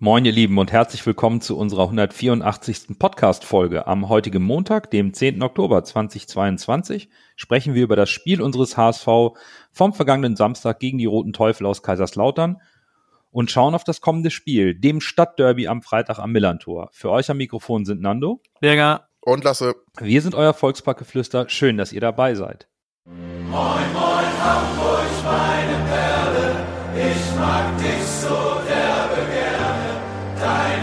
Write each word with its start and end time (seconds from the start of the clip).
Moin, 0.00 0.24
ihr 0.24 0.32
Lieben, 0.32 0.58
und 0.58 0.72
herzlich 0.72 1.06
willkommen 1.06 1.40
zu 1.40 1.56
unserer 1.56 1.84
184. 1.84 2.98
Podcast-Folge. 2.98 3.86
Am 3.86 4.08
heutigen 4.08 4.42
Montag, 4.42 4.90
dem 4.90 5.14
10. 5.14 5.40
Oktober 5.40 5.84
2022, 5.84 7.08
sprechen 7.36 7.74
wir 7.74 7.84
über 7.84 7.94
das 7.94 8.10
Spiel 8.10 8.42
unseres 8.42 8.76
HSV 8.76 9.06
vom 9.70 9.92
vergangenen 9.92 10.34
Samstag 10.34 10.80
gegen 10.80 10.98
die 10.98 11.06
Roten 11.06 11.32
Teufel 11.32 11.64
aus 11.64 11.84
Kaiserslautern 11.84 12.60
und 13.30 13.52
schauen 13.52 13.76
auf 13.76 13.84
das 13.84 14.00
kommende 14.00 14.32
Spiel, 14.32 14.74
dem 14.74 15.00
Stadtderby 15.00 15.68
am 15.68 15.80
Freitag 15.80 16.18
am 16.18 16.32
Millantor. 16.32 16.88
Für 16.92 17.10
euch 17.10 17.30
am 17.30 17.36
Mikrofon 17.36 17.84
sind 17.84 18.00
Nando, 18.00 18.42
Berger 18.60 19.08
und 19.20 19.44
Lasse. 19.44 19.76
Wir 20.00 20.22
sind 20.22 20.34
euer 20.34 20.54
Volksparkgeflüster. 20.54 21.48
Schön, 21.48 21.76
dass 21.76 21.92
ihr 21.92 22.00
dabei 22.00 22.34
seid. 22.34 22.66
Moin, 23.04 23.92
moin, 23.92 24.42
Hamburg, 24.42 25.06
meine 25.24 25.88
Perle, 25.88 26.66
ich 26.96 27.38
mag 27.38 27.78
dich 27.78 28.04
so. 28.04 28.53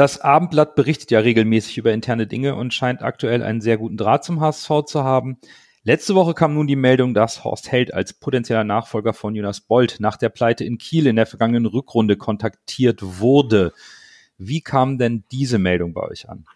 Das 0.00 0.18
Abendblatt 0.18 0.76
berichtet 0.76 1.10
ja 1.10 1.18
regelmäßig 1.20 1.76
über 1.76 1.92
interne 1.92 2.26
Dinge 2.26 2.54
und 2.54 2.72
scheint 2.72 3.02
aktuell 3.02 3.42
einen 3.42 3.60
sehr 3.60 3.76
guten 3.76 3.98
Draht 3.98 4.24
zum 4.24 4.40
HSV 4.40 4.86
zu 4.86 5.04
haben. 5.04 5.36
Letzte 5.82 6.14
Woche 6.14 6.32
kam 6.32 6.54
nun 6.54 6.66
die 6.66 6.74
Meldung, 6.74 7.12
dass 7.12 7.44
Horst 7.44 7.70
Held 7.70 7.92
als 7.92 8.14
potenzieller 8.14 8.64
Nachfolger 8.64 9.12
von 9.12 9.34
Jonas 9.34 9.60
Bolt 9.60 10.00
nach 10.00 10.16
der 10.16 10.30
Pleite 10.30 10.64
in 10.64 10.78
Kiel 10.78 11.06
in 11.06 11.16
der 11.16 11.26
vergangenen 11.26 11.66
Rückrunde 11.66 12.16
kontaktiert 12.16 13.00
wurde. 13.02 13.74
Wie 14.38 14.62
kam 14.62 14.96
denn 14.96 15.24
diese 15.32 15.58
Meldung 15.58 15.92
bei 15.92 16.00
euch 16.00 16.30
an? 16.30 16.46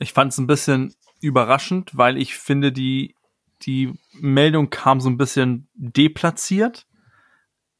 Ich 0.00 0.12
fand 0.12 0.32
es 0.32 0.38
ein 0.38 0.48
bisschen 0.48 0.96
überraschend, 1.20 1.96
weil 1.96 2.16
ich 2.16 2.34
finde, 2.34 2.72
die 2.72 3.14
die 3.62 3.92
Meldung 4.14 4.70
kam 4.70 5.00
so 5.00 5.08
ein 5.08 5.18
bisschen 5.18 5.68
deplatziert. 5.74 6.88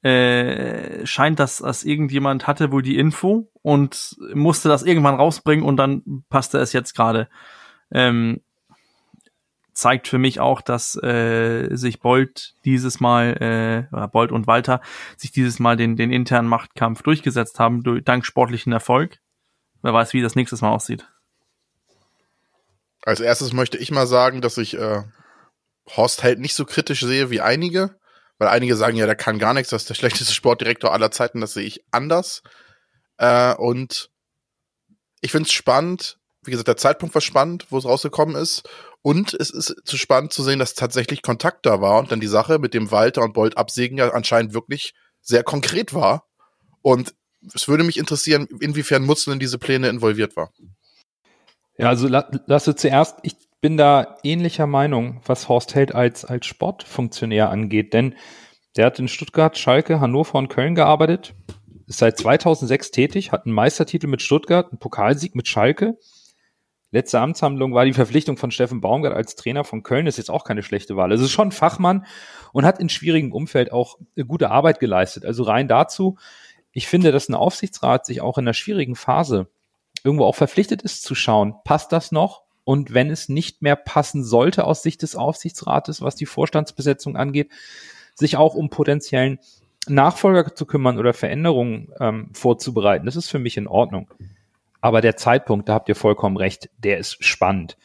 Äh, 0.02 1.04
scheint, 1.04 1.41
dass 1.41 1.56
das 1.56 1.82
irgendjemand 1.82 2.47
hatte 2.47 2.70
wohl 2.70 2.82
die 2.82 2.97
Info 2.97 3.50
und 3.62 4.16
musste 4.34 4.69
das 4.69 4.83
irgendwann 4.83 5.16
rausbringen 5.16 5.64
und 5.64 5.77
dann 5.77 6.25
passte 6.28 6.58
es 6.58 6.72
jetzt 6.72 6.94
gerade. 6.94 7.28
Ähm, 7.92 8.41
zeigt 9.72 10.08
für 10.08 10.19
mich 10.19 10.41
auch, 10.41 10.61
dass 10.61 10.94
äh, 11.03 11.75
sich 11.75 12.00
Bolt 12.00 12.55
dieses 12.64 13.00
Mal, 13.00 13.88
äh, 13.92 14.06
Bolt 14.08 14.33
und 14.33 14.47
Walter, 14.47 14.81
sich 15.16 15.33
dieses 15.33 15.58
Mal 15.58 15.77
den, 15.77 15.97
den 15.97 16.12
internen 16.12 16.48
Machtkampf 16.48 17.03
durchgesetzt 17.03 17.58
haben, 17.58 17.83
durch, 17.83 18.05
dank 18.05 18.27
sportlichen 18.27 18.72
Erfolg. 18.72 19.19
Wer 19.83 19.94
weiß, 19.94 20.12
wie 20.12 20.22
das 20.22 20.36
nächstes 20.36 20.61
Mal 20.61 20.70
aussieht. 20.70 21.08
Als 23.03 23.20
erstes 23.20 23.53
möchte 23.53 23.78
ich 23.78 23.91
mal 23.91 24.06
sagen, 24.06 24.42
dass 24.42 24.58
ich 24.58 24.77
äh, 24.77 25.03
Horst 25.97 26.22
Held 26.22 26.38
nicht 26.38 26.55
so 26.55 26.66
kritisch 26.66 27.00
sehe 27.00 27.31
wie 27.31 27.41
einige, 27.41 27.97
weil 28.38 28.48
einige 28.48 28.77
sagen 28.77 28.97
ja, 28.97 29.06
der 29.06 29.16
kann 29.16 29.38
gar 29.38 29.55
nichts, 29.55 29.70
das 29.70 29.83
ist 29.83 29.88
der 29.88 29.94
schlechteste 29.94 30.34
Sportdirektor 30.34 30.92
aller 30.92 31.11
Zeiten, 31.11 31.41
das 31.41 31.55
sehe 31.55 31.64
ich 31.64 31.83
anders. 31.91 32.42
Äh, 33.20 33.54
und 33.54 34.10
ich 35.20 35.30
finde 35.30 35.46
es 35.46 35.52
spannend, 35.52 36.18
wie 36.42 36.50
gesagt, 36.50 36.68
der 36.68 36.78
Zeitpunkt 36.78 37.14
war 37.14 37.20
spannend, 37.20 37.66
wo 37.70 37.78
es 37.78 37.84
rausgekommen 37.84 38.34
ist. 38.34 38.68
Und 39.02 39.34
es 39.34 39.50
ist 39.50 39.76
zu 39.84 39.96
spannend 39.96 40.32
zu 40.32 40.42
sehen, 40.42 40.58
dass 40.58 40.74
tatsächlich 40.74 41.22
Kontakt 41.22 41.64
da 41.66 41.80
war 41.80 42.00
und 42.00 42.10
dann 42.12 42.20
die 42.20 42.26
Sache 42.26 42.58
mit 42.58 42.74
dem 42.74 42.91
Walter 42.91 43.22
und 43.22 43.34
Bolt 43.34 43.56
absägen 43.56 43.98
ja 43.98 44.10
anscheinend 44.10 44.54
wirklich 44.54 44.94
sehr 45.20 45.42
konkret 45.42 45.94
war. 45.94 46.26
Und 46.82 47.14
es 47.54 47.69
würde 47.69 47.84
mich 47.84 47.98
interessieren, 47.98 48.48
inwiefern 48.60 49.04
Mutzel 49.04 49.34
in 49.34 49.38
diese 49.38 49.59
Pläne 49.59 49.88
involviert 49.88 50.36
war. 50.36 50.50
Ja, 51.76 51.88
also 51.88 52.09
lasse 52.09 52.75
zuerst, 52.75 53.19
ich 53.22 53.36
bin 53.60 53.76
da 53.76 54.16
ähnlicher 54.22 54.66
Meinung, 54.66 55.20
was 55.26 55.48
Horst 55.48 55.75
Held 55.75 55.94
als, 55.94 56.25
als 56.25 56.47
Sportfunktionär 56.47 57.50
angeht, 57.50 57.92
denn 57.92 58.14
der 58.76 58.86
hat 58.86 58.98
in 58.98 59.09
Stuttgart, 59.09 59.59
Schalke, 59.59 60.00
Hannover 60.00 60.38
und 60.38 60.48
Köln 60.48 60.75
gearbeitet, 60.75 61.34
ist 61.91 61.99
seit 61.99 62.17
2006 62.19 62.93
tätig, 62.93 63.33
hat 63.33 63.47
einen 63.47 63.55
Meistertitel 63.55 64.06
mit 64.06 64.23
Stuttgart, 64.23 64.71
einen 64.71 64.78
Pokalsieg 64.78 65.34
mit 65.34 65.49
Schalke. 65.49 65.99
Letzte 66.93 67.19
Amtshandlung 67.19 67.75
war 67.75 67.84
die 67.84 67.93
Verpflichtung 67.93 68.37
von 68.37 68.53
Steffen 68.53 68.81
Baumgart 68.81 69.12
als 69.12 69.34
Trainer 69.34 69.65
von 69.65 69.83
Köln, 69.83 70.06
ist 70.06 70.17
jetzt 70.17 70.31
auch 70.31 70.45
keine 70.45 70.62
schlechte 70.62 70.97
Wahl. 70.97 71.11
Also 71.11 71.25
ist 71.25 71.33
schon 71.33 71.49
ein 71.49 71.53
Fachmann 71.53 72.06
und 72.53 72.65
hat 72.65 72.78
in 72.78 72.89
schwierigem 72.89 73.33
Umfeld 73.33 73.73
auch 73.73 73.99
gute 74.28 74.53
Arbeit 74.53 74.78
geleistet. 74.78 75.25
Also 75.25 75.43
rein 75.43 75.67
dazu, 75.67 76.17
ich 76.71 76.87
finde, 76.87 77.11
dass 77.11 77.28
ein 77.28 77.34
Aufsichtsrat 77.34 78.07
sich 78.07 78.21
auch 78.21 78.39
in 78.39 78.45
einer 78.45 78.55
schwierigen 78.55 78.95
Phase 78.95 79.49
irgendwo 80.05 80.27
auch 80.27 80.37
verpflichtet 80.37 80.83
ist 80.83 81.03
zu 81.03 81.17
schauen, 81.17 81.57
passt 81.65 81.91
das 81.91 82.12
noch? 82.12 82.45
Und 82.62 82.95
wenn 82.95 83.11
es 83.11 83.28
nicht 83.28 83.62
mehr 83.62 83.75
passen 83.75 84.22
sollte 84.22 84.62
aus 84.62 84.84
Sicht 84.84 85.03
des 85.03 85.17
Aufsichtsrates, 85.17 86.03
was 86.03 86.15
die 86.15 86.27
Vorstandsbesetzung 86.27 87.17
angeht, 87.17 87.51
sich 88.15 88.37
auch 88.37 88.55
um 88.55 88.71
potenziellen 88.71 89.41
Nachfolger 89.88 90.54
zu 90.54 90.66
kümmern 90.66 90.98
oder 90.98 91.14
Veränderungen 91.14 91.92
ähm, 92.00 92.30
vorzubereiten. 92.32 93.06
Das 93.06 93.16
ist 93.16 93.30
für 93.30 93.38
mich 93.38 93.56
in 93.56 93.66
Ordnung. 93.66 94.10
Aber 94.80 95.00
der 95.00 95.16
Zeitpunkt, 95.16 95.68
da 95.68 95.74
habt 95.74 95.88
ihr 95.88 95.96
vollkommen 95.96 96.36
recht, 96.36 96.70
der 96.78 96.98
ist 96.98 97.22
spannend. 97.24 97.76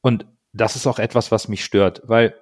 Und 0.00 0.26
das 0.52 0.76
ist 0.76 0.86
auch 0.86 0.98
etwas, 0.98 1.32
was 1.32 1.48
mich 1.48 1.64
stört, 1.64 2.02
weil 2.04 2.34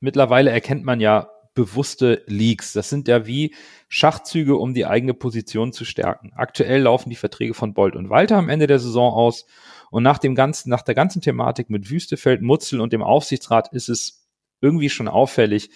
mittlerweile 0.00 0.50
erkennt 0.50 0.84
man 0.84 1.00
ja 1.00 1.30
bewusste 1.54 2.22
Leaks. 2.26 2.72
Das 2.72 2.88
sind 2.88 3.08
ja 3.08 3.26
wie 3.26 3.54
Schachzüge, 3.88 4.56
um 4.56 4.74
die 4.74 4.86
eigene 4.86 5.14
Position 5.14 5.72
zu 5.72 5.84
stärken. 5.84 6.32
Aktuell 6.34 6.82
laufen 6.82 7.10
die 7.10 7.16
Verträge 7.16 7.54
von 7.54 7.74
Bolt 7.74 7.96
und 7.96 8.08
Walter 8.10 8.36
am 8.36 8.48
Ende 8.48 8.66
der 8.66 8.78
Saison 8.78 9.12
aus 9.12 9.46
und 9.90 10.02
nach 10.02 10.18
dem 10.18 10.34
ganzen, 10.34 10.70
nach 10.70 10.82
der 10.82 10.94
ganzen 10.94 11.20
Thematik 11.20 11.70
mit 11.70 11.90
Wüstefeld, 11.90 12.42
Mutzel 12.42 12.80
und 12.80 12.92
dem 12.92 13.02
Aufsichtsrat 13.02 13.72
ist 13.72 13.88
es 13.88 14.28
irgendwie 14.60 14.90
schon 14.90 15.08
auffällig, 15.08 15.70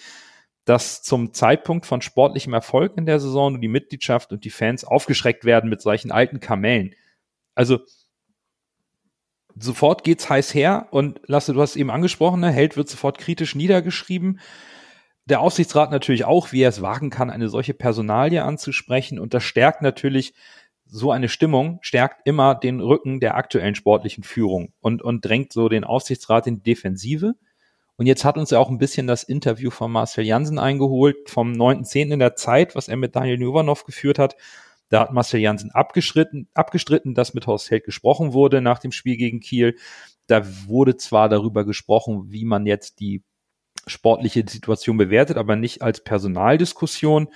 dass 0.65 1.03
zum 1.03 1.33
Zeitpunkt 1.33 1.85
von 1.85 2.01
sportlichem 2.01 2.53
Erfolg 2.53 2.97
in 2.97 3.05
der 3.05 3.19
Saison 3.19 3.61
die 3.61 3.67
Mitgliedschaft 3.67 4.31
und 4.31 4.43
die 4.43 4.49
Fans 4.49 4.83
aufgeschreckt 4.83 5.45
werden 5.45 5.69
mit 5.69 5.81
solchen 5.81 6.11
alten 6.11 6.39
Kamellen. 6.39 6.93
Also 7.53 7.79
sofort 9.57 10.03
geht's 10.03 10.29
heiß 10.29 10.53
her 10.53 10.87
und 10.91 11.21
Lasse, 11.27 11.53
du 11.53 11.61
hast 11.61 11.75
eben 11.75 11.91
angesprochen, 11.91 12.41
ne, 12.41 12.51
Held 12.51 12.77
wird 12.77 12.89
sofort 12.89 13.19
kritisch 13.19 13.55
niedergeschrieben. 13.55 14.39
Der 15.25 15.39
Aufsichtsrat 15.39 15.91
natürlich 15.91 16.25
auch, 16.25 16.51
wie 16.51 16.61
er 16.61 16.69
es 16.69 16.81
wagen 16.81 17.09
kann, 17.09 17.29
eine 17.29 17.49
solche 17.49 17.73
Personalie 17.73 18.43
anzusprechen 18.43 19.19
und 19.19 19.33
das 19.33 19.43
stärkt 19.43 19.81
natürlich 19.81 20.33
so 20.87 21.11
eine 21.11 21.29
Stimmung 21.29 21.79
stärkt 21.81 22.27
immer 22.27 22.55
den 22.55 22.79
Rücken 22.79 23.19
der 23.19 23.35
aktuellen 23.35 23.75
sportlichen 23.75 24.23
Führung 24.23 24.73
und, 24.81 25.01
und 25.01 25.25
drängt 25.25 25.51
so 25.51 25.67
den 25.67 25.83
Aufsichtsrat 25.83 26.47
in 26.47 26.57
die 26.57 26.63
Defensive. 26.63 27.35
Und 27.97 28.07
jetzt 28.07 28.25
hat 28.25 28.37
uns 28.37 28.51
ja 28.51 28.59
auch 28.59 28.69
ein 28.69 28.77
bisschen 28.77 29.07
das 29.07 29.23
Interview 29.23 29.69
von 29.69 29.91
Marcel 29.91 30.25
Jansen 30.25 30.59
eingeholt, 30.59 31.29
vom 31.29 31.53
9.10. 31.53 32.13
in 32.13 32.19
der 32.19 32.35
Zeit, 32.35 32.75
was 32.75 32.87
er 32.87 32.97
mit 32.97 33.15
Daniel 33.15 33.41
Jovanov 33.41 33.85
geführt 33.85 34.19
hat. 34.19 34.35
Da 34.89 35.01
hat 35.01 35.13
Marcel 35.13 35.39
Jansen 35.39 35.71
abgestritten, 35.71 36.47
abgestritten, 36.53 37.15
dass 37.15 37.33
mit 37.33 37.47
Horst 37.47 37.71
Held 37.71 37.85
gesprochen 37.85 38.33
wurde 38.33 38.61
nach 38.61 38.79
dem 38.79 38.91
Spiel 38.91 39.17
gegen 39.17 39.39
Kiel. 39.39 39.77
Da 40.27 40.45
wurde 40.67 40.97
zwar 40.97 41.29
darüber 41.29 41.65
gesprochen, 41.65 42.31
wie 42.31 42.45
man 42.45 42.65
jetzt 42.65 42.99
die 42.99 43.23
sportliche 43.87 44.43
Situation 44.47 44.97
bewertet, 44.97 45.37
aber 45.37 45.55
nicht 45.55 45.81
als 45.81 46.03
Personaldiskussion. 46.03 47.29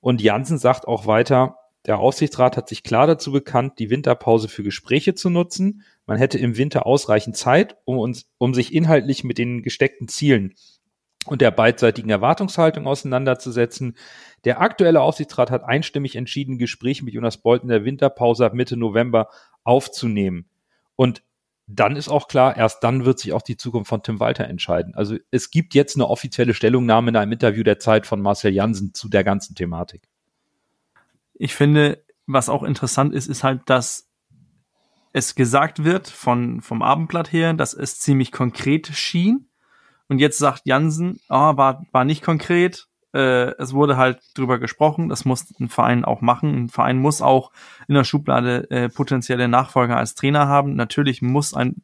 Und 0.00 0.22
Jansen 0.22 0.58
sagt 0.58 0.88
auch 0.88 1.06
weiter, 1.06 1.56
der 1.86 1.98
Aufsichtsrat 1.98 2.56
hat 2.56 2.68
sich 2.68 2.82
klar 2.82 3.06
dazu 3.06 3.32
bekannt, 3.32 3.78
die 3.78 3.90
Winterpause 3.90 4.48
für 4.48 4.62
Gespräche 4.62 5.14
zu 5.14 5.30
nutzen. 5.30 5.82
Man 6.10 6.18
hätte 6.18 6.38
im 6.38 6.56
Winter 6.56 6.86
ausreichend 6.86 7.36
Zeit, 7.36 7.76
um 7.84 7.96
uns, 7.96 8.28
um 8.36 8.52
sich 8.52 8.74
inhaltlich 8.74 9.22
mit 9.22 9.38
den 9.38 9.62
gesteckten 9.62 10.08
Zielen 10.08 10.56
und 11.26 11.40
der 11.40 11.52
beidseitigen 11.52 12.10
Erwartungshaltung 12.10 12.88
auseinanderzusetzen. 12.88 13.96
Der 14.42 14.60
aktuelle 14.60 15.02
Aufsichtsrat 15.02 15.52
hat 15.52 15.62
einstimmig 15.62 16.16
entschieden, 16.16 16.58
Gespräche 16.58 17.04
mit 17.04 17.14
Jonas 17.14 17.36
Bolt 17.36 17.62
in 17.62 17.68
der 17.68 17.84
Winterpause 17.84 18.44
ab 18.44 18.54
Mitte 18.54 18.76
November 18.76 19.28
aufzunehmen. 19.62 20.46
Und 20.96 21.22
dann 21.68 21.94
ist 21.94 22.08
auch 22.08 22.26
klar, 22.26 22.56
erst 22.56 22.82
dann 22.82 23.04
wird 23.04 23.20
sich 23.20 23.32
auch 23.32 23.42
die 23.42 23.56
Zukunft 23.56 23.90
von 23.90 24.02
Tim 24.02 24.18
Walter 24.18 24.48
entscheiden. 24.48 24.96
Also 24.96 25.16
es 25.30 25.52
gibt 25.52 25.74
jetzt 25.74 25.94
eine 25.94 26.08
offizielle 26.08 26.54
Stellungnahme 26.54 27.10
in 27.10 27.16
einem 27.16 27.30
Interview 27.30 27.62
der 27.62 27.78
Zeit 27.78 28.04
von 28.04 28.20
Marcel 28.20 28.52
Jansen 28.52 28.94
zu 28.94 29.08
der 29.08 29.22
ganzen 29.22 29.54
Thematik. 29.54 30.08
Ich 31.34 31.54
finde, 31.54 32.02
was 32.26 32.48
auch 32.48 32.64
interessant 32.64 33.14
ist, 33.14 33.28
ist 33.28 33.44
halt, 33.44 33.60
dass 33.66 34.09
es 35.12 35.34
gesagt 35.34 35.84
wird 35.84 36.08
von, 36.08 36.60
vom 36.60 36.82
Abendblatt 36.82 37.32
her, 37.32 37.52
dass 37.54 37.74
es 37.74 37.98
ziemlich 37.98 38.32
konkret 38.32 38.86
schien. 38.88 39.48
Und 40.08 40.18
jetzt 40.18 40.38
sagt 40.38 40.62
Jansen, 40.64 41.20
oh, 41.28 41.56
war, 41.56 41.84
war 41.92 42.04
nicht 42.04 42.22
konkret. 42.22 42.86
äh, 43.12 43.52
es 43.58 43.72
wurde 43.72 43.96
halt 43.96 44.20
drüber 44.34 44.58
gesprochen, 44.58 45.08
das 45.08 45.24
muss 45.24 45.46
ein 45.58 45.68
Verein 45.68 46.04
auch 46.04 46.20
machen. 46.20 46.64
Ein 46.64 46.68
Verein 46.68 46.98
muss 46.98 47.22
auch 47.22 47.50
in 47.88 47.94
der 47.94 48.04
Schublade 48.04 48.70
äh, 48.70 48.88
potenzielle 48.88 49.48
Nachfolger 49.48 49.96
als 49.96 50.14
Trainer 50.14 50.46
haben. 50.46 50.74
Natürlich 50.74 51.22
muss 51.22 51.54
ein 51.54 51.82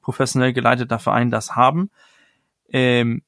professionell 0.00 0.52
geleiteter 0.52 0.98
Verein 0.98 1.30
das 1.30 1.56
haben. 1.56 1.90
Ähm, 2.68 3.22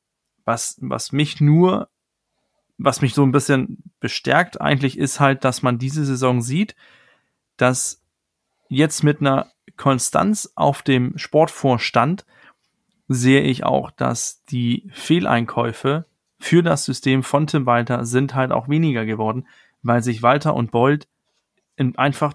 was, 0.45 0.77
was 0.81 1.13
mich 1.13 1.41
nur, 1.41 1.89
was 2.79 3.01
mich 3.01 3.15
so 3.15 3.23
ein 3.25 3.33
bisschen 3.33 3.79
bestärkt 4.01 4.61
eigentlich, 4.61 4.99
ist 4.99 5.21
halt, 5.21 5.45
dass 5.45 5.63
man 5.63 5.79
diese 5.79 6.05
Saison 6.05 6.43
sieht, 6.43 6.75
dass 7.57 8.02
jetzt 8.73 9.05
mit 9.05 9.21
einer 9.21 9.53
Konstanz 9.77 10.53
auf 10.55 10.83
dem 10.83 11.17
Sportvorstand 11.19 12.25
sehe 13.09 13.43
ich 13.43 13.65
auch, 13.65 13.91
dass 13.91 14.45
die 14.45 14.89
Fehleinkäufe 14.93 16.07
für 16.39 16.63
das 16.63 16.85
System 16.85 17.23
von 17.23 17.47
Tim 17.47 17.67
Walter 17.67 18.05
sind 18.05 18.35
halt 18.35 18.51
auch 18.51 18.69
weniger 18.69 19.05
geworden, 19.05 19.47
weil 19.83 20.03
sich 20.03 20.23
Walter 20.23 20.55
und 20.55 20.71
Bold 20.71 21.07
einfach 21.97 22.35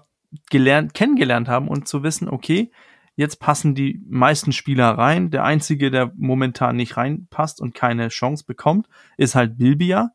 gelernt, 0.50 0.94
kennengelernt 0.94 1.48
haben 1.48 1.68
und 1.68 1.88
zu 1.88 2.02
wissen, 2.02 2.28
okay, 2.28 2.70
jetzt 3.16 3.40
passen 3.40 3.74
die 3.74 4.00
meisten 4.08 4.52
Spieler 4.52 4.90
rein. 4.90 5.30
Der 5.30 5.44
einzige, 5.44 5.90
der 5.90 6.12
momentan 6.16 6.76
nicht 6.76 6.96
reinpasst 6.96 7.60
und 7.60 7.74
keine 7.74 8.08
Chance 8.08 8.44
bekommt, 8.46 8.88
ist 9.16 9.34
halt 9.34 9.58
Bilbia. 9.58 10.12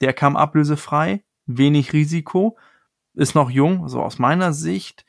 Der 0.00 0.12
kam 0.12 0.36
ablösefrei, 0.36 1.22
wenig 1.46 1.92
Risiko, 1.92 2.58
ist 3.14 3.34
noch 3.34 3.50
jung, 3.50 3.82
also 3.82 4.02
aus 4.02 4.18
meiner 4.18 4.52
Sicht 4.52 5.06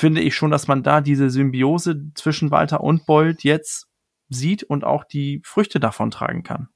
finde 0.00 0.22
ich 0.22 0.34
schon, 0.34 0.50
dass 0.50 0.66
man 0.66 0.82
da 0.82 1.02
diese 1.02 1.28
Symbiose 1.28 2.10
zwischen 2.14 2.50
Walter 2.50 2.80
und 2.80 3.04
Bold 3.04 3.44
jetzt 3.44 3.86
sieht 4.30 4.62
und 4.62 4.82
auch 4.82 5.04
die 5.04 5.42
Früchte 5.44 5.78
davon 5.78 6.10
tragen 6.10 6.42
kann. 6.42 6.68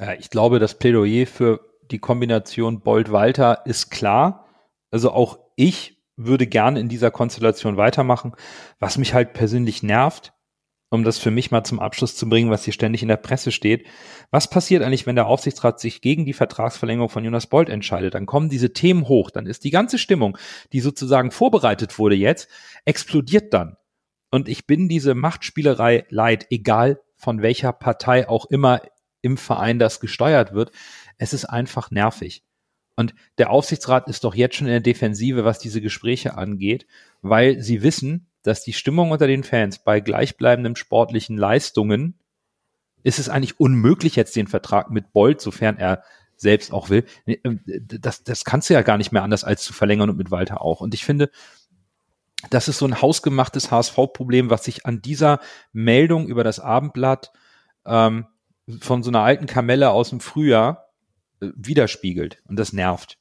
Ja, 0.00 0.14
ich 0.14 0.30
glaube, 0.30 0.58
das 0.58 0.78
Plädoyer 0.78 1.26
für 1.26 1.60
die 1.92 2.00
Kombination 2.00 2.80
Bold-Walter 2.80 3.66
ist 3.66 3.90
klar. 3.90 4.48
Also 4.90 5.12
auch 5.12 5.38
ich 5.54 6.02
würde 6.16 6.48
gerne 6.48 6.80
in 6.80 6.88
dieser 6.88 7.12
Konstellation 7.12 7.76
weitermachen. 7.76 8.34
Was 8.80 8.98
mich 8.98 9.14
halt 9.14 9.32
persönlich 9.32 9.84
nervt, 9.84 10.32
um 10.92 11.04
das 11.04 11.18
für 11.18 11.30
mich 11.30 11.50
mal 11.50 11.64
zum 11.64 11.80
Abschluss 11.80 12.16
zu 12.16 12.28
bringen, 12.28 12.50
was 12.50 12.64
hier 12.64 12.74
ständig 12.74 13.00
in 13.00 13.08
der 13.08 13.16
Presse 13.16 13.50
steht. 13.50 13.86
Was 14.30 14.50
passiert 14.50 14.82
eigentlich, 14.82 15.06
wenn 15.06 15.16
der 15.16 15.26
Aufsichtsrat 15.26 15.80
sich 15.80 16.02
gegen 16.02 16.26
die 16.26 16.34
Vertragsverlängerung 16.34 17.08
von 17.08 17.24
Jonas 17.24 17.46
Bold 17.46 17.70
entscheidet? 17.70 18.12
Dann 18.12 18.26
kommen 18.26 18.50
diese 18.50 18.74
Themen 18.74 19.08
hoch, 19.08 19.30
dann 19.30 19.46
ist 19.46 19.64
die 19.64 19.70
ganze 19.70 19.96
Stimmung, 19.96 20.36
die 20.74 20.80
sozusagen 20.80 21.30
vorbereitet 21.30 21.98
wurde 21.98 22.14
jetzt, 22.14 22.48
explodiert 22.84 23.54
dann. 23.54 23.76
Und 24.30 24.50
ich 24.50 24.66
bin 24.66 24.90
diese 24.90 25.14
Machtspielerei 25.14 26.04
leid, 26.10 26.48
egal 26.50 27.00
von 27.16 27.40
welcher 27.40 27.72
Partei 27.72 28.28
auch 28.28 28.44
immer 28.50 28.82
im 29.22 29.38
Verein 29.38 29.78
das 29.78 29.98
gesteuert 29.98 30.52
wird. 30.52 30.72
Es 31.16 31.32
ist 31.32 31.46
einfach 31.46 31.90
nervig. 31.90 32.44
Und 32.96 33.14
der 33.38 33.48
Aufsichtsrat 33.48 34.08
ist 34.08 34.24
doch 34.24 34.34
jetzt 34.34 34.56
schon 34.56 34.66
in 34.66 34.72
der 34.74 34.80
Defensive, 34.80 35.46
was 35.46 35.58
diese 35.58 35.80
Gespräche 35.80 36.36
angeht, 36.36 36.86
weil 37.22 37.62
sie 37.62 37.82
wissen, 37.82 38.28
dass 38.42 38.62
die 38.62 38.72
Stimmung 38.72 39.10
unter 39.10 39.26
den 39.26 39.44
Fans 39.44 39.78
bei 39.78 40.00
gleichbleibenden 40.00 40.76
sportlichen 40.76 41.36
Leistungen 41.36 42.18
ist 43.02 43.18
es 43.18 43.28
eigentlich 43.28 43.58
unmöglich, 43.58 44.16
jetzt 44.16 44.36
den 44.36 44.46
Vertrag 44.46 44.90
mit 44.90 45.12
Bolt, 45.12 45.40
sofern 45.40 45.76
er 45.76 46.02
selbst 46.36 46.72
auch 46.72 46.90
will. 46.90 47.04
Ähm, 47.26 47.60
das, 47.66 48.24
das 48.24 48.44
kannst 48.44 48.68
du 48.68 48.74
ja 48.74 48.82
gar 48.82 48.98
nicht 48.98 49.12
mehr 49.12 49.22
anders 49.22 49.44
als 49.44 49.62
zu 49.62 49.72
verlängern 49.72 50.10
und 50.10 50.16
mit 50.16 50.30
Walter 50.30 50.60
auch. 50.60 50.80
Und 50.80 50.94
ich 50.94 51.04
finde, 51.04 51.30
das 52.50 52.68
ist 52.68 52.78
so 52.78 52.86
ein 52.86 53.00
hausgemachtes 53.00 53.70
HSV-Problem, 53.70 54.50
was 54.50 54.64
sich 54.64 54.84
an 54.84 55.00
dieser 55.00 55.40
Meldung 55.72 56.26
über 56.26 56.44
das 56.44 56.58
Abendblatt 56.58 57.32
ähm, 57.86 58.26
von 58.80 59.02
so 59.02 59.10
einer 59.10 59.20
alten 59.20 59.46
Kamelle 59.46 59.90
aus 59.90 60.10
dem 60.10 60.20
Frühjahr 60.20 60.88
äh, 61.40 61.48
widerspiegelt. 61.54 62.42
Und 62.46 62.58
das 62.58 62.72
nervt. 62.72 63.18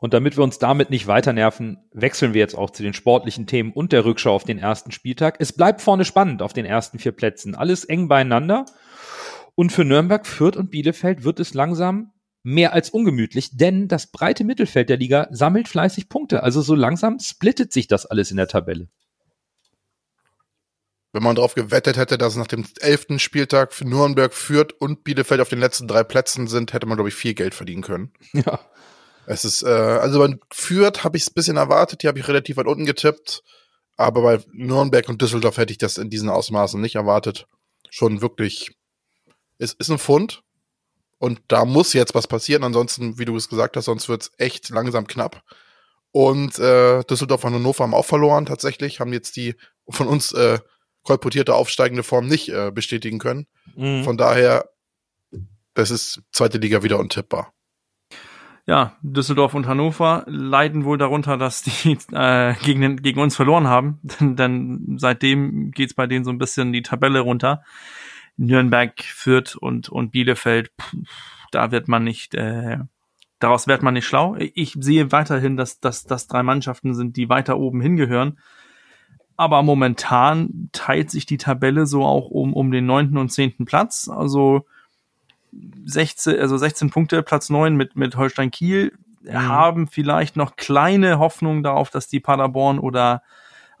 Und 0.00 0.14
damit 0.14 0.38
wir 0.38 0.44
uns 0.44 0.58
damit 0.58 0.88
nicht 0.88 1.06
weiter 1.06 1.34
nerven, 1.34 1.76
wechseln 1.92 2.32
wir 2.32 2.40
jetzt 2.40 2.56
auch 2.56 2.70
zu 2.70 2.82
den 2.82 2.94
sportlichen 2.94 3.46
Themen 3.46 3.70
und 3.70 3.92
der 3.92 4.06
Rückschau 4.06 4.34
auf 4.34 4.44
den 4.44 4.58
ersten 4.58 4.92
Spieltag. 4.92 5.36
Es 5.38 5.52
bleibt 5.52 5.82
vorne 5.82 6.06
spannend 6.06 6.40
auf 6.40 6.54
den 6.54 6.64
ersten 6.64 6.98
vier 6.98 7.12
Plätzen. 7.12 7.54
Alles 7.54 7.84
eng 7.84 8.08
beieinander. 8.08 8.64
Und 9.54 9.72
für 9.72 9.84
Nürnberg, 9.84 10.26
Fürth 10.26 10.56
und 10.56 10.70
Bielefeld 10.70 11.22
wird 11.22 11.38
es 11.38 11.52
langsam 11.52 12.12
mehr 12.42 12.72
als 12.72 12.88
ungemütlich, 12.88 13.58
denn 13.58 13.88
das 13.88 14.10
breite 14.10 14.44
Mittelfeld 14.44 14.88
der 14.88 14.96
Liga 14.96 15.28
sammelt 15.30 15.68
fleißig 15.68 16.08
Punkte. 16.08 16.42
Also 16.42 16.62
so 16.62 16.74
langsam 16.74 17.18
splittet 17.18 17.70
sich 17.70 17.86
das 17.86 18.06
alles 18.06 18.30
in 18.30 18.38
der 18.38 18.48
Tabelle. 18.48 18.88
Wenn 21.12 21.22
man 21.22 21.36
darauf 21.36 21.54
gewettet 21.54 21.98
hätte, 21.98 22.16
dass 22.16 22.36
nach 22.36 22.46
dem 22.46 22.64
elften 22.80 23.18
Spieltag 23.18 23.74
für 23.74 23.86
Nürnberg, 23.86 24.32
Fürth 24.32 24.72
und 24.78 25.04
Bielefeld 25.04 25.42
auf 25.42 25.50
den 25.50 25.58
letzten 25.58 25.88
drei 25.88 26.04
Plätzen 26.04 26.46
sind, 26.46 26.72
hätte 26.72 26.86
man, 26.86 26.96
glaube 26.96 27.10
ich, 27.10 27.14
viel 27.14 27.34
Geld 27.34 27.52
verdienen 27.54 27.82
können. 27.82 28.12
Ja. 28.32 28.60
Es 29.30 29.44
ist, 29.44 29.62
äh, 29.62 29.68
also 29.68 30.18
bei 30.18 30.36
Fürth 30.52 31.04
habe 31.04 31.16
ich 31.16 31.22
es 31.22 31.30
ein 31.30 31.34
bisschen 31.34 31.56
erwartet, 31.56 32.02
die 32.02 32.08
habe 32.08 32.18
ich 32.18 32.26
relativ 32.26 32.56
weit 32.56 32.66
unten 32.66 32.84
getippt. 32.84 33.44
Aber 33.96 34.22
bei 34.22 34.40
Nürnberg 34.50 35.08
und 35.08 35.22
Düsseldorf 35.22 35.56
hätte 35.56 35.70
ich 35.70 35.78
das 35.78 35.98
in 35.98 36.10
diesen 36.10 36.28
Ausmaßen 36.28 36.80
nicht 36.80 36.96
erwartet. 36.96 37.46
Schon 37.90 38.22
wirklich, 38.22 38.72
es 39.58 39.72
ist 39.72 39.88
ein 39.88 39.98
Fund. 39.98 40.42
Und 41.18 41.40
da 41.46 41.64
muss 41.64 41.92
jetzt 41.92 42.16
was 42.16 42.26
passieren. 42.26 42.64
Ansonsten, 42.64 43.20
wie 43.20 43.24
du 43.24 43.36
es 43.36 43.48
gesagt 43.48 43.76
hast, 43.76 43.84
sonst 43.84 44.08
wird 44.08 44.22
es 44.22 44.32
echt 44.38 44.68
langsam 44.70 45.06
knapp. 45.06 45.44
Und 46.10 46.58
äh, 46.58 47.04
Düsseldorf 47.04 47.44
und 47.44 47.54
Hannover 47.54 47.84
haben 47.84 47.94
auch 47.94 48.06
verloren 48.06 48.46
tatsächlich, 48.46 48.98
haben 48.98 49.12
jetzt 49.12 49.36
die 49.36 49.54
von 49.88 50.08
uns 50.08 50.32
äh, 50.32 50.58
kolportierte 51.04 51.54
aufsteigende 51.54 52.02
Form 52.02 52.26
nicht 52.26 52.48
äh, 52.48 52.72
bestätigen 52.72 53.20
können. 53.20 53.46
Mhm. 53.76 54.02
Von 54.02 54.16
daher, 54.16 54.70
das 55.74 55.92
ist 55.92 56.20
zweite 56.32 56.58
Liga 56.58 56.82
wieder 56.82 56.98
untippbar 56.98 57.52
ja, 58.70 58.92
Düsseldorf 59.02 59.54
und 59.54 59.66
Hannover 59.66 60.22
leiden 60.28 60.84
wohl 60.84 60.96
darunter, 60.96 61.36
dass 61.36 61.62
die 61.62 61.98
äh, 62.12 62.54
gegen, 62.62 63.02
gegen 63.02 63.20
uns 63.20 63.34
verloren 63.34 63.66
haben. 63.66 63.98
denn, 64.20 64.36
denn 64.36 64.96
seitdem 64.96 65.72
geht's 65.72 65.94
bei 65.94 66.06
denen 66.06 66.24
so 66.24 66.30
ein 66.30 66.38
bisschen 66.38 66.72
die 66.72 66.82
Tabelle 66.82 67.18
runter. 67.18 67.64
Nürnberg, 68.36 68.92
Fürth 69.02 69.56
und, 69.56 69.88
und 69.88 70.12
Bielefeld, 70.12 70.70
pff, 70.80 70.94
da 71.50 71.72
wird 71.72 71.88
man 71.88 72.04
nicht, 72.04 72.36
äh, 72.36 72.78
daraus 73.40 73.66
wird 73.66 73.82
man 73.82 73.94
nicht 73.94 74.06
schlau. 74.06 74.36
Ich 74.38 74.76
sehe 74.78 75.10
weiterhin, 75.10 75.56
dass 75.56 75.80
das 75.80 76.04
dass 76.04 76.28
drei 76.28 76.44
Mannschaften 76.44 76.94
sind, 76.94 77.16
die 77.16 77.28
weiter 77.28 77.58
oben 77.58 77.80
hingehören. 77.80 78.38
Aber 79.36 79.64
momentan 79.64 80.68
teilt 80.70 81.10
sich 81.10 81.26
die 81.26 81.38
Tabelle 81.38 81.86
so 81.86 82.04
auch 82.04 82.28
um, 82.28 82.54
um 82.54 82.70
den 82.70 82.86
neunten 82.86 83.18
und 83.18 83.30
zehnten 83.30 83.64
Platz. 83.64 84.08
Also 84.08 84.64
16, 85.84 86.38
also 86.38 86.56
16 86.56 86.90
Punkte, 86.90 87.22
Platz 87.22 87.50
9 87.50 87.74
mit, 87.76 87.96
mit 87.96 88.16
Holstein 88.16 88.50
Kiel, 88.50 88.92
mhm. 89.22 89.48
haben 89.48 89.86
vielleicht 89.88 90.36
noch 90.36 90.56
kleine 90.56 91.18
Hoffnung 91.18 91.62
darauf, 91.62 91.90
dass 91.90 92.08
die 92.08 92.20
Paderborn 92.20 92.78
oder 92.78 93.22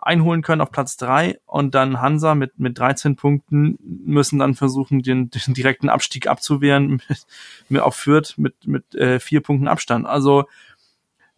einholen 0.02 0.42
können 0.42 0.62
auf 0.62 0.70
Platz 0.70 0.96
3 0.96 1.38
und 1.46 1.74
dann 1.74 2.00
Hansa 2.00 2.34
mit, 2.34 2.58
mit 2.58 2.78
13 2.78 3.16
Punkten 3.16 3.78
müssen 3.82 4.38
dann 4.38 4.54
versuchen, 4.54 5.02
den, 5.02 5.30
den 5.30 5.54
direkten 5.54 5.88
Abstieg 5.88 6.26
abzuwehren, 6.26 7.02
mit, 7.08 7.26
mit 7.68 7.82
auf 7.82 7.96
Fürth 7.96 8.34
mit, 8.36 8.66
mit 8.66 8.94
äh, 8.94 9.20
vier 9.20 9.42
Punkten 9.42 9.68
Abstand. 9.68 10.06
Also 10.06 10.44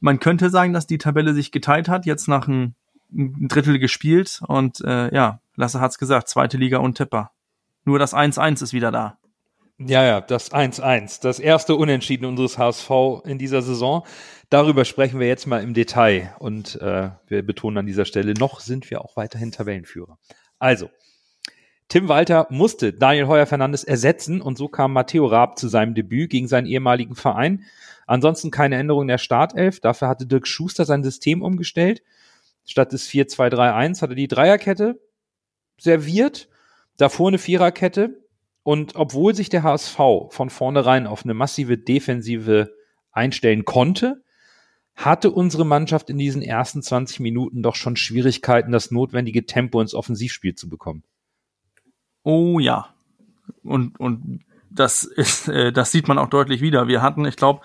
man 0.01 0.21
könnte 0.21 0.51
sagen, 0.51 0.73
dass 0.73 0.87
die 0.87 0.99
Tabelle 0.99 1.35
sich 1.35 1.53
geteilt 1.53 1.89
hat, 1.89 2.07
jetzt 2.07 2.29
nach 2.29 2.49
ein, 2.49 2.75
ein 3.13 3.49
Drittel 3.49 3.79
gespielt 3.79 4.41
und 4.47 4.81
äh, 4.83 5.13
ja, 5.15 5.41
Lasse 5.55 5.81
hat's 5.81 5.99
gesagt, 5.99 6.29
zweite 6.29 6.57
Liga 6.57 6.79
und 6.79 6.97
Tipper. 6.97 7.31
Nur 7.85 7.99
das 7.99 8.15
1-1 8.15 8.63
ist 8.63 8.73
wieder 8.73 8.91
da. 8.91 9.19
Ja, 9.79 10.05
ja, 10.05 10.21
das 10.21 10.53
1-1, 10.53 11.23
das 11.23 11.39
erste 11.39 11.75
Unentschieden 11.75 12.25
unseres 12.27 12.59
HSV 12.59 12.91
in 13.25 13.39
dieser 13.39 13.63
Saison. 13.63 14.07
Darüber 14.49 14.85
sprechen 14.85 15.19
wir 15.19 15.27
jetzt 15.27 15.47
mal 15.47 15.63
im 15.63 15.75
Detail 15.75 16.35
und 16.39 16.81
äh, 16.81 17.11
wir 17.27 17.43
betonen 17.43 17.79
an 17.79 17.87
dieser 17.87 18.05
Stelle, 18.05 18.35
noch 18.35 18.61
sind 18.61 18.91
wir 18.91 19.01
auch 19.01 19.17
weiterhin 19.17 19.51
Tabellenführer. 19.51 20.19
Also, 20.59 20.91
Tim 21.89 22.09
Walter 22.09 22.47
musste 22.51 22.93
Daniel 22.93 23.27
Heuer 23.27 23.47
Fernandes 23.47 23.85
ersetzen 23.85 24.41
und 24.41 24.57
so 24.57 24.69
kam 24.69 24.93
Matteo 24.93 25.27
Raab 25.27 25.59
zu 25.59 25.69
seinem 25.69 25.95
Debüt 25.95 26.31
gegen 26.31 26.49
seinen 26.49 26.67
ehemaligen 26.67 27.15
Verein. 27.15 27.65
Ansonsten 28.07 28.51
keine 28.51 28.77
Änderung 28.77 29.09
der 29.09 29.19
Startelf. 29.19 29.81
Dafür 29.81 30.09
hatte 30.09 30.27
Dirk 30.27 30.47
Schuster 30.47 30.85
sein 30.85 31.03
System 31.03 31.43
umgestellt. 31.43 32.03
Statt 32.65 32.93
des 32.93 33.09
4-2-3-1 33.09 34.01
hatte 34.03 34.15
die 34.15 34.29
Dreierkette 34.29 35.01
serviert. 35.79 36.49
Davor 36.97 37.29
eine 37.29 37.39
Viererkette 37.39 38.22
und 38.63 38.95
obwohl 38.95 39.35
sich 39.35 39.49
der 39.49 39.63
HSV 39.63 39.97
von 40.31 40.51
vornherein 40.51 41.07
auf 41.07 41.25
eine 41.25 41.35
massive 41.35 41.79
Defensive 41.79 42.73
einstellen 43.11 43.65
konnte, 43.65 44.23
hatte 44.95 45.31
unsere 45.31 45.65
Mannschaft 45.65 46.11
in 46.11 46.19
diesen 46.19 46.43
ersten 46.43 46.83
20 46.83 47.21
Minuten 47.21 47.63
doch 47.63 47.75
schon 47.75 47.97
Schwierigkeiten, 47.97 48.73
das 48.73 48.91
notwendige 48.91 49.47
Tempo 49.47 49.81
ins 49.81 49.95
Offensivspiel 49.95 50.55
zu 50.55 50.69
bekommen. 50.69 51.03
Oh 52.23 52.59
ja. 52.59 52.95
Und, 53.65 53.99
und 53.99 54.41
das 54.71 55.03
ist, 55.03 55.49
äh, 55.49 55.73
das 55.73 55.91
sieht 55.91 56.09
man 56.09 56.19
auch 56.19 56.29
deutlich 56.29 56.61
wieder. 56.61 56.89
Wir 56.89 57.03
hatten, 57.03 57.25
ich 57.25 57.37
glaube, 57.37 57.63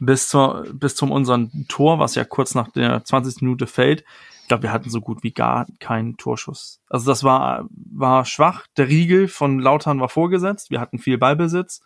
bis 0.00 0.28
zur, 0.28 0.66
bis 0.72 0.94
zum 0.94 1.10
unseren 1.10 1.66
Tor, 1.68 1.98
was 1.98 2.14
ja 2.14 2.24
kurz 2.24 2.54
nach 2.54 2.68
der 2.70 3.04
20. 3.04 3.42
Minute 3.42 3.66
fällt, 3.66 4.04
ich 4.46 4.48
glaube, 4.48 4.62
wir 4.62 4.72
hatten 4.72 4.90
so 4.90 5.00
gut 5.00 5.24
wie 5.24 5.32
gar 5.32 5.66
keinen 5.80 6.16
Torschuss. 6.18 6.80
Also 6.88 7.10
das 7.10 7.24
war, 7.24 7.66
war 7.70 8.24
schwach. 8.24 8.68
Der 8.76 8.86
Riegel 8.86 9.26
von 9.26 9.58
Lautern 9.58 9.98
war 9.98 10.08
vorgesetzt. 10.08 10.70
Wir 10.70 10.78
hatten 10.78 11.00
viel 11.00 11.18
Ballbesitz. 11.18 11.80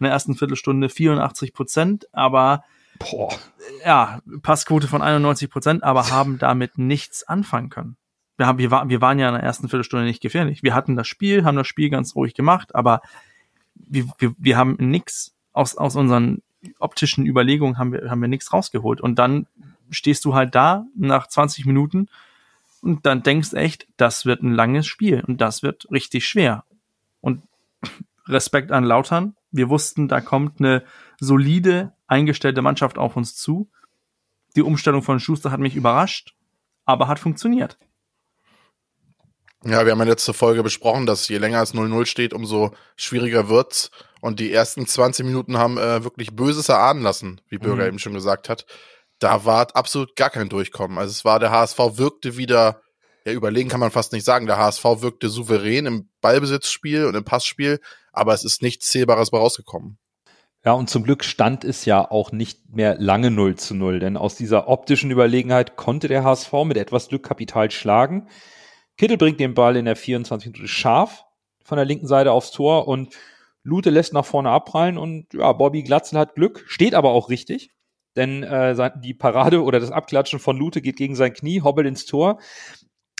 in 0.00 0.04
der 0.04 0.12
ersten 0.12 0.34
Viertelstunde 0.34 0.88
84 0.88 1.52
Prozent, 1.52 2.06
aber 2.14 2.64
Boah. 2.98 3.34
ja, 3.84 4.20
Passquote 4.40 4.88
von 4.88 5.02
91 5.02 5.50
Prozent, 5.50 5.84
aber 5.84 6.08
haben 6.08 6.38
damit 6.38 6.78
nichts 6.78 7.22
anfangen 7.22 7.68
können. 7.68 7.98
Wir, 8.38 8.46
haben, 8.46 8.56
wir, 8.56 8.70
war, 8.70 8.88
wir 8.88 9.02
waren 9.02 9.18
ja 9.18 9.28
in 9.28 9.34
der 9.34 9.42
ersten 9.42 9.68
Viertelstunde 9.68 10.06
nicht 10.06 10.22
gefährlich. 10.22 10.62
Wir 10.62 10.74
hatten 10.74 10.96
das 10.96 11.06
Spiel, 11.06 11.44
haben 11.44 11.56
das 11.56 11.66
Spiel 11.66 11.90
ganz 11.90 12.16
ruhig 12.16 12.32
gemacht, 12.32 12.74
aber 12.74 13.02
wir, 13.74 14.06
wir, 14.16 14.34
wir 14.38 14.56
haben 14.56 14.76
nichts 14.78 15.34
aus, 15.52 15.76
aus 15.76 15.96
unseren 15.96 16.40
optischen 16.78 17.26
Überlegungen 17.26 17.78
haben 17.78 17.92
wir, 17.92 18.10
haben 18.10 18.20
wir 18.20 18.28
nichts 18.28 18.52
rausgeholt. 18.52 19.00
Und 19.00 19.18
dann 19.18 19.46
stehst 19.90 20.24
du 20.24 20.34
halt 20.34 20.54
da 20.54 20.86
nach 20.96 21.26
20 21.26 21.66
Minuten 21.66 22.08
und 22.82 23.06
dann 23.06 23.22
denkst 23.22 23.52
echt, 23.52 23.86
das 23.96 24.26
wird 24.26 24.42
ein 24.42 24.52
langes 24.52 24.86
Spiel 24.86 25.22
und 25.26 25.40
das 25.40 25.62
wird 25.62 25.90
richtig 25.90 26.26
schwer. 26.26 26.64
Und 27.20 27.42
Respekt 28.28 28.72
an 28.72 28.84
Lautern. 28.84 29.36
Wir 29.50 29.68
wussten, 29.68 30.08
da 30.08 30.20
kommt 30.20 30.60
eine 30.60 30.84
solide, 31.20 31.92
eingestellte 32.06 32.62
Mannschaft 32.62 32.98
auf 32.98 33.16
uns 33.16 33.36
zu. 33.36 33.68
Die 34.56 34.62
Umstellung 34.62 35.02
von 35.02 35.20
Schuster 35.20 35.50
hat 35.50 35.60
mich 35.60 35.76
überrascht, 35.76 36.34
aber 36.84 37.08
hat 37.08 37.18
funktioniert. 37.18 37.78
Ja, 39.68 39.84
wir 39.84 39.90
haben 39.90 40.00
in 40.00 40.06
letzter 40.06 40.32
Folge 40.32 40.62
besprochen, 40.62 41.06
dass 41.06 41.26
je 41.26 41.38
länger 41.38 41.60
es 41.60 41.74
0-0 41.74 42.06
steht, 42.06 42.32
umso 42.32 42.70
schwieriger 42.94 43.48
wird's. 43.48 43.90
Und 44.20 44.38
die 44.38 44.52
ersten 44.52 44.86
20 44.86 45.26
Minuten 45.26 45.58
haben 45.58 45.76
äh, 45.76 46.04
wirklich 46.04 46.36
Böses 46.36 46.68
erahnen 46.68 47.02
lassen, 47.02 47.40
wie 47.48 47.58
Bürger 47.58 47.82
mhm. 47.82 47.88
eben 47.88 47.98
schon 47.98 48.14
gesagt 48.14 48.48
hat. 48.48 48.64
Da 49.18 49.44
war 49.44 49.74
absolut 49.74 50.14
gar 50.14 50.30
kein 50.30 50.48
Durchkommen. 50.48 50.98
Also 50.98 51.10
es 51.10 51.24
war, 51.24 51.40
der 51.40 51.50
HSV 51.50 51.78
wirkte 51.94 52.36
wieder, 52.36 52.80
ja, 53.24 53.32
überlegen 53.32 53.68
kann 53.68 53.80
man 53.80 53.90
fast 53.90 54.12
nicht 54.12 54.24
sagen. 54.24 54.46
Der 54.46 54.58
HSV 54.58 54.84
wirkte 55.00 55.28
souverän 55.28 55.86
im 55.86 56.10
Ballbesitzspiel 56.20 57.06
und 57.06 57.16
im 57.16 57.24
Passspiel, 57.24 57.80
aber 58.12 58.34
es 58.34 58.44
ist 58.44 58.62
nichts 58.62 58.86
Zählbares 58.86 59.32
bei 59.32 59.38
rausgekommen. 59.38 59.98
Ja, 60.64 60.72
und 60.74 60.90
zum 60.90 61.02
Glück 61.02 61.24
stand 61.24 61.64
es 61.64 61.84
ja 61.84 62.08
auch 62.08 62.30
nicht 62.30 62.68
mehr 62.72 62.96
lange 63.00 63.32
0 63.32 63.56
zu 63.56 63.74
0, 63.74 63.98
denn 63.98 64.16
aus 64.16 64.36
dieser 64.36 64.68
optischen 64.68 65.10
Überlegenheit 65.10 65.76
konnte 65.76 66.06
der 66.06 66.22
HSV 66.22 66.52
mit 66.64 66.76
etwas 66.76 67.08
Glück 67.08 67.24
Kapital 67.24 67.72
schlagen. 67.72 68.28
Kittel 68.96 69.16
bringt 69.16 69.40
den 69.40 69.54
Ball 69.54 69.76
in 69.76 69.84
der 69.84 69.96
24 69.96 70.52
Minute 70.52 70.68
scharf 70.68 71.24
von 71.62 71.76
der 71.76 71.84
linken 71.84 72.06
Seite 72.06 72.32
aufs 72.32 72.50
Tor 72.50 72.88
und 72.88 73.14
Lute 73.62 73.90
lässt 73.90 74.12
nach 74.12 74.24
vorne 74.24 74.50
abprallen 74.50 74.96
und 74.96 75.34
ja, 75.34 75.52
Bobby 75.52 75.82
Glatzel 75.82 76.18
hat 76.18 76.36
Glück, 76.36 76.64
steht 76.68 76.94
aber 76.94 77.10
auch 77.10 77.28
richtig, 77.28 77.72
denn 78.14 78.44
äh, 78.44 78.90
die 79.02 79.12
Parade 79.12 79.62
oder 79.62 79.80
das 79.80 79.90
Abklatschen 79.90 80.38
von 80.38 80.56
Lute 80.56 80.80
geht 80.80 80.96
gegen 80.96 81.16
sein 81.16 81.34
Knie, 81.34 81.62
hobbelt 81.62 81.88
ins 81.88 82.06
Tor. 82.06 82.38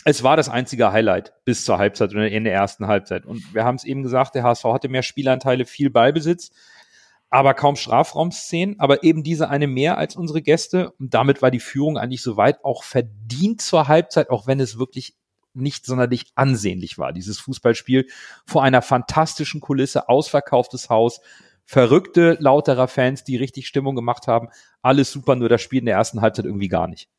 Es 0.05 0.23
war 0.23 0.37
das 0.37 0.47
einzige 0.47 0.93
Highlight 0.93 1.33
bis 1.43 1.65
zur 1.65 1.77
Halbzeit 1.77 2.11
oder 2.11 2.29
in 2.29 2.45
der 2.45 2.53
ersten 2.53 2.87
Halbzeit. 2.87 3.25
Und 3.25 3.53
wir 3.53 3.65
haben 3.65 3.75
es 3.75 3.83
eben 3.83 4.03
gesagt, 4.03 4.35
der 4.35 4.43
HSV 4.43 4.63
hatte 4.63 4.87
mehr 4.87 5.03
Spielanteile, 5.03 5.65
viel 5.65 5.89
Ballbesitz, 5.89 6.51
aber 7.29 7.53
kaum 7.53 7.75
Strafraumszenen, 7.75 8.79
aber 8.79 9.03
eben 9.03 9.21
diese 9.23 9.49
eine 9.49 9.67
mehr 9.67 9.97
als 9.97 10.15
unsere 10.15 10.41
Gäste. 10.41 10.91
Und 10.91 11.13
damit 11.13 11.41
war 11.41 11.51
die 11.51 11.59
Führung 11.59 11.97
eigentlich 11.97 12.21
soweit 12.21 12.63
auch 12.63 12.83
verdient 12.83 13.61
zur 13.61 13.89
Halbzeit, 13.89 14.29
auch 14.29 14.47
wenn 14.47 14.61
es 14.61 14.79
wirklich 14.79 15.16
nicht 15.57 15.85
sonderlich 15.85 16.25
ansehnlich 16.35 16.97
war. 16.97 17.13
Dieses 17.13 17.39
Fußballspiel 17.39 18.07
vor 18.45 18.63
einer 18.63 18.81
fantastischen 18.81 19.61
Kulisse, 19.61 20.09
ausverkauftes 20.09 20.89
Haus, 20.89 21.19
verrückte, 21.65 22.37
lauterer 22.39 22.87
Fans, 22.87 23.23
die 23.23 23.35
richtig 23.35 23.67
Stimmung 23.67 23.95
gemacht 23.95 24.27
haben. 24.27 24.49
Alles 24.81 25.11
super, 25.11 25.35
nur 25.35 25.49
das 25.49 25.61
Spiel 25.61 25.79
in 25.79 25.85
der 25.85 25.95
ersten 25.95 26.21
Halbzeit 26.21 26.45
irgendwie 26.45 26.69
gar 26.69 26.87
nicht. 26.87 27.09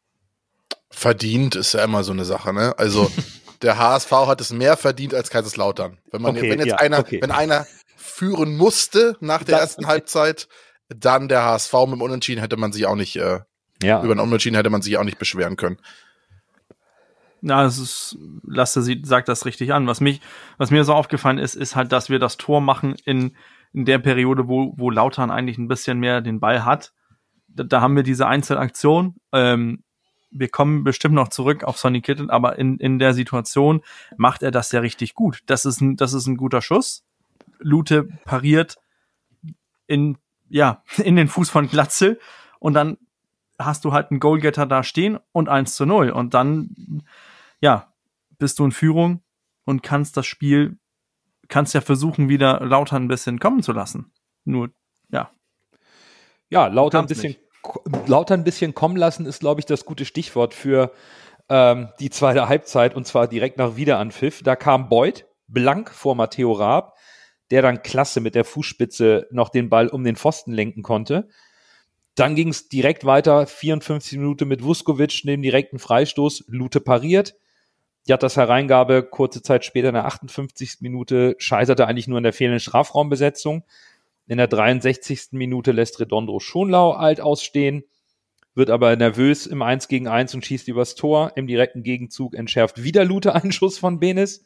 Verdient 0.90 1.54
ist 1.54 1.75
ja 1.75 1.85
immer 1.85 2.02
so 2.02 2.12
eine 2.12 2.25
Sache, 2.25 2.54
ne? 2.54 2.75
Also 2.78 3.11
der 3.62 3.78
HSV 3.78 4.11
hat 4.11 4.40
es 4.40 4.50
mehr 4.50 4.76
verdient 4.76 5.14
als 5.14 5.28
Kaiserslautern. 5.30 5.99
Wenn 6.11 6.23
man, 6.23 6.37
okay, 6.37 6.50
wenn 6.50 6.61
jetzt 6.61 6.68
ja, 6.68 6.76
einer, 6.76 6.99
okay. 6.99 7.21
wenn 7.21 7.30
einer 7.30 7.66
führen 7.97 8.57
musste 8.57 9.16
nach 9.21 9.45
der 9.45 9.59
das, 9.59 9.71
ersten. 9.71 9.87
Halbzeit, 9.87 10.49
dann 10.88 11.28
der 11.28 11.45
HSV 11.45 11.73
mit 11.73 11.92
dem 11.92 12.02
Unentschieden 12.02 12.40
hätte 12.40 12.57
man 12.57 12.73
sich 12.73 12.87
auch 12.87 12.97
nicht, 12.97 13.16
äh, 13.16 13.40
ja. 13.83 14.02
über 14.02 14.14
den 14.14 14.21
Unentschieden 14.21 14.57
hätte 14.57 14.71
man 14.71 14.80
sich 14.80 14.97
auch 14.97 15.04
nicht 15.04 15.18
beschweren 15.18 15.57
können. 15.57 15.78
Ja, 17.42 17.64
es 17.64 17.78
ist, 17.78 18.18
Lasse 18.42 18.83
sie 18.83 19.00
sagt 19.04 19.28
das 19.28 19.45
richtig 19.47 19.73
an. 19.73 19.87
Was 19.87 20.00
mich, 20.00 20.21
was 20.57 20.71
mir 20.71 20.85
so 20.85 20.95
aufgefallen 20.95 21.38
ist, 21.38 21.54
ist 21.54 21.76
halt, 21.76 21.92
dass 21.92 22.11
wir 22.11 22.18
das 22.18 22.37
Tor 22.37 22.61
machen 22.61 22.97
in, 23.04 23.37
in 23.73 23.85
der 23.85 23.99
Periode, 23.99 24.49
wo, 24.49 24.75
wo 24.76 24.90
Lautern 24.90 25.30
eigentlich 25.30 25.59
ein 25.59 25.68
bisschen 25.68 26.00
mehr 26.00 26.21
den 26.21 26.40
Ball 26.40 26.64
hat. 26.64 26.92
Da, 27.47 27.64
da 27.64 27.80
haben 27.80 27.97
wir 27.97 28.02
diese 28.02 28.26
Einzelaktion. 28.26 29.16
Ähm, 29.33 29.83
wir 30.30 30.49
kommen 30.49 30.85
bestimmt 30.85 31.14
noch 31.14 31.28
zurück 31.28 31.64
auf 31.64 31.78
Sonny 31.78 32.00
Kittel, 32.00 32.30
aber 32.30 32.59
in, 32.59 32.76
in 32.78 32.99
der 32.99 33.14
Situation 33.14 33.83
macht 34.16 34.42
er 34.42 34.50
das 34.50 34.73
ja 34.73 34.80
richtig 34.80 35.14
gut. 35.14 35.40
Das 35.47 35.64
ist 35.64 35.80
ein, 35.80 35.97
das 35.97 36.12
ist 36.12 36.26
ein 36.26 36.37
guter 36.37 36.61
Schuss. 36.61 37.04
Lute 37.59 38.04
pariert 38.25 38.76
in, 39.87 40.18
ja, 40.49 40.83
in 40.99 41.16
den 41.16 41.28
Fuß 41.28 41.50
von 41.50 41.68
Glatzel 41.68 42.18
und 42.59 42.75
dann 42.75 42.99
hast 43.59 43.85
du 43.85 43.92
halt 43.92 44.11
einen 44.11 44.21
Goalgetter 44.21 44.66
da 44.66 44.83
stehen 44.83 45.18
und 45.33 45.49
1 45.49 45.75
zu 45.75 45.85
0. 45.85 46.11
Und 46.11 46.35
dann, 46.35 47.02
ja, 47.60 47.92
bist 48.38 48.58
du 48.58 48.64
in 48.64 48.72
Führung 48.72 49.22
und 49.64 49.82
kannst 49.82 50.16
das 50.16 50.26
Spiel, 50.26 50.78
kannst 51.48 51.74
ja 51.74 51.80
versuchen, 51.80 52.28
wieder 52.28 52.64
lauter 52.64 52.96
ein 52.96 53.08
bisschen 53.08 53.38
kommen 53.38 53.62
zu 53.62 53.72
lassen. 53.72 54.12
Nur, 54.44 54.70
ja. 55.10 55.30
Ja, 56.50 56.68
lauter 56.68 57.00
ein 57.00 57.06
bisschen, 57.06 57.36
lauter 58.06 58.34
ein 58.34 58.44
bisschen 58.44 58.74
kommen 58.74 58.96
lassen 58.96 59.26
ist, 59.26 59.40
glaube 59.40 59.60
ich, 59.60 59.66
das 59.66 59.84
gute 59.84 60.04
Stichwort 60.04 60.54
für 60.54 60.92
ähm, 61.48 61.88
die 62.00 62.10
zweite 62.10 62.48
Halbzeit 62.48 62.94
und 62.94 63.06
zwar 63.06 63.28
direkt 63.28 63.58
nach 63.58 63.76
Wiederanpfiff. 63.76 64.42
Da 64.42 64.56
kam 64.56 64.88
Beuth 64.88 65.26
blank 65.48 65.90
vor 65.90 66.14
Matteo 66.14 66.52
Raab, 66.52 66.96
der 67.50 67.62
dann 67.62 67.82
klasse 67.82 68.20
mit 68.20 68.34
der 68.34 68.44
Fußspitze 68.44 69.26
noch 69.30 69.48
den 69.48 69.68
Ball 69.68 69.88
um 69.88 70.04
den 70.04 70.16
Pfosten 70.16 70.52
lenken 70.52 70.82
konnte. 70.82 71.28
Dann 72.14 72.34
ging 72.34 72.48
es 72.48 72.68
direkt 72.68 73.04
weiter, 73.04 73.46
54 73.46 74.18
Minuten 74.18 74.48
mit 74.48 74.62
Vuskovic, 74.62 75.22
neben 75.24 75.42
direkten 75.42 75.78
Freistoß, 75.78 76.44
Lute 76.48 76.80
pariert. 76.80 77.36
Das 78.16 78.36
Hereingabe 78.36 79.02
kurze 79.02 79.42
Zeit 79.42 79.64
später 79.64 79.88
in 79.88 79.94
der 79.94 80.06
58. 80.06 80.78
Minute 80.80 81.36
scheiterte 81.38 81.86
eigentlich 81.86 82.08
nur 82.08 82.18
in 82.18 82.24
der 82.24 82.32
fehlenden 82.32 82.60
Strafraumbesetzung. 82.60 83.64
In 84.26 84.38
der 84.38 84.48
63. 84.48 85.32
Minute 85.32 85.72
lässt 85.72 86.00
Redondo 86.00 86.38
Schonlau 86.40 86.92
alt 86.92 87.20
ausstehen, 87.20 87.84
wird 88.54 88.70
aber 88.70 88.96
nervös 88.96 89.46
im 89.46 89.62
1 89.62 89.88
gegen 89.88 90.08
1 90.08 90.34
und 90.34 90.44
schießt 90.44 90.68
übers 90.68 90.94
Tor. 90.94 91.32
Im 91.36 91.46
direkten 91.46 91.82
Gegenzug 91.82 92.34
entschärft 92.34 92.82
wieder 92.82 93.04
Lute 93.04 93.34
einen 93.34 93.52
Schuss 93.52 93.78
von 93.78 94.00
Benes. 94.00 94.44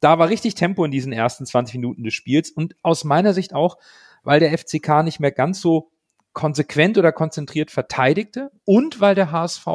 Da 0.00 0.18
war 0.18 0.28
richtig 0.28 0.54
Tempo 0.54 0.84
in 0.84 0.90
diesen 0.90 1.12
ersten 1.12 1.46
20 1.46 1.76
Minuten 1.76 2.02
des 2.02 2.14
Spiels 2.14 2.50
und 2.50 2.74
aus 2.82 3.04
meiner 3.04 3.34
Sicht 3.34 3.54
auch, 3.54 3.78
weil 4.22 4.40
der 4.40 4.56
FCK 4.56 5.02
nicht 5.04 5.20
mehr 5.20 5.32
ganz 5.32 5.60
so 5.60 5.90
konsequent 6.32 6.98
oder 6.98 7.12
konzentriert 7.12 7.70
verteidigte 7.70 8.50
und 8.64 9.00
weil 9.00 9.14
der 9.14 9.30
HSV 9.30 9.66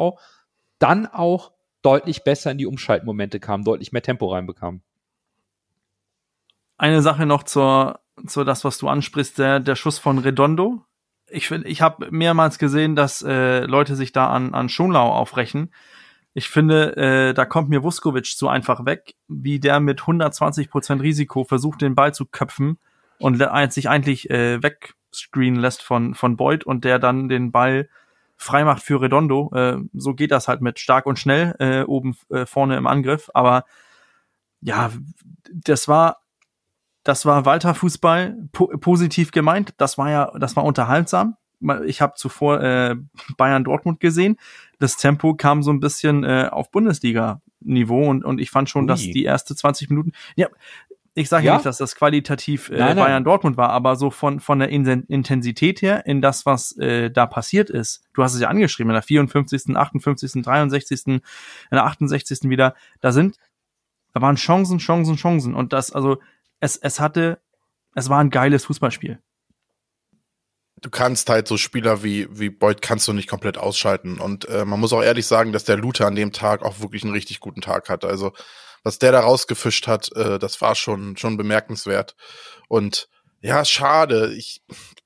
dann 0.78 1.06
auch 1.06 1.52
deutlich 1.86 2.24
besser 2.24 2.50
in 2.50 2.58
die 2.58 2.66
Umschaltmomente 2.66 3.38
kam, 3.38 3.62
deutlich 3.62 3.92
mehr 3.92 4.02
Tempo 4.02 4.26
reinbekam. 4.32 4.82
Eine 6.76 7.00
Sache 7.00 7.26
noch 7.26 7.44
zur, 7.44 8.00
zur 8.26 8.44
das, 8.44 8.64
was 8.64 8.78
du 8.78 8.88
ansprichst, 8.88 9.38
der, 9.38 9.60
der 9.60 9.76
Schuss 9.76 10.00
von 10.00 10.18
Redondo. 10.18 10.82
Ich 11.28 11.46
finde, 11.46 11.68
ich 11.68 11.82
habe 11.82 12.10
mehrmals 12.10 12.58
gesehen, 12.58 12.96
dass 12.96 13.22
äh, 13.22 13.60
Leute 13.60 13.94
sich 13.94 14.10
da 14.10 14.28
an, 14.28 14.52
an 14.52 14.68
Schonlau 14.68 15.12
aufrechen. 15.12 15.72
Ich 16.34 16.48
finde, 16.48 16.96
äh, 16.96 17.34
da 17.34 17.46
kommt 17.46 17.68
mir 17.68 17.84
Vuskovic 17.84 18.36
zu 18.36 18.48
einfach 18.48 18.84
weg, 18.84 19.14
wie 19.28 19.60
der 19.60 19.78
mit 19.78 20.00
120 20.00 20.68
Prozent 20.68 21.02
Risiko 21.02 21.44
versucht, 21.44 21.82
den 21.82 21.94
Ball 21.94 22.12
zu 22.12 22.26
köpfen 22.26 22.78
und 23.18 23.42
sich 23.70 23.88
eigentlich 23.88 24.28
äh, 24.28 24.62
weg 24.62 24.94
screenen 25.14 25.60
lässt 25.60 25.82
von, 25.82 26.14
von 26.14 26.36
Boyd 26.36 26.64
und 26.64 26.84
der 26.84 26.98
dann 26.98 27.28
den 27.28 27.52
Ball 27.52 27.88
freimacht 28.36 28.82
für 28.82 29.00
Redondo. 29.00 29.50
Äh, 29.54 29.78
so 29.92 30.14
geht 30.14 30.30
das 30.30 30.48
halt 30.48 30.60
mit 30.60 30.78
stark 30.78 31.06
und 31.06 31.18
schnell 31.18 31.54
äh, 31.58 31.82
oben 31.82 32.16
äh, 32.30 32.46
vorne 32.46 32.76
im 32.76 32.86
Angriff. 32.86 33.30
Aber 33.34 33.64
ja, 34.60 34.90
das 35.52 35.88
war 35.88 36.18
das 37.06 37.24
war 37.24 37.44
Walter 37.44 37.74
Fußball 37.74 38.36
po 38.50 38.66
positiv 38.78 39.30
gemeint. 39.30 39.74
Das 39.76 39.96
war 39.96 40.10
ja, 40.10 40.32
das 40.38 40.56
war 40.56 40.64
unterhaltsam. 40.64 41.36
Ich 41.84 42.00
habe 42.00 42.14
zuvor 42.16 42.60
äh, 42.60 42.96
Bayern 43.36 43.62
Dortmund 43.62 44.00
gesehen. 44.00 44.36
Das 44.80 44.96
Tempo 44.96 45.34
kam 45.34 45.62
so 45.62 45.70
ein 45.70 45.78
bisschen 45.78 46.24
äh, 46.24 46.48
auf 46.50 46.70
Bundesliga-Niveau 46.72 48.10
und, 48.10 48.24
und 48.24 48.40
ich 48.40 48.50
fand 48.50 48.68
schon, 48.68 48.82
Ui. 48.82 48.88
dass 48.88 49.00
die 49.00 49.22
erste 49.22 49.54
20 49.54 49.88
Minuten, 49.88 50.12
ja, 50.34 50.48
ich 51.18 51.30
sage 51.30 51.46
ja? 51.46 51.54
nicht, 51.54 51.64
dass 51.64 51.78
das 51.78 51.96
qualitativ 51.96 52.68
äh, 52.68 52.76
nein, 52.76 52.94
nein. 52.94 53.06
Bayern 53.06 53.24
Dortmund 53.24 53.56
war, 53.56 53.70
aber 53.70 53.96
so 53.96 54.10
von 54.10 54.38
von 54.38 54.58
der 54.58 54.68
Intensität 54.68 55.80
her 55.80 56.04
in 56.04 56.20
das, 56.20 56.44
was 56.44 56.76
äh, 56.76 57.10
da 57.10 57.24
passiert 57.24 57.70
ist. 57.70 58.04
Du 58.12 58.22
hast 58.22 58.34
es 58.34 58.40
ja 58.40 58.48
angeschrieben, 58.48 58.90
in 58.90 58.94
der 58.94 59.02
54., 59.02 59.74
58., 59.74 60.42
63., 60.42 61.06
in 61.06 61.22
der 61.72 61.84
68. 61.84 62.50
wieder, 62.50 62.74
da 63.00 63.12
sind 63.12 63.36
da 64.12 64.20
waren 64.20 64.36
Chancen, 64.36 64.76
Chancen, 64.76 65.16
Chancen 65.16 65.54
und 65.54 65.72
das 65.72 65.90
also 65.90 66.18
es 66.60 66.76
es 66.76 67.00
hatte 67.00 67.40
es 67.94 68.10
war 68.10 68.20
ein 68.20 68.28
geiles 68.28 68.66
Fußballspiel. 68.66 69.18
Du 70.82 70.90
kannst 70.90 71.30
halt 71.30 71.48
so 71.48 71.56
Spieler 71.56 72.02
wie 72.02 72.28
wie 72.30 72.50
Boyd 72.50 72.82
kannst 72.82 73.08
du 73.08 73.14
nicht 73.14 73.28
komplett 73.28 73.56
ausschalten 73.56 74.20
und 74.20 74.46
äh, 74.50 74.66
man 74.66 74.80
muss 74.80 74.92
auch 74.92 75.02
ehrlich 75.02 75.26
sagen, 75.26 75.52
dass 75.52 75.64
der 75.64 75.78
Luther 75.78 76.06
an 76.06 76.14
dem 76.14 76.32
Tag 76.32 76.62
auch 76.62 76.80
wirklich 76.80 77.04
einen 77.04 77.14
richtig 77.14 77.40
guten 77.40 77.62
Tag 77.62 77.88
hatte. 77.88 78.06
Also 78.06 78.34
was 78.86 79.00
der 79.00 79.10
da 79.10 79.20
rausgefischt 79.20 79.88
hat, 79.88 80.12
äh, 80.14 80.38
das 80.38 80.60
war 80.60 80.76
schon, 80.76 81.16
schon 81.16 81.36
bemerkenswert. 81.36 82.14
Und 82.68 83.08
Ja, 83.40 83.64
schade. 83.64 84.32
Ich, 84.34 84.62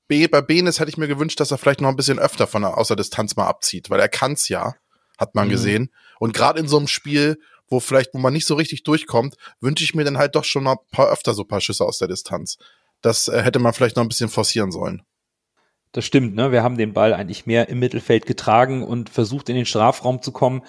B, 0.06 0.26
bei 0.28 0.42
Benes 0.42 0.80
hätte 0.80 0.90
ich 0.90 0.98
mir 0.98 1.08
gewünscht, 1.08 1.40
dass 1.40 1.50
er 1.50 1.56
vielleicht 1.58 1.80
noch 1.80 1.88
ein 1.88 1.96
bisschen 1.96 2.18
öfter 2.18 2.46
von 2.46 2.62
der, 2.62 2.76
außer 2.76 2.94
Distanz 2.94 3.36
mal 3.36 3.46
abzieht, 3.46 3.88
weil 3.90 3.98
er 4.00 4.08
kann's 4.08 4.48
ja, 4.48 4.74
hat 5.18 5.34
man 5.34 5.46
Mhm. 5.48 5.52
gesehen. 5.52 5.90
Und 6.18 6.34
gerade 6.34 6.60
in 6.60 6.68
so 6.68 6.76
einem 6.76 6.88
Spiel, 6.88 7.38
wo 7.68 7.80
vielleicht, 7.80 8.12
wo 8.14 8.18
man 8.18 8.32
nicht 8.34 8.46
so 8.46 8.54
richtig 8.54 8.82
durchkommt, 8.82 9.36
wünsche 9.60 9.82
ich 9.84 9.94
mir 9.94 10.04
dann 10.04 10.18
halt 10.18 10.34
doch 10.36 10.44
schon 10.44 10.64
mal 10.64 10.72
ein 10.72 10.90
paar 10.92 11.08
öfter 11.10 11.32
so 11.34 11.42
ein 11.42 11.48
paar 11.48 11.60
Schüsse 11.62 11.84
aus 11.84 11.98
der 11.98 12.08
Distanz. 12.08 12.58
Das 13.00 13.28
äh, 13.28 13.42
hätte 13.42 13.58
man 13.60 13.72
vielleicht 13.72 13.96
noch 13.96 14.04
ein 14.04 14.08
bisschen 14.08 14.28
forcieren 14.28 14.72
sollen. 14.72 15.02
Das 15.92 16.04
stimmt, 16.04 16.34
ne? 16.34 16.52
Wir 16.52 16.62
haben 16.62 16.76
den 16.76 16.92
Ball 16.92 17.14
eigentlich 17.14 17.46
mehr 17.46 17.68
im 17.68 17.78
Mittelfeld 17.78 18.26
getragen 18.26 18.84
und 18.84 19.10
versucht 19.10 19.48
in 19.48 19.56
den 19.56 19.66
Strafraum 19.66 20.22
zu 20.22 20.32
kommen. 20.32 20.62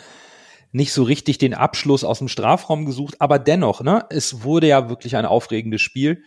Nicht 0.72 0.94
so 0.94 1.04
richtig 1.04 1.38
den 1.38 1.54
Abschluss 1.54 2.04
aus 2.04 2.20
dem 2.20 2.28
Strafraum 2.28 2.86
gesucht, 2.86 3.16
aber 3.20 3.40
dennoch, 3.40 3.82
ne? 3.82 4.06
Es 4.10 4.44
wurde 4.44 4.68
ja 4.68 4.90
wirklich 4.90 5.16
ein 5.16 5.26
aufregendes 5.26 5.82
Spiel. 5.82 6.24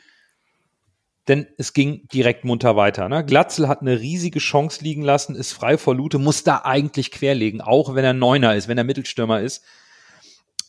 Denn 1.29 1.47
es 1.57 1.73
ging 1.73 2.07
direkt 2.13 2.45
munter 2.45 2.77
weiter. 2.77 3.09
Ne? 3.09 3.25
Glatzel 3.25 3.67
hat 3.67 3.81
eine 3.81 3.99
riesige 3.99 4.41
Chance 4.41 4.85
liegen 4.85 5.03
lassen, 5.03 5.35
ist 5.35 5.53
frei 5.53 5.79
vor 5.79 5.95
Lute, 5.95 6.19
muss 6.19 6.45
da 6.45 6.63
eigentlich 6.65 7.11
querlegen, 7.11 7.63
auch 7.63 7.95
wenn 7.95 8.05
er 8.05 8.13
Neuner 8.13 8.55
ist, 8.55 8.69
wenn 8.69 8.77
er 8.77 8.85
Mittelstürmer 8.85 9.41
ist. 9.41 9.65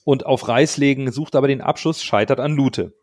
Und 0.06 0.26
auf 0.26 0.48
Reis 0.48 0.78
legen, 0.78 1.12
sucht 1.12 1.36
aber 1.36 1.48
den 1.48 1.62
Abschluss, 1.62 2.04
scheitert 2.04 2.40
an 2.40 2.54
Lute. 2.54 2.94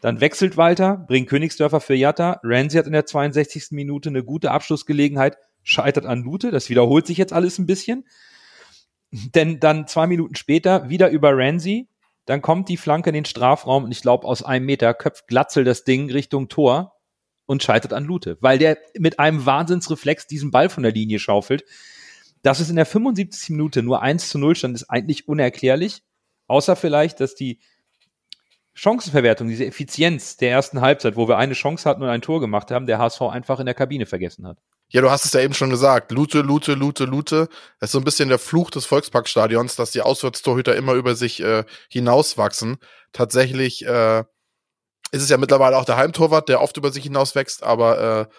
Dann 0.00 0.20
wechselt 0.20 0.56
Walter, 0.56 1.04
bringt 1.08 1.28
Königsdörfer 1.28 1.80
für 1.80 1.94
Jatta. 1.94 2.40
Ramsey 2.42 2.78
hat 2.78 2.86
in 2.86 2.92
der 2.92 3.06
62. 3.06 3.68
Minute 3.70 4.10
eine 4.10 4.22
gute 4.22 4.50
Abschlussgelegenheit, 4.50 5.38
scheitert 5.62 6.04
an 6.04 6.22
Lute. 6.22 6.50
Das 6.50 6.68
wiederholt 6.68 7.06
sich 7.06 7.16
jetzt 7.16 7.32
alles 7.32 7.58
ein 7.58 7.66
bisschen. 7.66 8.04
Denn 9.10 9.60
dann 9.60 9.86
zwei 9.86 10.06
Minuten 10.06 10.34
später 10.34 10.88
wieder 10.88 11.10
über 11.10 11.30
Ramsey. 11.32 11.88
Dann 12.26 12.42
kommt 12.42 12.68
die 12.68 12.76
Flanke 12.76 13.10
in 13.10 13.14
den 13.14 13.24
Strafraum 13.24 13.84
und 13.84 13.92
ich 13.92 14.02
glaube, 14.02 14.26
aus 14.26 14.42
einem 14.42 14.66
Meter 14.66 14.92
köpft 14.92 15.28
Glatzel 15.28 15.64
das 15.64 15.84
Ding 15.84 16.10
Richtung 16.10 16.48
Tor 16.48 16.94
und 17.46 17.62
scheitert 17.62 17.94
an 17.94 18.04
Lute, 18.04 18.36
weil 18.40 18.58
der 18.58 18.76
mit 18.98 19.18
einem 19.18 19.46
Wahnsinnsreflex 19.46 20.26
diesen 20.26 20.50
Ball 20.50 20.68
von 20.68 20.82
der 20.82 20.92
Linie 20.92 21.18
schaufelt. 21.18 21.64
Dass 22.42 22.60
es 22.60 22.68
in 22.68 22.76
der 22.76 22.86
75. 22.86 23.50
Minute 23.50 23.82
nur 23.82 24.02
1 24.02 24.28
zu 24.28 24.38
0 24.38 24.54
stand, 24.54 24.74
ist 24.74 24.90
eigentlich 24.90 25.26
unerklärlich. 25.26 26.02
Außer 26.46 26.76
vielleicht, 26.76 27.20
dass 27.20 27.34
die 27.34 27.60
Chancenverwertung, 28.74 29.48
diese 29.48 29.66
Effizienz 29.66 30.36
der 30.36 30.50
ersten 30.50 30.80
Halbzeit, 30.80 31.16
wo 31.16 31.26
wir 31.26 31.36
eine 31.36 31.54
Chance 31.54 31.88
hatten 31.88 32.02
und 32.02 32.08
ein 32.10 32.22
Tor 32.22 32.40
gemacht 32.40 32.70
haben, 32.70 32.86
der 32.86 32.98
HSV 32.98 33.22
einfach 33.22 33.58
in 33.58 33.66
der 33.66 33.74
Kabine 33.74 34.06
vergessen 34.06 34.46
hat. 34.46 34.58
Ja, 34.90 35.02
du 35.02 35.10
hast 35.10 35.26
es 35.26 35.32
ja 35.32 35.40
eben 35.40 35.54
schon 35.54 35.70
gesagt. 35.70 36.12
Lute, 36.12 36.40
Lute, 36.40 36.72
Lute, 36.74 37.04
Lute. 37.04 37.48
Das 37.78 37.88
ist 37.88 37.92
so 37.92 37.98
ein 37.98 38.04
bisschen 38.04 38.30
der 38.30 38.38
Fluch 38.38 38.70
des 38.70 38.86
Volksparkstadions, 38.86 39.76
dass 39.76 39.90
die 39.90 40.00
Auswärtstorhüter 40.00 40.74
immer 40.76 40.94
über 40.94 41.14
sich 41.14 41.40
äh, 41.40 41.64
hinauswachsen. 41.90 42.78
Tatsächlich 43.12 43.84
äh, 43.84 44.20
ist 45.10 45.22
es 45.22 45.28
ja 45.28 45.36
mittlerweile 45.36 45.76
auch 45.76 45.84
der 45.84 45.96
Heimtorwart, 45.96 46.48
der 46.48 46.62
oft 46.62 46.76
über 46.76 46.90
sich 46.90 47.04
hinauswächst, 47.04 47.62
aber 47.62 48.28
äh, 48.30 48.34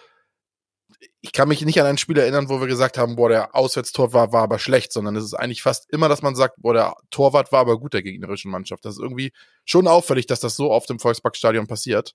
ich 1.20 1.32
kann 1.32 1.48
mich 1.48 1.62
nicht 1.64 1.80
an 1.80 1.86
ein 1.86 1.98
Spiel 1.98 2.18
erinnern, 2.18 2.48
wo 2.48 2.60
wir 2.60 2.66
gesagt 2.66 2.98
haben, 2.98 3.16
boah, 3.16 3.28
der 3.28 3.54
Auswärtstor 3.54 4.12
war, 4.12 4.32
war 4.32 4.42
aber 4.42 4.58
schlecht, 4.58 4.92
sondern 4.92 5.16
es 5.16 5.24
ist 5.24 5.34
eigentlich 5.34 5.62
fast 5.62 5.90
immer, 5.90 6.08
dass 6.08 6.22
man 6.22 6.34
sagt, 6.34 6.56
boah, 6.58 6.74
der 6.74 6.94
Torwart 7.10 7.52
war 7.52 7.60
aber 7.60 7.78
gut 7.78 7.94
der 7.94 8.02
gegnerischen 8.02 8.50
Mannschaft. 8.50 8.84
Das 8.84 8.94
ist 8.94 9.02
irgendwie 9.02 9.32
schon 9.64 9.86
auffällig, 9.86 10.26
dass 10.26 10.40
das 10.40 10.56
so 10.56 10.70
oft 10.70 10.90
im 10.90 10.98
Volksparkstadion 10.98 11.66
passiert. 11.66 12.14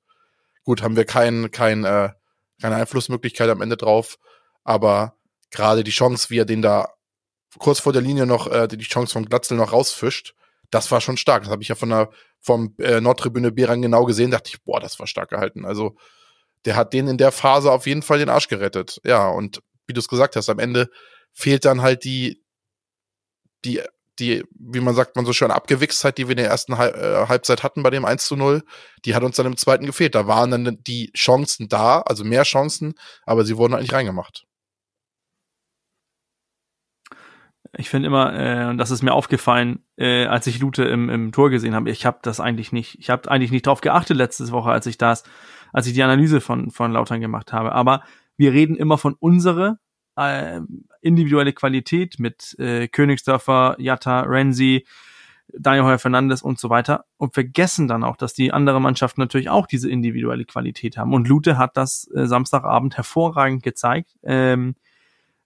Gut, 0.63 0.81
haben 0.81 0.95
wir 0.95 1.05
kein, 1.05 1.51
kein, 1.51 1.83
äh, 1.85 2.09
keine 2.61 2.75
Einflussmöglichkeit 2.75 3.49
am 3.49 3.61
Ende 3.61 3.77
drauf, 3.77 4.17
aber 4.63 5.17
gerade 5.51 5.83
die 5.83 5.91
Chance, 5.91 6.29
wie 6.29 6.39
er 6.39 6.45
den 6.45 6.61
da 6.61 6.89
kurz 7.57 7.79
vor 7.79 7.93
der 7.93 8.01
Linie 8.01 8.25
noch, 8.25 8.47
äh, 8.47 8.67
die 8.67 8.77
Chance 8.79 9.13
von 9.13 9.25
Glatzel 9.25 9.57
noch 9.57 9.71
rausfischt, 9.71 10.35
das 10.71 10.91
war 10.91 11.01
schon 11.01 11.17
stark. 11.17 11.43
Das 11.43 11.51
habe 11.51 11.61
ich 11.61 11.69
ja 11.69 11.75
von 11.75 11.89
der 11.89 12.09
vom 12.41 12.75
äh, 12.79 13.01
Nordtribüne 13.01 13.51
Beran 13.51 13.81
genau 13.81 14.05
gesehen, 14.05 14.31
dachte 14.31 14.51
ich, 14.53 14.63
boah, 14.63 14.79
das 14.79 14.99
war 14.99 15.07
stark 15.07 15.29
gehalten. 15.29 15.65
Also 15.65 15.95
der 16.65 16.75
hat 16.75 16.93
den 16.93 17.07
in 17.07 17.17
der 17.17 17.31
Phase 17.31 17.71
auf 17.71 17.87
jeden 17.87 18.01
Fall 18.01 18.19
den 18.19 18.29
Arsch 18.29 18.47
gerettet. 18.47 18.99
Ja, 19.03 19.29
und 19.29 19.61
wie 19.87 19.93
du 19.93 19.99
es 19.99 20.07
gesagt 20.07 20.35
hast, 20.35 20.49
am 20.49 20.59
Ende 20.59 20.89
fehlt 21.31 21.65
dann 21.65 21.81
halt 21.81 22.03
die, 22.03 22.43
die, 23.63 23.81
die, 24.19 24.43
wie 24.51 24.79
man 24.79 24.95
sagt, 24.95 25.15
man 25.15 25.25
so 25.25 25.33
schön 25.33 25.51
Abgewichstheit, 25.51 26.17
die 26.17 26.27
wir 26.27 26.31
in 26.31 26.37
der 26.37 26.49
ersten 26.49 26.73
äh, 26.73 27.25
Halbzeit 27.27 27.63
hatten 27.63 27.83
bei 27.83 27.89
dem 27.89 28.05
1 28.05 28.25
zu 28.25 28.35
0, 28.35 28.63
die 29.03 29.15
hat 29.15 29.23
uns 29.23 29.35
dann 29.35 29.45
im 29.45 29.57
zweiten 29.57 29.85
gefehlt. 29.85 30.15
Da 30.15 30.27
waren 30.27 30.51
dann 30.51 30.77
die 30.85 31.11
Chancen 31.13 31.69
da, 31.69 32.01
also 32.01 32.23
mehr 32.23 32.43
Chancen, 32.43 32.95
aber 33.25 33.45
sie 33.45 33.57
wurden 33.57 33.73
halt 33.73 33.83
nicht 33.83 33.93
reingemacht. 33.93 34.45
Ich 37.77 37.89
finde 37.89 38.07
immer, 38.07 38.33
äh, 38.33 38.69
und 38.69 38.77
das 38.77 38.91
ist 38.91 39.01
mir 39.01 39.13
aufgefallen, 39.13 39.83
äh, 39.97 40.25
als 40.25 40.47
ich 40.47 40.59
Lute 40.59 40.85
im, 40.85 41.09
im 41.09 41.31
Tor 41.31 41.49
gesehen 41.49 41.75
habe, 41.75 41.89
ich 41.89 42.05
habe 42.05 42.19
das 42.21 42.39
eigentlich 42.39 42.71
nicht, 42.71 42.97
ich 42.99 43.09
habe 43.09 43.29
eigentlich 43.29 43.51
nicht 43.51 43.67
drauf 43.67 43.81
geachtet 43.81 44.15
letzte 44.15 44.49
Woche, 44.51 44.71
als 44.71 44.85
ich 44.85 44.97
das, 44.97 45.23
als 45.73 45.87
ich 45.87 45.93
die 45.93 46.03
Analyse 46.03 46.39
von, 46.39 46.71
von 46.71 46.93
Lautern 46.93 47.19
gemacht 47.19 47.51
habe. 47.51 47.73
Aber 47.73 48.03
wir 48.37 48.53
reden 48.53 48.75
immer 48.75 48.97
von 48.97 49.15
unsere 49.19 49.79
äh, 50.15 50.61
individuelle 51.05 51.53
Qualität 51.53 52.19
mit 52.19 52.55
äh, 52.59 52.87
Königsdörfer, 52.87 53.75
Jatta, 53.79 54.21
Renzi, 54.21 54.85
Daniel 55.47 55.85
Heuer 55.85 55.99
Fernandes 55.99 56.41
und 56.41 56.59
so 56.59 56.69
weiter 56.69 57.05
und 57.17 57.33
vergessen 57.33 57.87
dann 57.87 58.03
auch, 58.03 58.17
dass 58.17 58.33
die 58.33 58.51
andere 58.51 58.81
Mannschaften 58.81 59.21
natürlich 59.21 59.49
auch 59.49 59.67
diese 59.67 59.89
individuelle 59.89 60.45
Qualität 60.45 60.97
haben. 60.97 61.13
Und 61.13 61.27
Lute 61.27 61.57
hat 61.57 61.77
das 61.77 62.09
äh, 62.15 62.25
Samstagabend 62.25 62.97
hervorragend 62.97 63.63
gezeigt. 63.63 64.15
Ähm, 64.23 64.75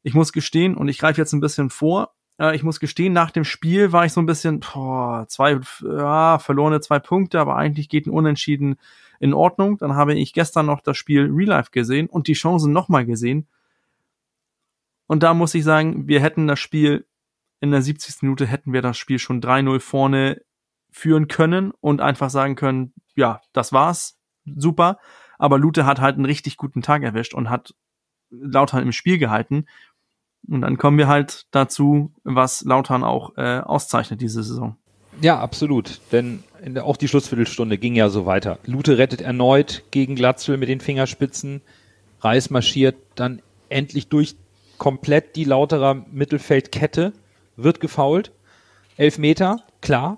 ich 0.02 0.14
muss 0.14 0.32
gestehen, 0.32 0.76
und 0.76 0.88
ich 0.88 0.98
greife 0.98 1.20
jetzt 1.20 1.34
ein 1.34 1.42
bisschen 1.42 1.70
vor, 1.70 2.14
äh, 2.40 2.56
ich 2.56 2.64
muss 2.64 2.80
gestehen, 2.80 3.14
nach 3.14 3.32
dem 3.32 3.44
Spiel 3.44 3.92
war 3.92 4.06
ich 4.06 4.14
so 4.14 4.22
ein 4.22 4.26
bisschen, 4.26 4.62
boah, 4.62 5.26
zwei, 5.28 5.60
ja, 5.82 6.40
verlorene 6.40 6.80
zwei 6.82 7.00
Punkte, 7.00 7.40
aber 7.40 7.58
eigentlich 7.58 7.90
geht 7.90 8.08
ein 8.08 8.12
Unentschieden 8.12 8.78
in 9.20 9.34
Ordnung. 9.34 9.78
Dann 9.78 9.96
habe 9.96 10.16
ich 10.16 10.34
gestern 10.34 10.66
noch 10.66 10.82
das 10.82 10.98
Spiel 10.98 11.30
Real 11.30 11.50
Life 11.50 11.72
gesehen 11.72 12.08
und 12.08 12.28
die 12.28 12.34
Chancen 12.34 12.72
nochmal 12.72 13.06
gesehen. 13.06 13.48
Und 15.10 15.24
da 15.24 15.34
muss 15.34 15.56
ich 15.56 15.64
sagen, 15.64 16.08
wir 16.08 16.22
hätten 16.22 16.46
das 16.46 16.60
Spiel 16.60 17.08
in 17.60 17.72
der 17.72 17.82
70. 17.82 18.22
Minute 18.22 18.46
hätten 18.46 18.74
wir 18.74 18.84
das 18.84 18.96
Spiel 18.96 19.18
schon 19.18 19.42
3-0 19.42 19.80
vorne 19.80 20.42
führen 20.92 21.28
können 21.28 21.72
und 21.82 22.00
einfach 22.00 22.30
sagen 22.30 22.56
können, 22.56 22.94
ja, 23.16 23.42
das 23.52 23.74
war's, 23.74 24.20
super. 24.46 25.00
Aber 25.40 25.58
Lute 25.58 25.88
hat 25.88 26.00
halt 26.00 26.18
einen 26.18 26.26
richtig 26.26 26.58
guten 26.58 26.84
Tag 26.84 27.02
erwischt 27.02 27.34
und 27.34 27.50
hat 27.50 27.74
Lautern 28.30 28.84
im 28.84 28.92
Spiel 28.92 29.18
gehalten. 29.18 29.66
Und 30.48 30.62
dann 30.62 30.78
kommen 30.78 31.00
wir 31.00 31.08
halt 31.08 31.48
dazu, 31.50 32.14
was 32.24 32.62
Lautern 32.62 33.04
auch 33.04 33.36
äh, 33.36 33.62
auszeichnet 33.62 34.22
diese 34.22 34.44
Saison. 34.44 34.78
Ja, 35.22 35.40
absolut. 35.40 36.02
Denn 36.12 36.44
in 36.64 36.76
der, 36.76 36.86
auch 36.86 36.98
die 36.98 37.08
Schlussviertelstunde 37.08 37.80
ging 37.80 37.96
ja 37.96 38.10
so 38.10 38.28
weiter. 38.28 38.60
Lute 38.64 39.00
rettet 39.00 39.22
erneut 39.22 39.82
gegen 39.90 40.14
Glatzel 40.14 40.58
mit 40.58 40.70
den 40.70 40.82
Fingerspitzen. 40.82 41.62
Reis 42.22 42.52
marschiert 42.52 42.96
dann 43.16 43.42
endlich 43.70 44.08
durch 44.08 44.36
komplett 44.80 45.36
die 45.36 45.44
Lauterer 45.44 46.06
Mittelfeldkette, 46.12 47.14
wird 47.56 47.80
gefault. 47.80 48.32
Elf 48.98 49.20
Meter, 49.20 49.64
klar, 49.82 50.18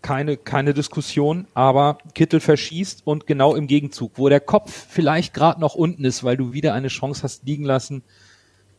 keine, 0.00 0.36
keine 0.36 0.72
Diskussion, 0.72 1.46
aber 1.52 1.98
Kittel 2.14 2.40
verschießt 2.40 3.02
und 3.04 3.26
genau 3.26 3.54
im 3.54 3.66
Gegenzug, 3.66 4.12
wo 4.14 4.28
der 4.28 4.40
Kopf 4.40 4.86
vielleicht 4.88 5.34
gerade 5.34 5.60
noch 5.60 5.74
unten 5.74 6.04
ist, 6.04 6.24
weil 6.24 6.36
du 6.36 6.52
wieder 6.52 6.72
eine 6.72 6.88
Chance 6.88 7.24
hast 7.24 7.44
liegen 7.44 7.64
lassen, 7.64 8.02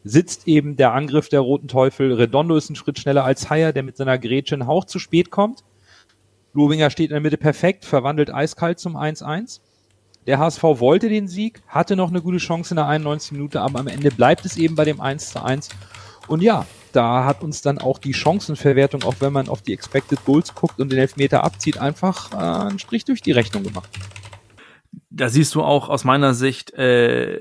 sitzt 0.04 0.48
eben 0.48 0.78
der 0.78 0.94
Angriff 0.94 1.28
der 1.30 1.42
Roten 1.42 1.68
Teufel. 1.68 2.14
Redondo 2.14 2.56
ist 2.56 2.70
einen 2.70 2.78
Schritt 2.78 2.98
schneller 2.98 3.26
als 3.26 3.50
Haier, 3.50 3.74
der 3.74 3.84
mit 3.84 3.98
seiner 3.98 4.18
Grätsche 4.18 4.56
einen 4.56 4.68
Hauch 4.68 4.86
zu 4.86 5.00
spät 5.00 5.30
kommt. 5.30 5.64
Lobinger 6.54 6.90
steht 6.90 7.10
in 7.10 7.14
der 7.14 7.22
Mitte 7.22 7.38
perfekt, 7.38 7.86
verwandelt 7.86 8.34
eiskalt 8.34 8.80
zum 8.80 8.96
1-1. 8.96 9.60
Der 10.28 10.40
HSV 10.40 10.62
wollte 10.64 11.08
den 11.08 11.28
Sieg, 11.30 11.62
hatte 11.68 11.96
noch 11.96 12.10
eine 12.10 12.22
gute 12.22 12.38
Chance 12.38 12.74
in 12.74 12.76
der 12.76 12.88
91 12.88 13.32
Minute, 13.32 13.62
aber 13.62 13.80
am 13.80 13.88
Ende 13.88 14.12
bleibt 14.12 14.46
es 14.46 14.58
eben 14.58 14.76
bei 14.76 14.84
dem 14.84 15.00
1 15.00 15.32
zu 15.32 15.44
1. 15.44 15.70
Und 16.28 16.44
ja, 16.44 16.66
da 16.92 17.24
hat 17.24 17.44
uns 17.44 17.62
dann 17.62 17.78
auch 17.78 17.98
die 17.98 18.14
Chancenverwertung, 18.14 19.04
auch 19.04 19.16
wenn 19.20 19.32
man 19.32 19.48
auf 19.48 19.62
die 19.62 19.74
Expected 19.74 20.24
Goals 20.26 20.54
guckt 20.54 20.82
und 20.82 20.92
den 20.92 21.00
Elfmeter 21.00 21.46
abzieht, 21.46 21.78
einfach 21.78 22.34
äh, 22.34 22.68
einen 22.68 22.80
Strich 22.80 23.06
durch 23.06 23.22
die 23.22 23.32
Rechnung 23.32 23.64
gemacht. 23.64 23.90
Da 25.10 25.30
siehst 25.30 25.56
du 25.56 25.64
auch 25.64 25.88
aus 25.88 26.04
meiner 26.04 26.34
Sicht 26.34 26.74
äh, 26.74 27.40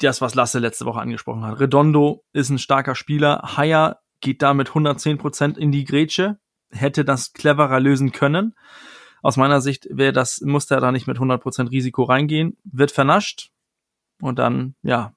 das, 0.00 0.22
was 0.22 0.34
Lasse 0.34 0.60
letzte 0.60 0.86
Woche 0.86 1.00
angesprochen 1.00 1.44
hat. 1.44 1.60
Redondo 1.60 2.24
ist 2.32 2.48
ein 2.48 2.58
starker 2.58 2.94
Spieler. 2.94 3.56
Haier 3.56 3.98
geht 4.20 4.40
da 4.40 4.54
mit 4.54 4.68
110 4.68 5.18
Prozent 5.18 5.58
in 5.58 5.70
die 5.70 5.84
Grätsche, 5.84 6.38
hätte 6.70 7.04
das 7.04 7.34
cleverer 7.34 7.78
lösen 7.78 8.12
können. 8.12 8.54
Aus 9.22 9.36
meiner 9.36 9.60
Sicht 9.60 9.88
wäre 9.90 10.12
das, 10.12 10.40
musste 10.40 10.74
er 10.74 10.80
da 10.80 10.92
nicht 10.92 11.06
mit 11.06 11.16
100 11.16 11.42
Prozent 11.42 11.70
Risiko 11.70 12.04
reingehen, 12.04 12.56
wird 12.64 12.90
vernascht 12.90 13.50
und 14.20 14.38
dann, 14.38 14.74
ja, 14.82 15.14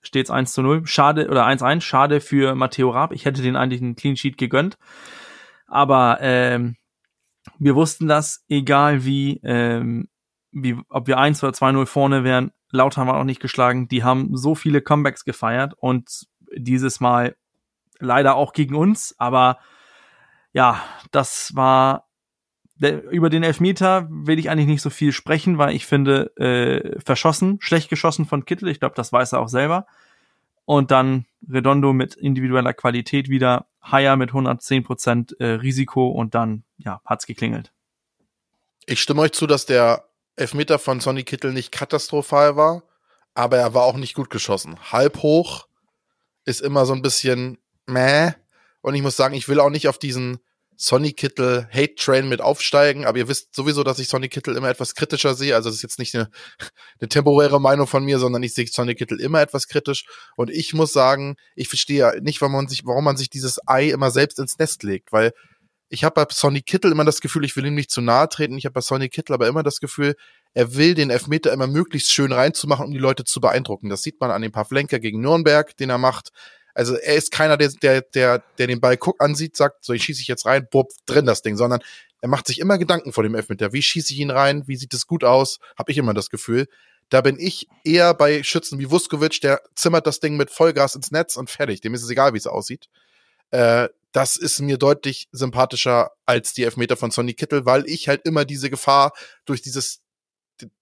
steht's 0.00 0.30
1 0.30 0.52
zu 0.52 0.62
0. 0.62 0.86
Schade, 0.86 1.28
oder 1.28 1.46
1-1, 1.46 1.80
schade 1.80 2.20
für 2.20 2.54
Matteo 2.54 2.90
Raab. 2.90 3.12
Ich 3.12 3.24
hätte 3.24 3.42
den 3.42 3.56
eigentlich 3.56 3.80
einen 3.80 3.96
Clean 3.96 4.16
Sheet 4.16 4.38
gegönnt. 4.38 4.76
Aber 5.66 6.18
ähm, 6.20 6.76
wir 7.58 7.74
wussten 7.74 8.06
das, 8.06 8.44
egal 8.48 9.04
wie, 9.04 9.40
ähm, 9.42 10.08
wie, 10.52 10.76
ob 10.88 11.06
wir 11.06 11.18
1 11.18 11.42
oder 11.42 11.52
2-0 11.52 11.86
vorne 11.86 12.24
wären, 12.24 12.52
Lautern 12.70 13.06
war 13.06 13.16
auch 13.16 13.24
nicht 13.24 13.40
geschlagen. 13.40 13.88
Die 13.88 14.04
haben 14.04 14.36
so 14.36 14.54
viele 14.54 14.82
Comebacks 14.82 15.24
gefeiert 15.24 15.74
und 15.76 16.26
dieses 16.56 17.00
Mal 17.00 17.36
leider 17.98 18.34
auch 18.34 18.52
gegen 18.52 18.74
uns. 18.74 19.14
Aber 19.18 19.58
ja, 20.52 20.82
das 21.12 21.54
war 21.54 22.08
über 22.78 23.30
den 23.30 23.42
Elfmeter 23.44 24.08
will 24.10 24.38
ich 24.38 24.50
eigentlich 24.50 24.66
nicht 24.66 24.82
so 24.82 24.90
viel 24.90 25.12
sprechen, 25.12 25.58
weil 25.58 25.74
ich 25.74 25.86
finde, 25.86 26.36
äh, 26.36 27.00
verschossen, 27.00 27.58
schlecht 27.60 27.88
geschossen 27.88 28.26
von 28.26 28.44
Kittel, 28.44 28.68
ich 28.68 28.80
glaube, 28.80 28.96
das 28.96 29.12
weiß 29.12 29.32
er 29.32 29.40
auch 29.40 29.48
selber. 29.48 29.86
Und 30.64 30.90
dann 30.90 31.26
Redondo 31.48 31.92
mit 31.92 32.14
individueller 32.14 32.72
Qualität 32.72 33.28
wieder, 33.28 33.66
Haier 33.82 34.16
mit 34.16 34.30
110% 34.30 35.38
äh, 35.38 35.44
Risiko 35.54 36.08
und 36.08 36.34
dann, 36.34 36.64
ja, 36.78 37.00
hat's 37.04 37.26
geklingelt. 37.26 37.72
Ich 38.86 39.00
stimme 39.00 39.22
euch 39.22 39.32
zu, 39.32 39.46
dass 39.46 39.66
der 39.66 40.08
Elfmeter 40.36 40.78
von 40.78 41.00
Sonny 41.00 41.22
Kittel 41.22 41.52
nicht 41.52 41.70
katastrophal 41.70 42.56
war, 42.56 42.82
aber 43.34 43.58
er 43.58 43.74
war 43.74 43.84
auch 43.84 43.96
nicht 43.96 44.14
gut 44.14 44.30
geschossen. 44.30 44.76
Halb 44.90 45.22
hoch 45.22 45.68
ist 46.44 46.60
immer 46.60 46.86
so 46.86 46.92
ein 46.92 47.02
bisschen 47.02 47.58
meh. 47.86 48.32
Und 48.80 48.94
ich 48.94 49.02
muss 49.02 49.16
sagen, 49.16 49.34
ich 49.34 49.48
will 49.48 49.60
auch 49.60 49.70
nicht 49.70 49.88
auf 49.88 49.98
diesen 49.98 50.40
Sonny 50.76 51.12
Kittel 51.12 51.68
Hate 51.72 51.94
Train 51.96 52.28
mit 52.28 52.40
aufsteigen, 52.40 53.04
aber 53.04 53.18
ihr 53.18 53.28
wisst 53.28 53.54
sowieso, 53.54 53.84
dass 53.84 53.98
ich 53.98 54.08
Sonny 54.08 54.28
Kittel 54.28 54.56
immer 54.56 54.68
etwas 54.68 54.94
kritischer 54.94 55.34
sehe. 55.34 55.54
Also 55.54 55.68
das 55.68 55.76
ist 55.76 55.82
jetzt 55.82 55.98
nicht 55.98 56.14
eine, 56.14 56.28
eine 57.00 57.08
temporäre 57.08 57.60
Meinung 57.60 57.86
von 57.86 58.04
mir, 58.04 58.18
sondern 58.18 58.42
ich 58.42 58.54
sehe 58.54 58.66
Sonny 58.66 58.94
Kittel 58.94 59.20
immer 59.20 59.40
etwas 59.40 59.68
kritisch. 59.68 60.04
Und 60.36 60.50
ich 60.50 60.74
muss 60.74 60.92
sagen, 60.92 61.36
ich 61.54 61.68
verstehe 61.68 62.20
nicht, 62.22 62.40
warum 62.40 62.52
man 62.52 62.68
sich, 62.68 62.84
warum 62.84 63.04
man 63.04 63.16
sich 63.16 63.30
dieses 63.30 63.58
Ei 63.66 63.90
immer 63.90 64.10
selbst 64.10 64.38
ins 64.38 64.58
Nest 64.58 64.82
legt, 64.82 65.12
weil 65.12 65.32
ich 65.88 66.02
habe 66.02 66.14
bei 66.14 66.26
Sonny 66.30 66.62
Kittel 66.62 66.90
immer 66.90 67.04
das 67.04 67.20
Gefühl, 67.20 67.44
ich 67.44 67.54
will 67.56 67.66
ihm 67.66 67.74
nicht 67.74 67.90
zu 67.90 68.00
nahe 68.00 68.28
treten. 68.28 68.58
Ich 68.58 68.64
habe 68.64 68.72
bei 68.72 68.80
Sonny 68.80 69.08
Kittel 69.08 69.34
aber 69.34 69.46
immer 69.46 69.62
das 69.62 69.80
Gefühl, 69.80 70.16
er 70.52 70.74
will 70.74 70.94
den 70.94 71.10
Elfmeter 71.10 71.52
immer 71.52 71.66
möglichst 71.66 72.12
schön 72.12 72.32
reinzumachen, 72.32 72.86
um 72.86 72.92
die 72.92 72.98
Leute 72.98 73.24
zu 73.24 73.40
beeindrucken. 73.40 73.90
Das 73.90 74.02
sieht 74.02 74.20
man 74.20 74.30
an 74.30 74.42
dem 74.42 74.50
Pavlenka 74.52 74.98
gegen 74.98 75.20
Nürnberg, 75.20 75.76
den 75.76 75.90
er 75.90 75.98
macht. 75.98 76.30
Also 76.74 76.96
er 76.96 77.14
ist 77.14 77.30
keiner, 77.30 77.56
der, 77.56 77.68
der, 77.70 78.02
der, 78.02 78.42
der 78.58 78.66
den 78.66 78.80
Ball 78.80 78.96
guck 78.96 79.22
ansieht, 79.22 79.56
sagt, 79.56 79.84
so 79.84 79.92
ich 79.92 80.02
schieße 80.04 80.20
ich 80.20 80.28
jetzt 80.28 80.44
rein, 80.44 80.66
bob, 80.70 80.90
drin 81.06 81.24
das 81.24 81.42
Ding, 81.42 81.56
sondern 81.56 81.80
er 82.20 82.28
macht 82.28 82.46
sich 82.46 82.58
immer 82.58 82.78
Gedanken 82.78 83.12
vor 83.12 83.22
dem 83.22 83.34
Elfmeter. 83.34 83.72
Wie 83.72 83.82
schieße 83.82 84.12
ich 84.12 84.18
ihn 84.18 84.30
rein? 84.30 84.66
Wie 84.66 84.76
sieht 84.76 84.94
es 84.94 85.06
gut 85.06 85.24
aus? 85.24 85.60
Habe 85.78 85.92
ich 85.92 85.98
immer 85.98 86.14
das 86.14 86.30
Gefühl. 86.30 86.66
Da 87.10 87.20
bin 87.20 87.38
ich 87.38 87.68
eher 87.84 88.14
bei 88.14 88.42
Schützen 88.42 88.78
wie 88.78 88.90
Vuskovic, 88.90 89.40
der 89.40 89.62
zimmert 89.74 90.06
das 90.06 90.20
Ding 90.20 90.36
mit 90.36 90.50
Vollgas 90.50 90.94
ins 90.94 91.10
Netz 91.10 91.36
und 91.36 91.50
fertig. 91.50 91.80
Dem 91.80 91.94
ist 91.94 92.02
es 92.02 92.10
egal, 92.10 92.32
wie 92.32 92.38
es 92.38 92.46
aussieht. 92.46 92.88
Äh, 93.50 93.88
das 94.12 94.36
ist 94.36 94.60
mir 94.60 94.78
deutlich 94.78 95.28
sympathischer 95.32 96.12
als 96.24 96.54
die 96.54 96.64
Elfmeter 96.64 96.96
von 96.96 97.10
Sonny 97.10 97.34
Kittel, 97.34 97.66
weil 97.66 97.86
ich 97.86 98.08
halt 98.08 98.24
immer 98.24 98.44
diese 98.44 98.70
Gefahr 98.70 99.12
durch 99.44 99.60
dieses, 99.60 100.00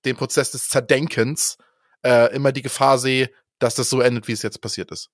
den 0.04 0.16
Prozess 0.16 0.50
des 0.50 0.68
Zerdenkens, 0.68 1.56
äh, 2.04 2.34
immer 2.34 2.52
die 2.52 2.62
Gefahr 2.62 2.98
sehe, 2.98 3.30
dass 3.58 3.74
das 3.74 3.90
so 3.90 4.00
endet, 4.00 4.28
wie 4.28 4.32
es 4.32 4.42
jetzt 4.42 4.60
passiert 4.60 4.90
ist. 4.90 5.10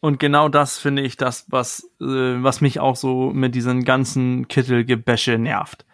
Und 0.00 0.18
genau 0.18 0.48
das 0.48 0.78
finde 0.78 1.02
ich 1.02 1.16
das, 1.16 1.46
was, 1.48 1.84
äh, 2.00 2.04
was 2.04 2.60
mich 2.60 2.80
auch 2.80 2.96
so 2.96 3.30
mit 3.32 3.54
diesen 3.54 3.84
ganzen 3.84 4.48
Kittelgebäsche 4.48 5.38
nervt. 5.38 5.84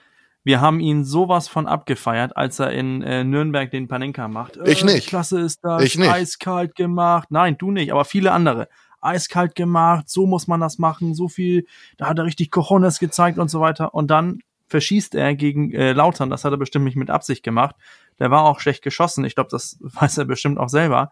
Wir 0.44 0.60
haben 0.60 0.78
ihn 0.78 1.04
sowas 1.04 1.48
von 1.48 1.66
abgefeiert, 1.66 2.36
als 2.36 2.60
er 2.60 2.70
in 2.70 3.02
äh, 3.02 3.24
Nürnberg 3.24 3.68
den 3.68 3.88
Panenka 3.88 4.28
macht. 4.28 4.58
Ich 4.64 4.82
äh, 4.82 4.86
nicht. 4.86 5.08
Klasse 5.08 5.40
ist 5.40 5.64
das, 5.64 5.82
Ich 5.82 5.98
nicht. 5.98 6.08
eiskalt 6.08 6.76
gemacht. 6.76 7.32
Nein, 7.32 7.58
du 7.58 7.72
nicht, 7.72 7.90
aber 7.90 8.04
viele 8.04 8.30
andere. 8.30 8.68
Eiskalt 9.00 9.56
gemacht, 9.56 10.08
so 10.08 10.26
muss 10.26 10.46
man 10.46 10.60
das 10.60 10.78
machen, 10.78 11.14
so 11.14 11.28
viel, 11.28 11.66
da 11.96 12.08
hat 12.08 12.18
er 12.18 12.24
richtig 12.24 12.50
Cojones 12.50 13.00
gezeigt 13.00 13.38
und 13.38 13.50
so 13.50 13.60
weiter. 13.60 13.92
Und 13.92 14.08
dann 14.08 14.38
verschießt 14.68 15.16
er 15.16 15.34
gegen 15.34 15.72
äh, 15.72 15.92
Lautern, 15.92 16.30
das 16.30 16.44
hat 16.44 16.52
er 16.52 16.58
bestimmt 16.58 16.84
nicht 16.84 16.96
mit 16.96 17.10
Absicht 17.10 17.42
gemacht. 17.42 17.74
Der 18.20 18.30
war 18.30 18.44
auch 18.44 18.60
schlecht 18.60 18.82
geschossen, 18.82 19.24
ich 19.24 19.34
glaube, 19.34 19.50
das 19.50 19.78
weiß 19.80 20.18
er 20.18 20.26
bestimmt 20.26 20.58
auch 20.58 20.68
selber 20.68 21.10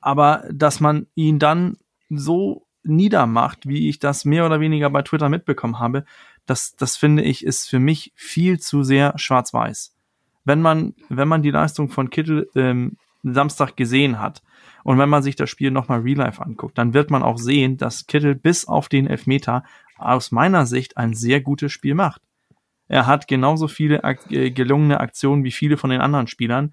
aber 0.00 0.44
dass 0.52 0.80
man 0.80 1.06
ihn 1.14 1.38
dann 1.38 1.76
so 2.08 2.66
niedermacht, 2.82 3.66
wie 3.66 3.88
ich 3.88 3.98
das 3.98 4.24
mehr 4.24 4.46
oder 4.46 4.60
weniger 4.60 4.90
bei 4.90 5.02
Twitter 5.02 5.28
mitbekommen 5.28 5.78
habe, 5.78 6.04
das, 6.46 6.74
das 6.76 6.96
finde 6.96 7.22
ich, 7.22 7.44
ist 7.44 7.68
für 7.68 7.78
mich 7.78 8.12
viel 8.14 8.58
zu 8.58 8.82
sehr 8.82 9.12
schwarz-weiß. 9.16 9.94
Wenn 10.44 10.62
man, 10.62 10.94
wenn 11.08 11.28
man 11.28 11.42
die 11.42 11.50
Leistung 11.50 11.90
von 11.90 12.10
Kittel 12.10 12.48
ähm, 12.54 12.96
Samstag 13.22 13.76
gesehen 13.76 14.18
hat 14.18 14.42
und 14.82 14.98
wenn 14.98 15.08
man 15.08 15.22
sich 15.22 15.36
das 15.36 15.50
Spiel 15.50 15.70
nochmal 15.70 16.00
real 16.00 16.18
life 16.18 16.42
anguckt, 16.42 16.78
dann 16.78 16.94
wird 16.94 17.10
man 17.10 17.22
auch 17.22 17.38
sehen, 17.38 17.76
dass 17.76 18.06
Kittel 18.06 18.34
bis 18.34 18.66
auf 18.66 18.88
den 18.88 19.06
Elfmeter 19.06 19.62
aus 19.98 20.32
meiner 20.32 20.64
Sicht 20.64 20.96
ein 20.96 21.12
sehr 21.12 21.42
gutes 21.42 21.72
Spiel 21.72 21.94
macht. 21.94 22.22
Er 22.88 23.06
hat 23.06 23.28
genauso 23.28 23.68
viele 23.68 24.02
äh, 24.02 24.50
gelungene 24.50 24.98
Aktionen 25.00 25.44
wie 25.44 25.52
viele 25.52 25.76
von 25.76 25.90
den 25.90 26.00
anderen 26.00 26.26
Spielern 26.26 26.72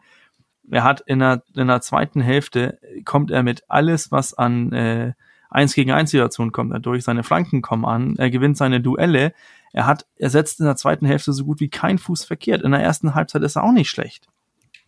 er 0.70 0.84
hat 0.84 1.02
in 1.02 1.20
der, 1.20 1.44
in 1.56 1.68
der 1.68 1.82
zweiten 1.82 2.22
Hälfte 2.22 2.80
kommt 3.06 3.32
er 3.32 3.44
mit 3.44 3.64
alles, 3.68 4.12
was 4.12 4.34
an 4.34 4.72
äh, 4.74 5.14
1 5.50 5.74
gegen 5.74 5.92
1 5.92 6.12
Situationen 6.12 6.52
kommt 6.52 6.74
er 6.74 6.80
durch, 6.80 7.04
seine 7.04 7.24
Flanken 7.24 7.62
kommen 7.62 7.86
an, 7.86 8.16
er 8.18 8.30
gewinnt 8.30 8.58
seine 8.58 8.82
Duelle, 8.82 9.34
er 9.74 9.86
hat, 9.86 10.06
er 10.18 10.30
setzt 10.30 10.60
in 10.60 10.66
der 10.66 10.76
zweiten 10.76 11.06
Hälfte 11.06 11.34
so 11.34 11.46
gut 11.46 11.60
wie 11.60 11.70
kein 11.70 11.98
Fuß 11.98 12.24
verkehrt. 12.24 12.64
In 12.64 12.72
der 12.72 12.82
ersten 12.82 13.16
Halbzeit 13.16 13.44
ist 13.44 13.58
er 13.58 13.64
auch 13.64 13.72
nicht 13.72 13.90
schlecht, 13.90 14.28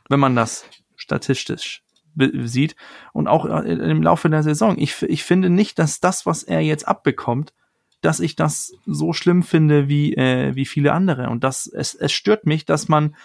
wenn 0.07 0.19
man 0.19 0.35
das 0.35 0.65
statistisch 0.95 1.83
sieht 2.15 2.75
und 3.13 3.27
auch 3.27 3.45
äh, 3.45 3.71
im 3.71 4.01
Laufe 4.01 4.29
der 4.29 4.43
Saison. 4.43 4.77
Ich, 4.77 5.01
ich 5.03 5.23
finde 5.23 5.49
nicht, 5.49 5.79
dass 5.79 5.99
das, 5.99 6.25
was 6.25 6.43
er 6.43 6.61
jetzt 6.61 6.87
abbekommt, 6.87 7.53
dass 8.01 8.19
ich 8.19 8.35
das 8.35 8.73
so 8.85 9.13
schlimm 9.13 9.43
finde 9.43 9.89
wie, 9.89 10.15
äh, 10.15 10.55
wie 10.55 10.65
viele 10.65 10.93
andere. 10.93 11.29
Und 11.29 11.43
das, 11.43 11.67
es, 11.67 11.95
es 11.95 12.11
stört 12.11 12.45
mich, 12.45 12.65
dass 12.65 12.87
man 12.87 13.15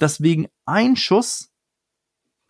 deswegen 0.00 0.48
ein 0.66 0.96
Schuss 0.96 1.51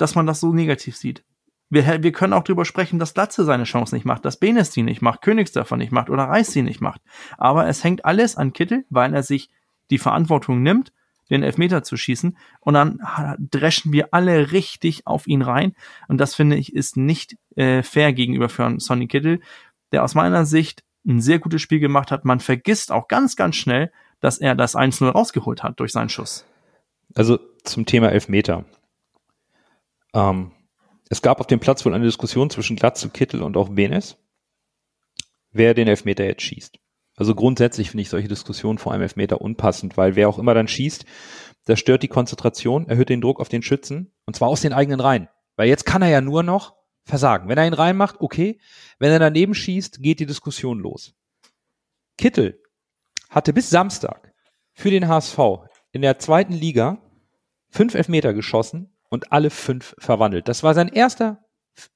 dass 0.02 0.16
man 0.16 0.26
das 0.26 0.40
so 0.40 0.52
negativ 0.52 0.96
sieht. 0.96 1.22
Wir, 1.70 2.02
wir 2.02 2.12
können 2.12 2.32
auch 2.32 2.42
darüber 2.42 2.64
sprechen, 2.64 2.98
dass 2.98 3.14
Latze 3.14 3.44
seine 3.44 3.64
Chance 3.64 3.94
nicht 3.94 4.04
macht, 4.04 4.24
dass 4.24 4.36
Benes 4.36 4.70
die 4.70 4.82
nicht 4.82 5.00
macht, 5.00 5.22
Königsdörfer 5.22 5.76
nicht 5.76 5.92
macht 5.92 6.10
oder 6.10 6.24
Reis 6.24 6.52
sie 6.52 6.62
nicht 6.62 6.80
macht. 6.80 7.00
Aber 7.38 7.68
es 7.68 7.84
hängt 7.84 8.04
alles 8.04 8.36
an 8.36 8.52
Kittel, 8.52 8.84
weil 8.90 9.14
er 9.14 9.22
sich 9.22 9.48
die 9.90 9.98
Verantwortung 9.98 10.60
nimmt, 10.62 10.92
den 11.30 11.44
Elfmeter 11.44 11.84
zu 11.84 11.96
schießen 11.96 12.36
und 12.60 12.74
dann 12.74 12.98
dreschen 13.38 13.92
wir 13.92 14.08
alle 14.12 14.50
richtig 14.50 15.06
auf 15.06 15.28
ihn 15.28 15.40
rein 15.40 15.72
und 16.08 16.18
das 16.18 16.34
finde 16.34 16.56
ich 16.56 16.74
ist 16.74 16.96
nicht 16.96 17.36
äh, 17.54 17.84
fair 17.84 18.12
gegenüber 18.12 18.48
für 18.48 18.74
Sonny 18.78 19.06
Kittel, 19.06 19.40
der 19.92 20.02
aus 20.02 20.16
meiner 20.16 20.44
Sicht 20.44 20.82
ein 21.06 21.20
sehr 21.20 21.38
gutes 21.38 21.62
Spiel 21.62 21.78
gemacht 21.78 22.10
hat. 22.10 22.24
Man 22.24 22.40
vergisst 22.40 22.90
auch 22.90 23.06
ganz, 23.06 23.36
ganz 23.36 23.54
schnell, 23.54 23.92
dass 24.20 24.38
er 24.38 24.56
das 24.56 24.74
1-0 24.74 25.08
rausgeholt 25.08 25.62
hat 25.62 25.78
durch 25.78 25.92
seinen 25.92 26.08
Schuss. 26.08 26.44
Also 27.14 27.38
zum 27.62 27.86
Thema 27.86 28.10
Elfmeter. 28.10 28.64
Ähm, 30.14 30.52
es 31.08 31.22
gab 31.22 31.40
auf 31.40 31.46
dem 31.46 31.60
Platz 31.60 31.84
wohl 31.84 31.94
eine 31.94 32.04
Diskussion 32.04 32.50
zwischen 32.50 32.76
Glatze, 32.76 33.10
Kittel 33.10 33.42
und 33.42 33.56
auch 33.56 33.68
Benes, 33.68 34.16
wer 35.50 35.74
den 35.74 35.88
Elfmeter 35.88 36.24
jetzt 36.24 36.42
schießt. 36.42 36.78
Also 37.16 37.34
grundsätzlich 37.34 37.90
finde 37.90 38.02
ich 38.02 38.08
solche 38.08 38.28
Diskussionen 38.28 38.78
vor 38.78 38.92
einem 38.92 39.02
Elfmeter 39.02 39.40
unpassend, 39.40 39.96
weil 39.96 40.16
wer 40.16 40.28
auch 40.28 40.38
immer 40.38 40.54
dann 40.54 40.68
schießt, 40.68 41.04
das 41.66 41.78
stört 41.78 42.02
die 42.02 42.08
Konzentration, 42.08 42.88
erhöht 42.88 43.10
den 43.10 43.20
Druck 43.20 43.40
auf 43.40 43.48
den 43.48 43.62
Schützen 43.62 44.12
und 44.24 44.34
zwar 44.34 44.48
aus 44.48 44.62
den 44.62 44.72
eigenen 44.72 45.00
Reihen. 45.00 45.28
Weil 45.56 45.68
jetzt 45.68 45.84
kann 45.84 46.02
er 46.02 46.08
ja 46.08 46.20
nur 46.20 46.42
noch 46.42 46.74
versagen. 47.04 47.48
Wenn 47.48 47.58
er 47.58 47.66
ihn 47.66 47.74
reinmacht, 47.74 48.20
okay. 48.20 48.58
Wenn 48.98 49.12
er 49.12 49.18
daneben 49.18 49.54
schießt, 49.54 50.02
geht 50.02 50.20
die 50.20 50.26
Diskussion 50.26 50.80
los. 50.80 51.14
Kittel 52.16 52.62
hatte 53.28 53.52
bis 53.52 53.70
Samstag 53.70 54.32
für 54.72 54.90
den 54.90 55.08
HSV 55.08 55.38
in 55.92 56.02
der 56.02 56.18
zweiten 56.18 56.54
Liga 56.54 56.98
fünf 57.68 57.94
Elfmeter 57.94 58.32
geschossen 58.32 58.91
und 59.12 59.30
alle 59.30 59.50
fünf 59.50 59.94
verwandelt. 59.98 60.48
Das 60.48 60.62
war 60.62 60.72
sein 60.72 60.88
erster 60.88 61.44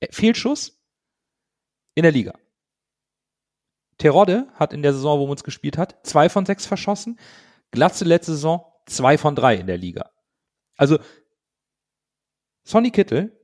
äh, 0.00 0.08
Fehlschuss 0.12 0.78
in 1.94 2.02
der 2.02 2.12
Liga. 2.12 2.38
Terodde 3.96 4.46
hat 4.52 4.74
in 4.74 4.82
der 4.82 4.92
Saison, 4.92 5.18
wo 5.18 5.26
man 5.26 5.36
gespielt 5.36 5.78
hat, 5.78 6.06
zwei 6.06 6.28
von 6.28 6.44
sechs 6.44 6.66
verschossen. 6.66 7.18
Glatze 7.70 8.04
letzte 8.04 8.32
Saison 8.32 8.70
zwei 8.84 9.16
von 9.16 9.34
drei 9.34 9.54
in 9.54 9.66
der 9.66 9.78
Liga. 9.78 10.10
Also 10.76 10.98
Sonny 12.64 12.90
Kittel 12.90 13.40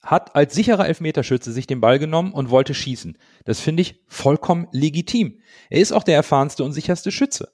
hat 0.00 0.36
als 0.36 0.54
sicherer 0.54 0.86
Elfmeterschütze 0.86 1.50
sich 1.50 1.66
den 1.66 1.80
Ball 1.80 1.98
genommen 1.98 2.32
und 2.32 2.50
wollte 2.50 2.74
schießen. 2.74 3.18
Das 3.44 3.58
finde 3.58 3.82
ich 3.82 4.04
vollkommen 4.06 4.68
legitim. 4.70 5.40
Er 5.68 5.80
ist 5.80 5.90
auch 5.90 6.04
der 6.04 6.14
erfahrenste 6.14 6.62
und 6.62 6.72
sicherste 6.74 7.10
Schütze. 7.10 7.52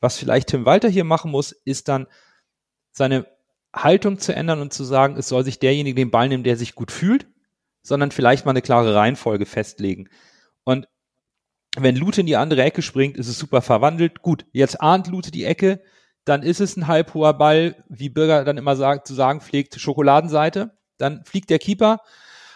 Was 0.00 0.18
vielleicht 0.18 0.48
Tim 0.48 0.64
Walter 0.66 0.88
hier 0.88 1.04
machen 1.04 1.30
muss, 1.30 1.52
ist 1.52 1.86
dann 1.86 2.08
seine 2.90 3.26
Haltung 3.74 4.18
zu 4.18 4.34
ändern 4.34 4.60
und 4.60 4.72
zu 4.72 4.84
sagen, 4.84 5.16
es 5.16 5.28
soll 5.28 5.44
sich 5.44 5.58
derjenige 5.58 5.94
den 5.94 6.10
Ball 6.10 6.28
nehmen, 6.28 6.44
der 6.44 6.56
sich 6.56 6.74
gut 6.74 6.90
fühlt, 6.90 7.26
sondern 7.82 8.10
vielleicht 8.10 8.44
mal 8.44 8.50
eine 8.50 8.62
klare 8.62 8.94
Reihenfolge 8.94 9.46
festlegen. 9.46 10.08
Und 10.64 10.88
wenn 11.76 11.96
Lute 11.96 12.22
in 12.22 12.26
die 12.26 12.36
andere 12.36 12.62
Ecke 12.62 12.82
springt, 12.82 13.16
ist 13.16 13.28
es 13.28 13.38
super 13.38 13.62
verwandelt. 13.62 14.22
Gut, 14.22 14.44
jetzt 14.52 14.80
ahnt 14.80 15.06
Lute 15.06 15.30
die 15.30 15.44
Ecke, 15.44 15.80
dann 16.24 16.42
ist 16.42 16.60
es 16.60 16.76
ein 16.76 16.86
halbhoher 16.86 17.34
Ball, 17.34 17.84
wie 17.88 18.08
Bürger 18.08 18.44
dann 18.44 18.58
immer 18.58 18.76
sagt, 18.76 19.06
zu 19.06 19.14
sagen 19.14 19.40
pflegt, 19.40 19.80
Schokoladenseite. 19.80 20.76
Dann 20.98 21.24
fliegt 21.24 21.48
der 21.48 21.58
Keeper 21.58 22.00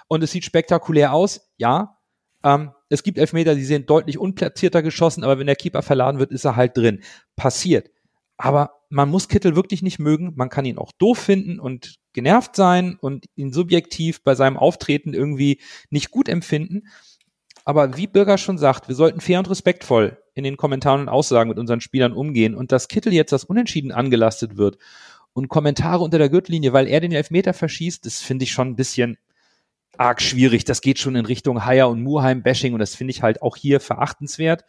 und 0.08 0.22
es 0.22 0.32
sieht 0.32 0.44
spektakulär 0.44 1.12
aus. 1.12 1.52
Ja, 1.56 1.98
ähm, 2.42 2.72
es 2.88 3.02
gibt 3.02 3.18
Elfmeter, 3.18 3.54
die 3.54 3.64
sind 3.64 3.88
deutlich 3.88 4.18
unplatzierter 4.18 4.82
geschossen, 4.82 5.24
aber 5.24 5.38
wenn 5.38 5.46
der 5.46 5.56
Keeper 5.56 5.82
verladen 5.82 6.18
wird, 6.18 6.30
ist 6.30 6.44
er 6.44 6.56
halt 6.56 6.76
drin. 6.76 7.02
Passiert. 7.36 7.90
Aber 8.36 8.72
man 8.90 9.08
muss 9.08 9.28
Kittel 9.28 9.56
wirklich 9.56 9.82
nicht 9.82 9.98
mögen. 9.98 10.32
Man 10.36 10.48
kann 10.48 10.64
ihn 10.64 10.78
auch 10.78 10.92
doof 10.98 11.18
finden 11.18 11.60
und 11.60 11.96
genervt 12.12 12.56
sein 12.56 12.96
und 13.00 13.26
ihn 13.34 13.52
subjektiv 13.52 14.22
bei 14.22 14.34
seinem 14.34 14.56
Auftreten 14.56 15.14
irgendwie 15.14 15.60
nicht 15.90 16.10
gut 16.10 16.28
empfinden. 16.28 16.82
aber 17.64 17.96
wie 17.96 18.06
Bürger 18.06 18.38
schon 18.38 18.58
sagt, 18.58 18.88
wir 18.88 18.94
sollten 18.94 19.20
fair 19.20 19.38
und 19.38 19.48
respektvoll 19.48 20.18
in 20.34 20.44
den 20.44 20.56
Kommentaren 20.56 21.00
und 21.00 21.08
Aussagen 21.08 21.48
mit 21.48 21.58
unseren 21.58 21.80
Spielern 21.80 22.12
umgehen 22.12 22.54
und 22.54 22.72
dass 22.72 22.88
Kittel 22.88 23.12
jetzt 23.12 23.32
das 23.32 23.44
Unentschieden 23.44 23.92
angelastet 23.92 24.56
wird 24.56 24.78
und 25.32 25.48
Kommentare 25.48 26.02
unter 26.02 26.18
der 26.18 26.28
Gürtellinie, 26.28 26.72
weil 26.72 26.88
er 26.88 27.00
den 27.00 27.12
Elfmeter 27.12 27.54
verschießt, 27.54 28.04
das 28.04 28.20
finde 28.20 28.44
ich 28.44 28.52
schon 28.52 28.68
ein 28.68 28.76
bisschen 28.76 29.16
arg 29.96 30.20
schwierig. 30.20 30.64
Das 30.64 30.80
geht 30.80 30.98
schon 30.98 31.16
in 31.16 31.26
Richtung 31.26 31.64
Haier 31.64 31.88
und 31.88 32.02
Muheim-Bashing 32.02 32.74
und 32.74 32.80
das 32.80 32.94
finde 32.94 33.12
ich 33.12 33.22
halt 33.22 33.42
auch 33.42 33.56
hier 33.56 33.80
verachtenswert. 33.80 34.64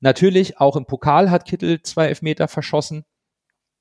Natürlich, 0.00 0.58
auch 0.60 0.76
im 0.76 0.86
Pokal 0.86 1.30
hat 1.30 1.46
Kittel 1.46 1.82
zwei 1.82 2.06
Elfmeter 2.08 2.48
verschossen, 2.48 3.04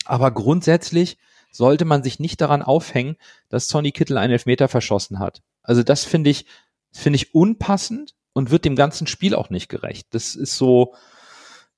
aber 0.05 0.31
grundsätzlich 0.31 1.17
sollte 1.51 1.85
man 1.85 2.03
sich 2.03 2.19
nicht 2.19 2.41
daran 2.41 2.61
aufhängen, 2.61 3.17
dass 3.49 3.67
Sonny 3.67 3.91
Kittel 3.91 4.17
einen 4.17 4.33
Elfmeter 4.33 4.67
verschossen 4.67 5.19
hat. 5.19 5.41
Also 5.63 5.83
das 5.83 6.03
finde 6.03 6.29
ich, 6.29 6.45
finde 6.91 7.17
ich 7.17 7.33
unpassend 7.33 8.15
und 8.33 8.51
wird 8.51 8.65
dem 8.65 8.75
ganzen 8.75 9.07
Spiel 9.07 9.33
auch 9.33 9.49
nicht 9.49 9.69
gerecht. 9.69 10.07
Das 10.11 10.35
ist 10.35 10.57
so, 10.57 10.93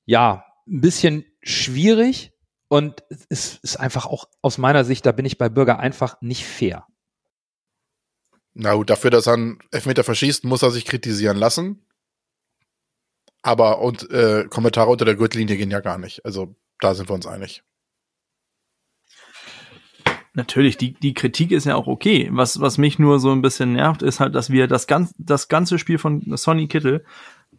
ja, 0.06 0.46
ein 0.68 0.82
bisschen 0.82 1.26
schwierig 1.42 2.34
und 2.68 3.04
es 3.30 3.56
ist 3.62 3.80
einfach 3.80 4.06
auch 4.06 4.26
aus 4.42 4.58
meiner 4.58 4.84
Sicht, 4.84 5.06
da 5.06 5.12
bin 5.12 5.26
ich 5.26 5.38
bei 5.38 5.50
Bürger 5.50 5.80
einfach 5.80 6.22
nicht 6.22 6.46
fair. 6.46 6.86
Na 8.54 8.74
gut, 8.74 8.90
dafür, 8.90 9.12
dass 9.12 9.28
er 9.28 9.34
einen 9.34 9.60
Elfmeter 9.72 10.04
verschießt, 10.04 10.44
muss 10.44 10.64
er 10.64 10.72
sich 10.72 10.86
kritisieren 10.86 11.38
lassen. 11.38 11.86
Aber 13.48 13.80
und 13.80 14.12
äh, 14.12 14.44
Kommentare 14.50 14.90
unter 14.90 15.06
der 15.06 15.16
Gürtellinie 15.16 15.56
gehen 15.56 15.72
ja 15.72 15.80
gar 15.80 15.98
nicht. 15.98 16.26
Also 16.26 16.54
da 16.82 16.94
sind 16.94 17.10
wir 17.10 17.14
uns 17.14 17.26
einig. 17.26 17.64
Natürlich, 20.34 20.76
die, 20.76 20.96
die 20.96 21.14
Kritik 21.14 21.52
ist 21.52 21.64
ja 21.64 21.76
auch 21.76 21.88
okay. 21.88 22.28
Was, 22.34 22.60
was 22.60 22.78
mich 22.78 23.00
nur 23.00 23.22
so 23.22 23.32
ein 23.32 23.42
bisschen 23.42 23.72
nervt, 23.72 24.02
ist 24.02 24.20
halt, 24.20 24.36
dass 24.36 24.50
wir 24.50 24.68
das, 24.68 24.86
ganz, 24.86 25.16
das 25.18 25.48
ganze 25.48 25.80
Spiel 25.80 25.98
von 25.98 26.22
Sonny 26.36 26.68
Kittel, 26.68 27.06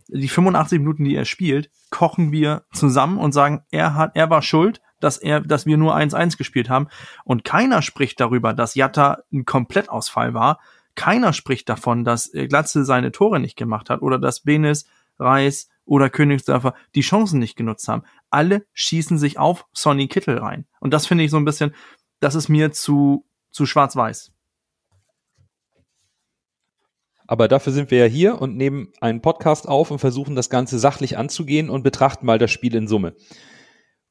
die 0.09 0.29
85 0.29 0.79
Minuten, 0.79 1.05
die 1.05 1.17
er 1.17 1.25
spielt, 1.25 1.71
kochen 1.89 2.33
wir 2.33 2.65
zusammen 2.71 3.17
und 3.17 3.33
sagen, 3.33 3.65
er 3.71 3.95
hat, 3.95 4.11
er 4.15 4.29
war 4.29 4.43
schuld, 4.43 4.83
dass 5.01 5.17
er, 5.17 5.41
dass 5.41 5.65
wir 5.65 5.79
nur 5.79 5.97
1-1 5.97 6.37
gespielt 6.37 6.69
haben. 6.69 6.89
Und 7.25 7.45
keiner 7.45 7.81
spricht 7.81 8.21
darüber, 8.21 8.53
dass 8.53 8.75
Jatta 8.75 9.23
ein 9.33 9.47
Komplettausfall 9.47 10.35
war. 10.35 10.61
Keiner 10.97 11.33
spricht 11.33 11.71
davon, 11.71 12.05
dass 12.05 12.31
Glatze 12.31 12.85
seine 12.85 13.11
Tore 13.11 13.41
nicht 13.41 13.57
gemacht 13.57 13.89
hat 13.89 14.03
oder 14.03 14.19
dass 14.19 14.41
Benes, 14.41 14.87
Reis 15.19 15.71
oder 15.89 16.11
Königsdörfer 16.11 16.75
die 16.95 17.01
Chancen 17.01 17.41
nicht 17.41 17.57
genutzt 17.57 17.89
haben. 17.89 18.05
Alle 18.31 18.67
schießen 18.73 19.19
sich 19.19 19.39
auf 19.39 19.65
Sonny 19.73 20.07
Kittel 20.09 20.39
rein. 20.39 20.67
Und 20.81 20.93
das 20.93 21.07
finde 21.07 21.25
ich 21.25 21.31
so 21.31 21.37
ein 21.37 21.45
bisschen, 21.45 21.75
das 22.21 22.35
ist 22.35 22.49
mir 22.49 22.73
zu, 22.73 23.27
zu 23.51 23.67
schwarz-weiß. 23.67 24.33
Aber 27.27 27.49
dafür 27.49 27.73
sind 27.73 27.91
wir 27.91 27.99
ja 27.99 28.07
hier 28.07 28.41
und 28.41 28.57
nehmen 28.57 28.93
einen 29.01 29.21
Podcast 29.21 29.69
auf 29.69 29.91
und 29.91 29.99
versuchen 29.99 30.35
das 30.35 30.49
Ganze 30.49 30.79
sachlich 30.79 31.19
anzugehen 31.19 31.69
und 31.69 31.83
betrachten 31.83 32.25
mal 32.25 32.39
das 32.39 32.51
Spiel 32.51 32.75
in 32.75 32.89
Summe. 32.89 33.15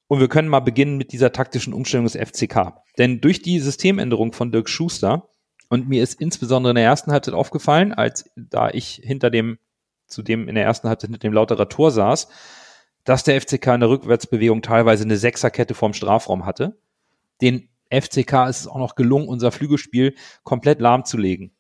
Und 0.07 0.19
wir 0.19 0.29
können 0.29 0.47
mal 0.47 0.59
beginnen 0.59 0.97
mit 0.97 1.11
dieser 1.11 1.31
taktischen 1.31 1.73
Umstellung 1.73 2.05
des 2.05 2.15
FCK. 2.15 2.73
Denn 2.97 3.19
durch 3.19 3.41
die 3.41 3.59
Systemänderung 3.59 4.33
von 4.33 4.51
Dirk 4.51 4.69
Schuster, 4.69 5.29
und 5.69 5.89
mir 5.89 6.01
ist 6.01 6.21
insbesondere 6.21 6.71
in 6.71 6.75
der 6.75 6.85
ersten 6.85 7.11
Halbzeit 7.11 7.33
aufgefallen, 7.33 7.91
als 7.91 8.29
da 8.35 8.69
ich 8.69 9.01
hinter 9.03 9.29
dem, 9.29 9.57
zudem 10.08 10.48
in 10.48 10.56
der 10.56 10.63
ersten 10.63 10.89
Halbzeit 10.89 11.10
hinter 11.10 11.28
dem 11.28 11.34
Lauterer 11.34 11.70
Tor 11.70 11.91
saß, 11.91 12.28
dass 13.04 13.24
der 13.24 13.39
FCK 13.39 13.67
in 13.67 13.80
der 13.80 13.89
Rückwärtsbewegung 13.89 14.62
teilweise 14.62 15.04
eine 15.04 15.17
Sechserkette 15.17 15.74
vorm 15.74 15.93
Strafraum 15.93 16.46
hatte. 16.46 16.78
Den 17.41 17.70
FCK 17.89 18.50
ist 18.50 18.62
es 18.62 18.67
auch 18.67 18.80
noch 18.80 18.96
gelungen, 18.96 19.28
unser 19.28 19.52
Flügelspiel 19.52 20.15
komplett 20.43 20.82
lahmzulegen. 20.82 21.56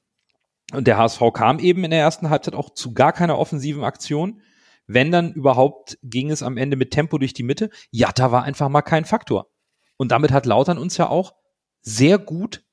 Und 0.73 0.87
der 0.87 0.97
HSV 0.97 1.21
kam 1.33 1.59
eben 1.59 1.83
in 1.83 1.91
der 1.91 2.01
ersten 2.01 2.29
Halbzeit 2.29 2.55
auch 2.55 2.73
zu 2.73 2.93
gar 2.93 3.13
keiner 3.13 3.37
offensiven 3.37 3.83
Aktion. 3.83 4.41
Wenn 4.85 5.11
dann 5.11 5.31
überhaupt 5.33 5.97
ging 6.03 6.31
es 6.31 6.43
am 6.43 6.57
Ende 6.57 6.75
mit 6.75 6.91
Tempo 6.91 7.17
durch 7.17 7.33
die 7.33 7.43
Mitte. 7.43 7.69
Jatta 7.91 8.31
war 8.31 8.43
einfach 8.43 8.67
mal 8.67 8.81
kein 8.81 9.05
Faktor. 9.05 9.47
Und 9.95 10.11
damit 10.11 10.31
hat 10.31 10.45
Lautern 10.45 10.77
uns 10.77 10.97
ja 10.97 11.07
auch 11.09 11.35
sehr 11.81 12.17
gut, 12.17 12.63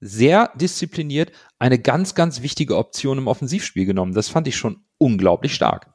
sehr 0.00 0.50
diszipliniert 0.54 1.32
eine 1.58 1.78
ganz, 1.78 2.14
ganz 2.14 2.42
wichtige 2.42 2.76
Option 2.76 3.18
im 3.18 3.28
Offensivspiel 3.28 3.86
genommen. 3.86 4.14
Das 4.14 4.28
fand 4.28 4.48
ich 4.48 4.56
schon 4.56 4.82
unglaublich 4.98 5.54
stark 5.54 5.90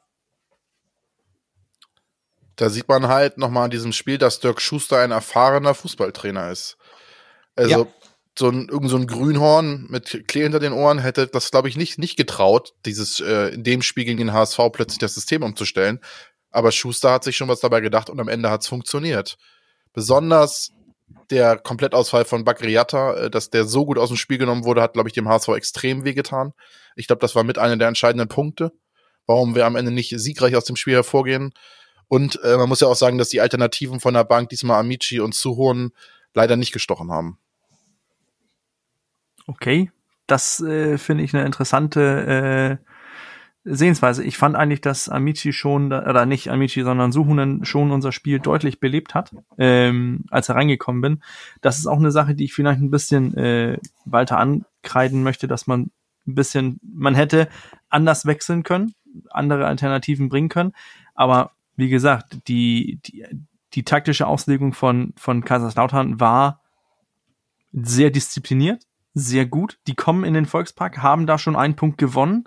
da 2.56 2.70
sieht 2.70 2.88
man 2.88 3.06
halt 3.08 3.38
nochmal 3.38 3.66
in 3.66 3.70
diesem 3.70 3.92
Spiel, 3.92 4.18
dass 4.18 4.40
Dirk 4.40 4.60
Schuster 4.60 4.98
ein 4.98 5.10
erfahrener 5.10 5.74
Fußballtrainer 5.74 6.50
ist. 6.50 6.78
Also 7.54 7.70
ja. 7.70 7.86
so 8.38 8.48
ein 8.48 8.68
irgend 8.68 8.90
so 8.90 8.96
ein 8.96 9.06
Grünhorn 9.06 9.86
mit 9.88 10.24
Klee 10.26 10.42
hinter 10.42 10.58
den 10.58 10.72
Ohren 10.72 10.98
hätte 10.98 11.26
das, 11.26 11.50
glaube 11.50 11.68
ich, 11.68 11.76
nicht, 11.76 11.98
nicht 11.98 12.16
getraut, 12.16 12.74
dieses 12.86 13.20
äh, 13.20 13.54
in 13.54 13.62
dem 13.62 13.82
Spiel 13.82 14.06
gegen 14.06 14.18
den 14.18 14.32
HSV 14.32 14.58
plötzlich 14.72 14.98
das 14.98 15.14
System 15.14 15.42
umzustellen. 15.42 16.00
Aber 16.50 16.72
Schuster 16.72 17.12
hat 17.12 17.24
sich 17.24 17.36
schon 17.36 17.48
was 17.48 17.60
dabei 17.60 17.80
gedacht 17.80 18.08
und 18.08 18.18
am 18.18 18.28
Ende 18.28 18.50
hat 18.50 18.62
es 18.62 18.68
funktioniert. 18.68 19.36
Besonders 19.92 20.72
der 21.30 21.58
Komplettausfall 21.58 22.24
von 22.24 22.44
Bakriata, 22.44 23.14
äh, 23.14 23.30
dass 23.30 23.50
der 23.50 23.64
so 23.64 23.86
gut 23.86 23.98
aus 23.98 24.08
dem 24.08 24.16
Spiel 24.16 24.38
genommen 24.38 24.64
wurde, 24.64 24.82
hat, 24.82 24.94
glaube 24.94 25.08
ich, 25.08 25.14
dem 25.14 25.28
HSV 25.28 25.48
extrem 25.48 26.04
wehgetan. 26.04 26.52
Ich 26.94 27.06
glaube, 27.06 27.20
das 27.20 27.34
war 27.34 27.44
mit 27.44 27.58
einer 27.58 27.76
der 27.76 27.88
entscheidenden 27.88 28.28
Punkte, 28.28 28.72
warum 29.26 29.54
wir 29.54 29.66
am 29.66 29.76
Ende 29.76 29.90
nicht 29.90 30.18
siegreich 30.18 30.56
aus 30.56 30.64
dem 30.64 30.76
Spiel 30.76 30.94
hervorgehen. 30.94 31.52
Und 32.08 32.40
äh, 32.44 32.56
man 32.56 32.68
muss 32.68 32.80
ja 32.80 32.88
auch 32.88 32.96
sagen, 32.96 33.18
dass 33.18 33.28
die 33.28 33.40
Alternativen 33.40 34.00
von 34.00 34.14
der 34.14 34.24
Bank 34.24 34.48
diesmal 34.48 34.80
Amici 34.80 35.20
und 35.20 35.34
Suhon 35.34 35.92
leider 36.34 36.56
nicht 36.56 36.72
gestochen 36.72 37.10
haben. 37.10 37.38
Okay, 39.46 39.90
das 40.26 40.60
äh, 40.60 40.98
finde 40.98 41.24
ich 41.24 41.34
eine 41.34 41.44
interessante 41.44 42.80
äh, 42.80 42.85
Sehensweise. 43.68 44.22
Ich 44.22 44.38
fand 44.38 44.54
eigentlich, 44.54 44.80
dass 44.80 45.08
Amici 45.08 45.52
schon, 45.52 45.86
oder 45.92 46.24
nicht 46.24 46.52
Amici, 46.52 46.82
sondern 46.82 47.10
Suhunen 47.10 47.64
schon 47.64 47.90
unser 47.90 48.12
Spiel 48.12 48.38
deutlich 48.38 48.78
belebt 48.78 49.12
hat, 49.12 49.34
ähm, 49.58 50.24
als 50.30 50.48
er 50.48 50.54
reingekommen 50.54 51.02
bin. 51.02 51.22
Das 51.62 51.78
ist 51.78 51.88
auch 51.88 51.98
eine 51.98 52.12
Sache, 52.12 52.36
die 52.36 52.44
ich 52.44 52.54
vielleicht 52.54 52.80
ein 52.80 52.92
bisschen 52.92 53.36
äh, 53.36 53.78
weiter 54.04 54.38
ankreiden 54.38 55.24
möchte, 55.24 55.48
dass 55.48 55.66
man 55.66 55.90
ein 56.28 56.34
bisschen, 56.36 56.78
man 56.82 57.16
hätte 57.16 57.48
anders 57.88 58.24
wechseln 58.24 58.62
können, 58.62 58.94
andere 59.30 59.66
Alternativen 59.66 60.28
bringen 60.28 60.48
können. 60.48 60.72
Aber 61.14 61.50
wie 61.74 61.88
gesagt, 61.88 62.38
die, 62.46 63.00
die, 63.04 63.24
die 63.74 63.82
taktische 63.82 64.28
Auslegung 64.28 64.74
von, 64.74 65.12
von 65.16 65.44
Kaiserslautern 65.44 66.20
war 66.20 66.60
sehr 67.72 68.10
diszipliniert, 68.10 68.84
sehr 69.12 69.44
gut. 69.44 69.80
Die 69.88 69.96
kommen 69.96 70.22
in 70.22 70.34
den 70.34 70.46
Volkspark, 70.46 70.98
haben 70.98 71.26
da 71.26 71.36
schon 71.36 71.56
einen 71.56 71.74
Punkt 71.74 71.98
gewonnen 71.98 72.44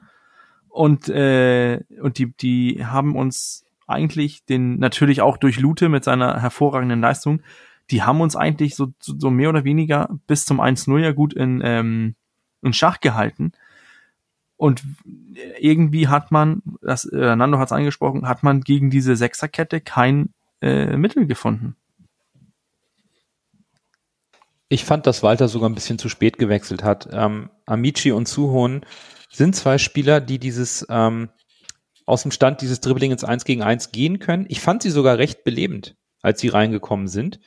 und, 0.79 1.09
äh, 1.09 1.81
und 2.01 2.19
die, 2.19 2.31
die 2.37 2.85
haben 2.85 3.17
uns 3.17 3.65
eigentlich 3.85 4.45
den, 4.45 4.79
natürlich 4.79 5.19
auch 5.19 5.35
durch 5.35 5.59
Lute 5.59 5.89
mit 5.89 6.05
seiner 6.05 6.39
hervorragenden 6.39 7.01
Leistung, 7.01 7.41
die 7.91 8.03
haben 8.03 8.21
uns 8.21 8.37
eigentlich 8.37 8.77
so, 8.77 8.93
so 9.01 9.29
mehr 9.29 9.49
oder 9.49 9.65
weniger 9.65 10.07
bis 10.25 10.45
zum 10.45 10.61
1-0 10.61 10.99
ja 10.99 11.11
gut 11.11 11.33
in, 11.33 11.59
ähm, 11.65 12.15
in 12.61 12.71
Schach 12.71 13.01
gehalten. 13.01 13.51
Und 14.55 14.83
irgendwie 15.59 16.07
hat 16.07 16.31
man, 16.31 16.61
das 16.81 17.03
äh, 17.03 17.35
Nando 17.35 17.59
hat 17.59 17.67
es 17.67 17.73
angesprochen, 17.73 18.25
hat 18.25 18.43
man 18.43 18.61
gegen 18.61 18.89
diese 18.89 19.17
Sechserkette 19.17 19.81
kein 19.81 20.29
äh, 20.61 20.95
Mittel 20.95 21.25
gefunden. 21.25 21.75
Ich 24.69 24.85
fand, 24.85 25.07
dass 25.07 25.23
Walter 25.23 25.49
sogar 25.49 25.69
ein 25.69 25.75
bisschen 25.75 25.99
zu 25.99 26.07
spät 26.07 26.37
gewechselt 26.37 26.85
hat. 26.85 27.09
Ähm, 27.11 27.49
Amici 27.65 28.13
und 28.13 28.29
Suhon 28.29 28.85
sind 29.31 29.55
zwei 29.55 29.77
Spieler, 29.77 30.21
die 30.21 30.39
dieses 30.39 30.85
ähm, 30.89 31.29
aus 32.05 32.23
dem 32.23 32.31
Stand 32.31 32.61
dieses 32.61 32.81
Dribbling 32.81 33.11
ins 33.11 33.23
1 33.23 33.45
gegen 33.45 33.61
1 33.61 33.91
gehen 33.91 34.19
können. 34.19 34.45
Ich 34.49 34.61
fand 34.61 34.81
sie 34.81 34.89
sogar 34.89 35.17
recht 35.17 35.43
belebend, 35.43 35.95
als 36.21 36.39
sie 36.39 36.47
reingekommen 36.47 37.07
sind. 37.07 37.39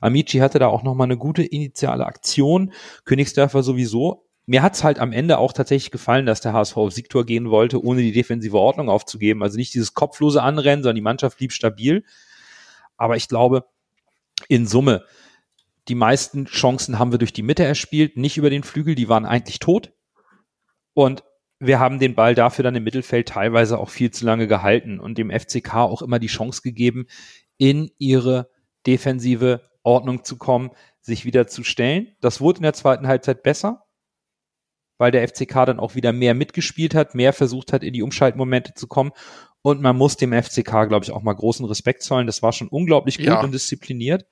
Amici 0.00 0.38
hatte 0.38 0.58
da 0.58 0.66
auch 0.68 0.82
nochmal 0.82 1.06
eine 1.06 1.16
gute 1.16 1.42
initiale 1.42 2.06
Aktion. 2.06 2.72
Königsdörfer 3.04 3.62
sowieso 3.62 4.28
mir 4.48 4.62
hat's 4.62 4.82
halt 4.82 4.98
am 4.98 5.12
Ende 5.12 5.36
auch 5.36 5.52
tatsächlich 5.52 5.90
gefallen, 5.90 6.24
dass 6.24 6.40
der 6.40 6.54
HSV 6.54 6.74
auf 6.78 6.92
Siegtor 6.94 7.26
gehen 7.26 7.50
wollte, 7.50 7.84
ohne 7.84 8.00
die 8.00 8.12
defensive 8.12 8.58
Ordnung 8.58 8.88
aufzugeben. 8.88 9.42
Also 9.42 9.58
nicht 9.58 9.74
dieses 9.74 9.92
kopflose 9.92 10.42
Anrennen, 10.42 10.82
sondern 10.82 10.96
die 10.96 11.02
Mannschaft 11.02 11.36
blieb 11.36 11.52
stabil. 11.52 12.02
Aber 12.96 13.16
ich 13.16 13.28
glaube, 13.28 13.66
in 14.48 14.66
Summe, 14.66 15.04
die 15.88 15.94
meisten 15.94 16.46
Chancen 16.46 16.98
haben 16.98 17.12
wir 17.12 17.18
durch 17.18 17.34
die 17.34 17.42
Mitte 17.42 17.62
erspielt, 17.62 18.16
nicht 18.16 18.38
über 18.38 18.48
den 18.48 18.62
Flügel, 18.62 18.94
die 18.94 19.10
waren 19.10 19.26
eigentlich 19.26 19.58
tot. 19.58 19.92
Und 20.94 21.24
wir 21.60 21.80
haben 21.80 21.98
den 21.98 22.14
Ball 22.14 22.34
dafür 22.34 22.62
dann 22.62 22.76
im 22.76 22.84
Mittelfeld 22.84 23.28
teilweise 23.28 23.78
auch 23.78 23.90
viel 23.90 24.10
zu 24.10 24.24
lange 24.24 24.46
gehalten 24.46 25.00
und 25.00 25.18
dem 25.18 25.30
FCK 25.30 25.74
auch 25.74 26.02
immer 26.02 26.18
die 26.18 26.28
Chance 26.28 26.62
gegeben, 26.62 27.06
in 27.56 27.90
ihre 27.98 28.50
defensive 28.86 29.68
Ordnung 29.82 30.24
zu 30.24 30.36
kommen, 30.36 30.70
sich 31.00 31.24
wieder 31.24 31.46
zu 31.46 31.64
stellen. 31.64 32.08
Das 32.20 32.40
wurde 32.40 32.58
in 32.58 32.62
der 32.64 32.74
zweiten 32.74 33.08
Halbzeit 33.08 33.42
besser 33.42 33.88
weil 34.98 35.12
der 35.12 35.26
FCK 35.26 35.64
dann 35.64 35.80
auch 35.80 35.94
wieder 35.94 36.12
mehr 36.12 36.34
mitgespielt 36.34 36.94
hat, 36.94 37.14
mehr 37.14 37.32
versucht 37.32 37.72
hat, 37.72 37.82
in 37.82 37.92
die 37.92 38.02
Umschaltmomente 38.02 38.74
zu 38.74 38.86
kommen. 38.86 39.12
Und 39.62 39.80
man 39.80 39.96
muss 39.96 40.16
dem 40.16 40.32
FCK, 40.32 40.88
glaube 40.88 41.04
ich, 41.04 41.12
auch 41.12 41.22
mal 41.22 41.32
großen 41.32 41.64
Respekt 41.66 42.02
zollen. 42.02 42.26
Das 42.26 42.42
war 42.42 42.52
schon 42.52 42.68
unglaublich 42.68 43.18
gut 43.18 43.26
ja. 43.26 43.40
und 43.40 43.52
diszipliniert. 43.52 44.26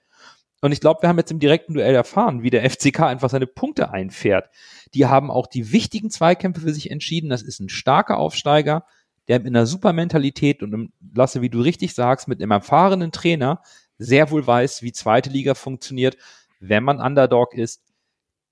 Und 0.63 0.73
ich 0.73 0.81
glaube, 0.81 1.03
wir 1.03 1.09
haben 1.09 1.19
jetzt 1.19 1.31
im 1.31 1.39
direkten 1.39 1.75
Duell 1.75 1.95
erfahren, 1.95 2.43
wie 2.43 2.51
der 2.51 2.69
FCK 2.69 3.01
einfach 3.01 3.31
seine 3.31 3.47
Punkte 3.47 3.91
einfährt. 3.91 4.49
Die 4.95 5.07
haben 5.07 5.31
auch 5.31 5.47
die 5.47 5.71
wichtigen 5.73 6.11
Zweikämpfe 6.11 6.63
für 6.63 6.73
sich 6.73 6.91
entschieden. 6.91 7.29
Das 7.29 7.43
ist 7.43 7.61
ein 7.61 7.69
starker 7.69 8.17
Aufsteiger. 8.19 8.85
der 9.29 9.41
mit 9.41 9.49
einer 9.49 9.67
super 9.67 9.93
Mentalität 9.93 10.63
und 10.63 10.73
einem, 10.73 10.93
Lasse, 11.15 11.43
wie 11.43 11.51
du 11.51 11.61
richtig 11.61 11.95
sagst, 11.95 12.29
mit 12.29 12.41
einem 12.41 12.53
erfahrenen 12.53 13.13
Trainer 13.13 13.61
sehr 13.99 14.31
wohl 14.31 14.47
weiß, 14.47 14.83
wie 14.83 14.93
zweite 14.93 15.31
Liga 15.31 15.55
funktioniert, 15.55 16.17
wenn 16.61 16.85
man 16.85 17.01
Underdog 17.01 17.55
ist. 17.55 17.83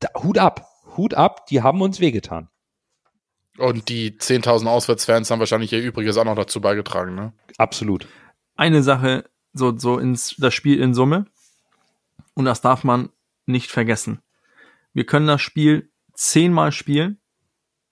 Da, 0.00 0.08
Hut 0.22 0.38
ab, 0.38 0.68
Hut 0.96 1.14
ab, 1.14 1.46
die 1.46 1.62
haben 1.62 1.80
uns 1.80 2.00
wehgetan. 2.00 2.48
Und 3.58 3.88
die 3.88 4.12
10.000 4.18 4.66
Auswärtsfans 4.66 5.30
haben 5.30 5.38
wahrscheinlich 5.38 5.72
ihr 5.72 5.80
Übriges 5.80 6.16
auch 6.16 6.24
noch 6.24 6.34
dazu 6.34 6.60
beigetragen, 6.60 7.14
ne? 7.14 7.32
Absolut. 7.56 8.08
Eine 8.56 8.82
Sache, 8.82 9.30
so, 9.52 9.78
so 9.78 9.98
ins, 9.98 10.34
das 10.38 10.54
Spiel 10.54 10.80
in 10.80 10.92
Summe. 10.92 11.26
Und 12.34 12.44
das 12.44 12.60
darf 12.60 12.84
man 12.84 13.10
nicht 13.46 13.70
vergessen. 13.70 14.20
Wir 14.92 15.06
können 15.06 15.26
das 15.26 15.42
Spiel 15.42 15.90
zehnmal 16.14 16.72
spielen. 16.72 17.20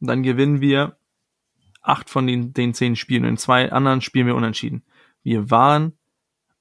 Dann 0.00 0.22
gewinnen 0.22 0.60
wir 0.60 0.96
acht 1.80 2.10
von 2.10 2.26
den, 2.26 2.52
den 2.52 2.74
zehn 2.74 2.96
Spielen. 2.96 3.24
In 3.24 3.36
zwei 3.36 3.70
anderen 3.70 4.00
spielen 4.00 4.26
wir 4.26 4.36
unentschieden. 4.36 4.84
Wir 5.22 5.50
waren 5.50 5.98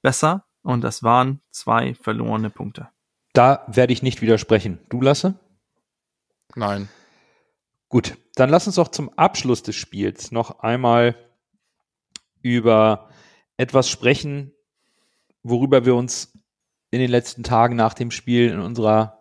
besser 0.02 0.46
und 0.64 0.82
das 0.84 1.04
waren 1.04 1.42
zwei 1.52 1.94
verlorene 1.96 2.50
Punkte. 2.50 2.90
Da 3.34 3.66
werde 3.68 3.94
ich 3.94 4.04
nicht 4.04 4.22
widersprechen. 4.22 4.80
Du, 4.90 5.02
Lasse? 5.02 5.40
Nein. 6.56 6.90
Gut, 7.88 8.18
dann 8.36 8.50
lass 8.50 8.68
uns 8.68 8.76
doch 8.76 8.90
zum 8.90 9.10
Abschluss 9.18 9.64
des 9.64 9.76
Spiels 9.76 10.32
noch 10.32 10.60
einmal 10.60 11.16
über 12.42 13.10
etwas 13.58 13.90
sprechen, 13.90 14.54
worüber 15.44 15.86
wir 15.86 15.96
uns 15.96 16.34
in 16.92 17.00
den 17.00 17.10
letzten 17.10 17.44
Tagen 17.44 17.76
nach 17.76 17.94
dem 17.94 18.12
Spiel 18.12 18.50
in 18.50 18.60
unserer 18.60 19.20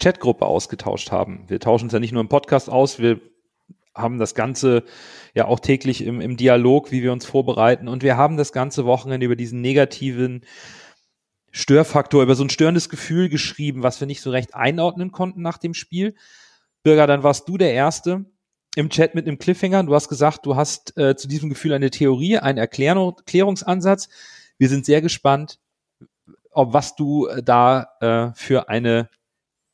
Chatgruppe 0.00 0.44
ausgetauscht 0.44 1.10
haben. 1.10 1.44
Wir 1.48 1.60
tauschen 1.60 1.84
uns 1.84 1.92
ja 1.92 2.00
nicht 2.00 2.12
nur 2.12 2.20
im 2.20 2.28
Podcast 2.28 2.68
aus, 2.68 2.98
wir 2.98 3.20
haben 3.94 4.18
das 4.18 4.34
Ganze 4.34 4.84
ja 5.34 5.46
auch 5.46 5.60
täglich 5.60 6.04
im, 6.04 6.20
im 6.20 6.36
Dialog, 6.36 6.90
wie 6.92 7.02
wir 7.02 7.12
uns 7.12 7.24
vorbereiten. 7.24 7.88
Und 7.88 8.02
wir 8.02 8.16
haben 8.16 8.36
das 8.36 8.52
ganze 8.52 8.84
Wochenende 8.84 9.24
über 9.24 9.36
diesen 9.36 9.62
negativen 9.62 10.44
Störfaktor, 11.50 12.22
über 12.22 12.34
so 12.34 12.44
ein 12.44 12.50
störendes 12.50 12.90
Gefühl 12.90 13.30
geschrieben, 13.30 13.82
was 13.82 13.98
wir 14.00 14.06
nicht 14.06 14.20
so 14.20 14.30
recht 14.30 14.54
einordnen 14.54 15.12
konnten 15.12 15.40
nach 15.40 15.56
dem 15.56 15.72
Spiel. 15.72 16.14
Bürger, 16.82 17.06
dann 17.06 17.22
warst 17.22 17.48
du 17.48 17.56
der 17.56 17.72
Erste 17.72 18.26
im 18.76 18.90
Chat 18.90 19.14
mit 19.14 19.26
einem 19.26 19.38
Cliffhanger. 19.38 19.84
Du 19.84 19.94
hast 19.94 20.08
gesagt, 20.08 20.44
du 20.44 20.56
hast 20.56 20.96
äh, 20.98 21.16
zu 21.16 21.28
diesem 21.28 21.48
Gefühl 21.48 21.72
eine 21.72 21.90
Theorie, 21.90 22.36
einen 22.38 22.58
Erklärung, 22.58 23.14
Erklärungsansatz. 23.16 24.10
Wir 24.58 24.68
sind 24.68 24.84
sehr 24.84 25.00
gespannt, 25.00 25.58
ob 26.56 26.72
was 26.72 26.96
du 26.96 27.26
äh, 27.26 27.42
da 27.42 27.88
äh, 28.00 28.32
für 28.34 28.68
eine 28.68 29.10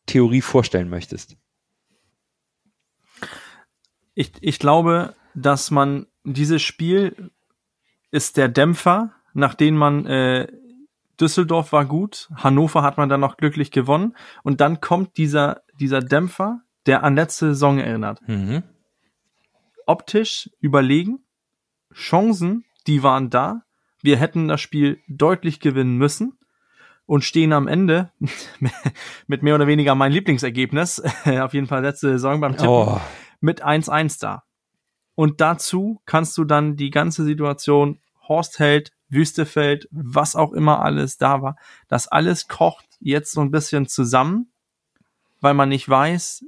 Theorie 0.07 0.43
vorstellen 0.43 0.89
möchtest. 0.89 1.37
Ich, 4.15 4.33
ich 4.41 4.59
glaube, 4.59 5.15
dass 5.35 5.71
man 5.71 6.07
dieses 6.25 6.61
Spiel 6.61 7.31
ist 8.11 8.37
der 8.37 8.49
Dämpfer, 8.49 9.13
nachdem 9.33 9.77
man 9.77 10.07
äh, 10.07 10.49
Düsseldorf 11.21 11.73
war 11.73 11.87
gut, 11.87 12.29
Hannover 12.35 12.83
hat 12.83 12.99
man 12.99 13.09
dann 13.09 13.21
noch 13.21 13.37
glücklich 13.37 13.71
gewonnen 13.71 14.17
und 14.43 14.61
dann 14.61 14.81
kommt 14.81 15.17
dieser 15.17 15.63
dieser 15.79 16.01
Dämpfer, 16.01 16.63
der 16.87 17.05
an 17.05 17.15
letzte 17.15 17.49
Saison 17.49 17.79
erinnert. 17.79 18.21
Mhm. 18.27 18.65
Optisch 19.87 20.51
überlegen, 20.61 21.25
Chancen, 21.95 22.65
die 22.89 23.03
waren 23.03 23.31
da. 23.31 23.63
Wir 24.03 24.17
hätten 24.17 24.49
das 24.49 24.61
Spiel 24.61 25.01
deutlich 25.09 25.61
gewinnen 25.61 25.97
müssen 25.97 26.39
und 27.07 27.25
stehen 27.25 27.53
am 27.53 27.69
Ende 27.69 28.13
mit 29.27 29.43
mehr 29.43 29.55
oder 29.55 29.67
weniger 29.67 29.95
mein 29.95 30.13
Lieblingsergebnis, 30.13 31.01
auf 31.25 31.55
jeden 31.55 31.67
Fall 31.67 31.83
letzte 31.83 32.11
Saison 32.11 32.41
beim 32.41 32.53
Tippen, 32.53 32.69
Oh, 32.69 33.01
mit 33.41 33.65
1-1 33.65 34.21
da. 34.21 34.45
Und 35.15 35.41
dazu 35.41 36.01
kannst 36.07 36.39
du 36.39 36.45
dann 36.45 36.77
die 36.77 36.91
ganze 36.91 37.25
Situation, 37.25 38.01
Horst 38.29 38.59
Held, 38.59 38.93
Wüstefeld, 39.09 39.89
was 39.91 40.37
auch 40.37 40.53
immer 40.53 40.83
alles 40.83 41.19
da 41.19 41.43
war, 41.43 41.57
das 41.89 42.09
alles 42.09 42.49
kocht 42.49 42.87
jetzt 43.01 43.33
so 43.33 43.41
ein 43.41 43.51
bisschen 43.51 43.87
zusammen, 43.87 44.51
weil 45.41 45.55
man 45.55 45.69
nicht 45.69 45.89
weiß, 45.89 46.45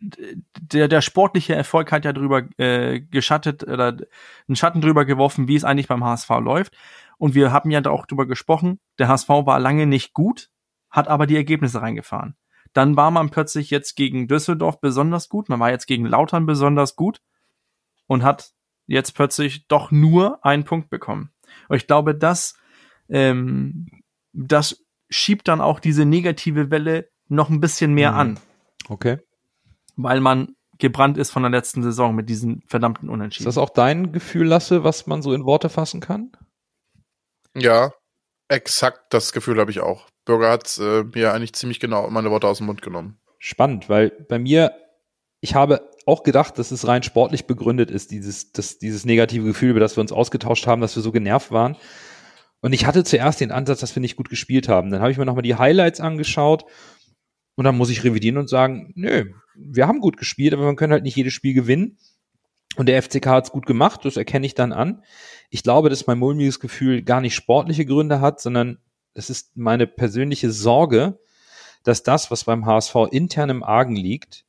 der, 0.00 0.88
der 0.88 1.00
sportliche 1.00 1.54
Erfolg 1.54 1.90
hat 1.92 2.04
ja 2.04 2.12
drüber 2.12 2.42
äh, 2.58 3.00
geschattet 3.00 3.64
oder 3.64 3.96
einen 4.48 4.56
Schatten 4.56 4.80
drüber 4.80 5.04
geworfen, 5.04 5.48
wie 5.48 5.56
es 5.56 5.64
eigentlich 5.64 5.88
beim 5.88 6.04
HSV 6.04 6.28
läuft. 6.40 6.76
Und 7.18 7.34
wir 7.34 7.52
haben 7.52 7.70
ja 7.70 7.80
da 7.80 7.90
auch 7.90 8.06
drüber 8.06 8.26
gesprochen, 8.26 8.80
der 8.98 9.08
HSV 9.08 9.28
war 9.28 9.58
lange 9.58 9.86
nicht 9.86 10.14
gut, 10.14 10.50
hat 10.90 11.08
aber 11.08 11.26
die 11.26 11.36
Ergebnisse 11.36 11.82
reingefahren. 11.82 12.36
Dann 12.72 12.96
war 12.96 13.10
man 13.10 13.30
plötzlich 13.30 13.70
jetzt 13.70 13.96
gegen 13.96 14.28
Düsseldorf 14.28 14.80
besonders 14.80 15.28
gut, 15.28 15.48
man 15.48 15.58
war 15.60 15.70
jetzt 15.70 15.86
gegen 15.86 16.06
Lautern 16.06 16.46
besonders 16.46 16.96
gut 16.96 17.20
und 18.06 18.22
hat 18.22 18.52
jetzt 18.86 19.12
plötzlich 19.14 19.66
doch 19.68 19.90
nur 19.90 20.44
einen 20.44 20.64
Punkt 20.64 20.90
bekommen. 20.90 21.30
Und 21.68 21.76
ich 21.76 21.86
glaube, 21.86 22.14
das, 22.14 22.56
ähm, 23.08 23.86
das 24.32 24.84
schiebt 25.10 25.48
dann 25.48 25.60
auch 25.60 25.80
diese 25.80 26.04
negative 26.04 26.70
Welle 26.70 27.08
noch 27.28 27.50
ein 27.50 27.60
bisschen 27.60 27.94
mehr 27.94 28.12
Mhm. 28.12 28.18
an, 28.18 28.40
okay. 28.88 29.18
weil 29.96 30.20
man 30.20 30.54
gebrannt 30.78 31.18
ist 31.18 31.30
von 31.30 31.42
der 31.42 31.50
letzten 31.50 31.82
Saison 31.82 32.14
mit 32.14 32.28
diesen 32.28 32.62
verdammten 32.66 33.08
Ist 33.08 33.12
Unentschieden. 33.12 33.46
das 33.46 33.58
auch 33.58 33.70
dein 33.70 34.12
Gefühl, 34.12 34.46
Lasse, 34.46 34.84
was 34.84 35.06
man 35.06 35.22
so 35.22 35.32
in 35.32 35.44
Worte 35.44 35.68
fassen 35.68 36.00
kann? 36.00 36.30
Ja, 37.60 37.92
exakt 38.48 39.12
das 39.12 39.32
Gefühl 39.32 39.58
habe 39.58 39.70
ich 39.70 39.80
auch. 39.80 40.06
Bürger 40.24 40.50
hat 40.50 40.78
äh, 40.78 41.04
mir 41.04 41.32
eigentlich 41.32 41.54
ziemlich 41.54 41.80
genau 41.80 42.08
meine 42.10 42.30
Worte 42.30 42.46
aus 42.46 42.58
dem 42.58 42.66
Mund 42.66 42.82
genommen. 42.82 43.18
Spannend, 43.38 43.88
weil 43.88 44.10
bei 44.28 44.38
mir, 44.38 44.72
ich 45.40 45.54
habe 45.54 45.88
auch 46.06 46.22
gedacht, 46.22 46.58
dass 46.58 46.70
es 46.70 46.86
rein 46.86 47.02
sportlich 47.02 47.46
begründet 47.46 47.90
ist, 47.90 48.10
dieses, 48.10 48.52
das, 48.52 48.78
dieses 48.78 49.04
negative 49.04 49.44
Gefühl, 49.44 49.70
über 49.70 49.80
das 49.80 49.96
wir 49.96 50.00
uns 50.00 50.12
ausgetauscht 50.12 50.66
haben, 50.66 50.80
dass 50.80 50.96
wir 50.96 51.02
so 51.02 51.12
genervt 51.12 51.50
waren. 51.52 51.76
Und 52.60 52.72
ich 52.72 52.86
hatte 52.86 53.04
zuerst 53.04 53.40
den 53.40 53.52
Ansatz, 53.52 53.80
dass 53.80 53.94
wir 53.94 54.00
nicht 54.00 54.16
gut 54.16 54.28
gespielt 54.28 54.68
haben. 54.68 54.90
Dann 54.90 55.00
habe 55.00 55.12
ich 55.12 55.18
mir 55.18 55.26
nochmal 55.26 55.42
die 55.42 55.54
Highlights 55.54 56.00
angeschaut 56.00 56.64
und 57.54 57.64
dann 57.64 57.76
muss 57.76 57.90
ich 57.90 58.04
revidieren 58.04 58.38
und 58.38 58.48
sagen, 58.48 58.92
nö, 58.96 59.32
wir 59.54 59.86
haben 59.86 60.00
gut 60.00 60.16
gespielt, 60.16 60.54
aber 60.54 60.64
wir 60.64 60.76
können 60.76 60.92
halt 60.92 61.04
nicht 61.04 61.16
jedes 61.16 61.32
Spiel 61.32 61.54
gewinnen. 61.54 61.98
Und 62.76 62.86
der 62.86 63.02
FCK 63.02 63.26
hat 63.26 63.44
es 63.44 63.52
gut 63.52 63.66
gemacht, 63.66 64.04
das 64.04 64.16
erkenne 64.16 64.46
ich 64.46 64.54
dann 64.54 64.72
an. 64.72 65.02
Ich 65.50 65.62
glaube, 65.62 65.88
dass 65.90 66.06
mein 66.06 66.18
mulmiges 66.18 66.60
Gefühl 66.60 67.02
gar 67.02 67.20
nicht 67.20 67.34
sportliche 67.34 67.86
Gründe 67.86 68.20
hat, 68.20 68.40
sondern 68.40 68.78
es 69.14 69.30
ist 69.30 69.56
meine 69.56 69.86
persönliche 69.86 70.52
Sorge, 70.52 71.18
dass 71.82 72.02
das, 72.02 72.30
was 72.30 72.44
beim 72.44 72.66
HSV 72.66 72.94
intern 73.10 73.50
im 73.50 73.64
Argen 73.64 73.96
liegt, 73.96 74.44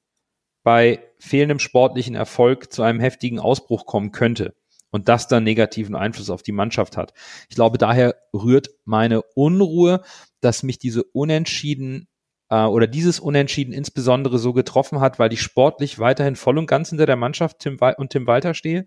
bei 0.63 1.01
fehlendem 1.19 1.60
sportlichen 1.60 2.15
Erfolg 2.15 2.71
zu 2.71 2.84
einem 2.84 2.99
heftigen 2.99 3.39
Ausbruch 3.39 3.86
kommen 3.86 4.12
könnte 4.12 4.53
und 4.91 5.08
das 5.08 5.27
dann 5.27 5.43
negativen 5.43 5.95
Einfluss 5.95 6.29
auf 6.29 6.43
die 6.43 6.51
Mannschaft 6.51 6.97
hat. 6.97 7.13
Ich 7.49 7.55
glaube, 7.55 7.77
daher 7.77 8.15
rührt 8.34 8.69
meine 8.86 9.21
Unruhe, 9.21 10.03
dass 10.41 10.63
mich 10.63 10.77
diese 10.77 11.03
Unentschieden 11.03 12.09
äh, 12.49 12.63
oder 12.63 12.88
dieses 12.88 13.19
Unentschieden 13.19 13.73
insbesondere 13.73 14.39
so 14.39 14.53
getroffen 14.53 14.99
hat, 14.99 15.19
weil 15.19 15.33
ich 15.33 15.41
sportlich 15.41 15.99
weiterhin 15.99 16.35
voll 16.35 16.57
und 16.57 16.67
ganz 16.67 16.89
hinter 16.89 17.05
der 17.05 17.15
Mannschaft 17.15 17.59
Tim 17.59 17.77
und 17.97 18.12
Tim 18.12 18.27
Walter 18.27 18.53
stehe. 18.53 18.85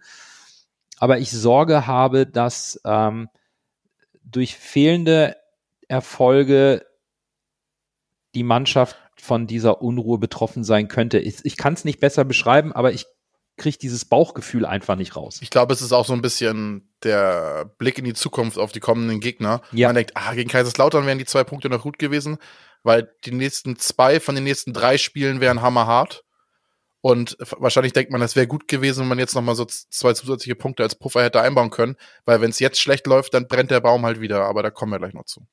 Aber 0.98 1.18
ich 1.18 1.30
Sorge 1.30 1.86
habe, 1.86 2.26
dass 2.26 2.80
ähm, 2.84 3.28
durch 4.24 4.56
fehlende 4.56 5.36
Erfolge 5.88 6.86
die 8.34 8.44
Mannschaft 8.44 8.96
von 9.16 9.46
dieser 9.46 9.82
Unruhe 9.82 10.18
betroffen 10.18 10.64
sein 10.64 10.88
könnte. 10.88 11.18
Ich, 11.18 11.44
ich 11.44 11.56
kann 11.56 11.74
es 11.74 11.84
nicht 11.84 12.00
besser 12.00 12.24
beschreiben, 12.24 12.72
aber 12.72 12.92
ich 12.92 13.06
kriege 13.56 13.78
dieses 13.78 14.04
Bauchgefühl 14.04 14.64
einfach 14.64 14.96
nicht 14.96 15.16
raus. 15.16 15.38
Ich 15.42 15.50
glaube, 15.50 15.72
es 15.72 15.82
ist 15.82 15.92
auch 15.92 16.06
so 16.06 16.12
ein 16.12 16.22
bisschen 16.22 16.92
der 17.02 17.70
Blick 17.78 17.98
in 17.98 18.04
die 18.04 18.14
Zukunft 18.14 18.58
auf 18.58 18.72
die 18.72 18.80
kommenden 18.80 19.20
Gegner. 19.20 19.60
Ja. 19.72 19.88
Man 19.88 19.96
denkt, 19.96 20.12
ah, 20.14 20.34
gegen 20.34 20.50
Kaiserslautern 20.50 21.06
wären 21.06 21.18
die 21.18 21.24
zwei 21.24 21.44
Punkte 21.44 21.68
noch 21.68 21.82
gut 21.82 21.98
gewesen, 21.98 22.38
weil 22.82 23.14
die 23.24 23.32
nächsten 23.32 23.76
zwei 23.76 24.20
von 24.20 24.34
den 24.34 24.44
nächsten 24.44 24.72
drei 24.72 24.98
Spielen 24.98 25.40
wären 25.40 25.62
hammerhart. 25.62 26.24
Und 27.00 27.36
wahrscheinlich 27.40 27.92
denkt 27.92 28.12
man, 28.12 28.20
das 28.20 28.36
wäre 28.36 28.46
gut 28.46 28.68
gewesen, 28.68 29.00
wenn 29.00 29.08
man 29.08 29.18
jetzt 29.18 29.34
noch 29.34 29.42
mal 29.42 29.56
so 29.56 29.64
zwei 29.64 30.12
zusätzliche 30.12 30.54
Punkte 30.54 30.84
als 30.84 30.94
Puffer 30.94 31.24
hätte 31.24 31.40
einbauen 31.40 31.70
können, 31.70 31.96
weil 32.24 32.40
wenn 32.40 32.50
es 32.50 32.60
jetzt 32.60 32.80
schlecht 32.80 33.08
läuft, 33.08 33.34
dann 33.34 33.48
brennt 33.48 33.72
der 33.72 33.80
Baum 33.80 34.06
halt 34.06 34.20
wieder. 34.20 34.44
Aber 34.44 34.62
da 34.62 34.70
kommen 34.70 34.92
wir 34.92 35.00
gleich 35.00 35.12
noch 35.12 35.24
zu. 35.24 35.44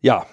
Ja, 0.00 0.26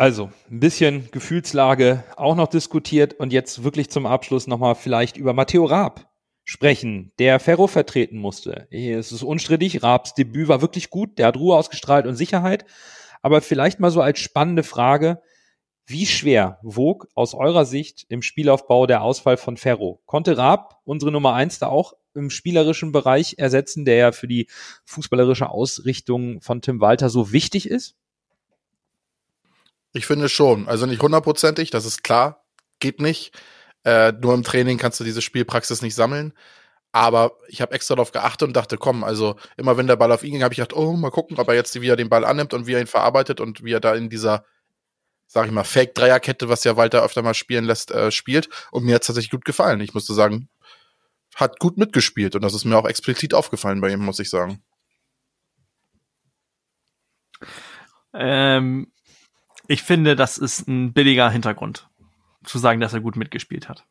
also 0.00 0.30
ein 0.50 0.60
bisschen 0.60 1.10
Gefühlslage 1.10 2.02
auch 2.16 2.34
noch 2.34 2.48
diskutiert 2.48 3.12
und 3.12 3.34
jetzt 3.34 3.64
wirklich 3.64 3.90
zum 3.90 4.06
Abschluss 4.06 4.46
nochmal 4.46 4.74
vielleicht 4.74 5.18
über 5.18 5.34
Matteo 5.34 5.66
Raab 5.66 6.10
sprechen, 6.42 7.12
der 7.18 7.38
Ferro 7.38 7.66
vertreten 7.66 8.16
musste. 8.16 8.66
Es 8.70 9.12
ist 9.12 9.22
unstrittig, 9.22 9.82
Raabs 9.82 10.14
Debüt 10.14 10.48
war 10.48 10.62
wirklich 10.62 10.88
gut, 10.88 11.18
der 11.18 11.26
hat 11.26 11.36
Ruhe 11.36 11.54
ausgestrahlt 11.54 12.06
und 12.06 12.16
Sicherheit. 12.16 12.64
Aber 13.20 13.42
vielleicht 13.42 13.78
mal 13.78 13.90
so 13.90 14.00
als 14.00 14.20
spannende 14.20 14.62
Frage, 14.62 15.20
wie 15.84 16.06
schwer 16.06 16.58
wog 16.62 17.08
aus 17.14 17.34
eurer 17.34 17.66
Sicht 17.66 18.06
im 18.08 18.22
Spielaufbau 18.22 18.86
der 18.86 19.02
Ausfall 19.02 19.36
von 19.36 19.58
Ferro? 19.58 20.00
Konnte 20.06 20.38
Raab, 20.38 20.80
unsere 20.84 21.12
Nummer 21.12 21.34
eins, 21.34 21.58
da 21.58 21.66
auch 21.66 21.92
im 22.14 22.30
spielerischen 22.30 22.90
Bereich 22.90 23.34
ersetzen, 23.36 23.84
der 23.84 23.96
ja 23.96 24.12
für 24.12 24.28
die 24.28 24.48
fußballerische 24.86 25.50
Ausrichtung 25.50 26.40
von 26.40 26.62
Tim 26.62 26.80
Walter 26.80 27.10
so 27.10 27.32
wichtig 27.32 27.68
ist? 27.68 27.99
Ich 29.92 30.06
finde 30.06 30.28
schon. 30.28 30.68
Also 30.68 30.86
nicht 30.86 31.02
hundertprozentig, 31.02 31.70
das 31.70 31.84
ist 31.84 32.02
klar. 32.04 32.44
Geht 32.78 33.00
nicht. 33.00 33.32
Äh, 33.84 34.12
nur 34.12 34.34
im 34.34 34.42
Training 34.42 34.78
kannst 34.78 35.00
du 35.00 35.04
diese 35.04 35.22
Spielpraxis 35.22 35.82
nicht 35.82 35.94
sammeln. 35.94 36.32
Aber 36.92 37.36
ich 37.48 37.60
habe 37.60 37.72
extra 37.72 37.94
darauf 37.94 38.12
geachtet 38.12 38.48
und 38.48 38.56
dachte, 38.56 38.76
komm, 38.76 39.04
also 39.04 39.36
immer 39.56 39.76
wenn 39.76 39.86
der 39.86 39.96
Ball 39.96 40.10
auf 40.10 40.24
ihn 40.24 40.32
ging, 40.32 40.42
habe 40.42 40.52
ich 40.52 40.58
gedacht, 40.58 40.76
oh, 40.76 40.92
mal 40.94 41.10
gucken, 41.10 41.38
ob 41.38 41.48
er 41.48 41.54
jetzt, 41.54 41.80
wie 41.80 41.88
er 41.88 41.96
den 41.96 42.08
Ball 42.08 42.24
annimmt 42.24 42.52
und 42.52 42.66
wie 42.66 42.74
er 42.74 42.80
ihn 42.80 42.88
verarbeitet 42.88 43.40
und 43.40 43.62
wie 43.64 43.72
er 43.72 43.80
da 43.80 43.94
in 43.94 44.10
dieser, 44.10 44.44
sag 45.26 45.46
ich 45.46 45.52
mal, 45.52 45.64
Fake-Dreierkette, 45.64 46.48
was 46.48 46.64
ja 46.64 46.76
Walter 46.76 47.04
öfter 47.04 47.22
mal 47.22 47.34
spielen 47.34 47.64
lässt, 47.64 47.92
äh, 47.92 48.10
spielt. 48.10 48.48
Und 48.72 48.84
mir 48.84 48.96
hat 48.96 49.02
es 49.02 49.06
tatsächlich 49.06 49.30
gut 49.30 49.44
gefallen. 49.44 49.80
Ich 49.80 49.94
musste 49.94 50.14
sagen, 50.14 50.48
hat 51.36 51.60
gut 51.60 51.78
mitgespielt 51.78 52.34
und 52.34 52.42
das 52.42 52.54
ist 52.54 52.64
mir 52.64 52.76
auch 52.76 52.88
explizit 52.88 53.34
aufgefallen 53.34 53.80
bei 53.80 53.90
ihm, 53.90 54.00
muss 54.00 54.18
ich 54.18 54.30
sagen. 54.30 54.62
Ähm, 58.12 58.92
ich 59.70 59.84
finde, 59.84 60.16
das 60.16 60.36
ist 60.36 60.66
ein 60.66 60.92
billiger 60.92 61.30
Hintergrund, 61.30 61.88
zu 62.42 62.58
sagen, 62.58 62.80
dass 62.80 62.92
er 62.92 63.00
gut 63.00 63.14
mitgespielt 63.14 63.68
hat. 63.68 63.86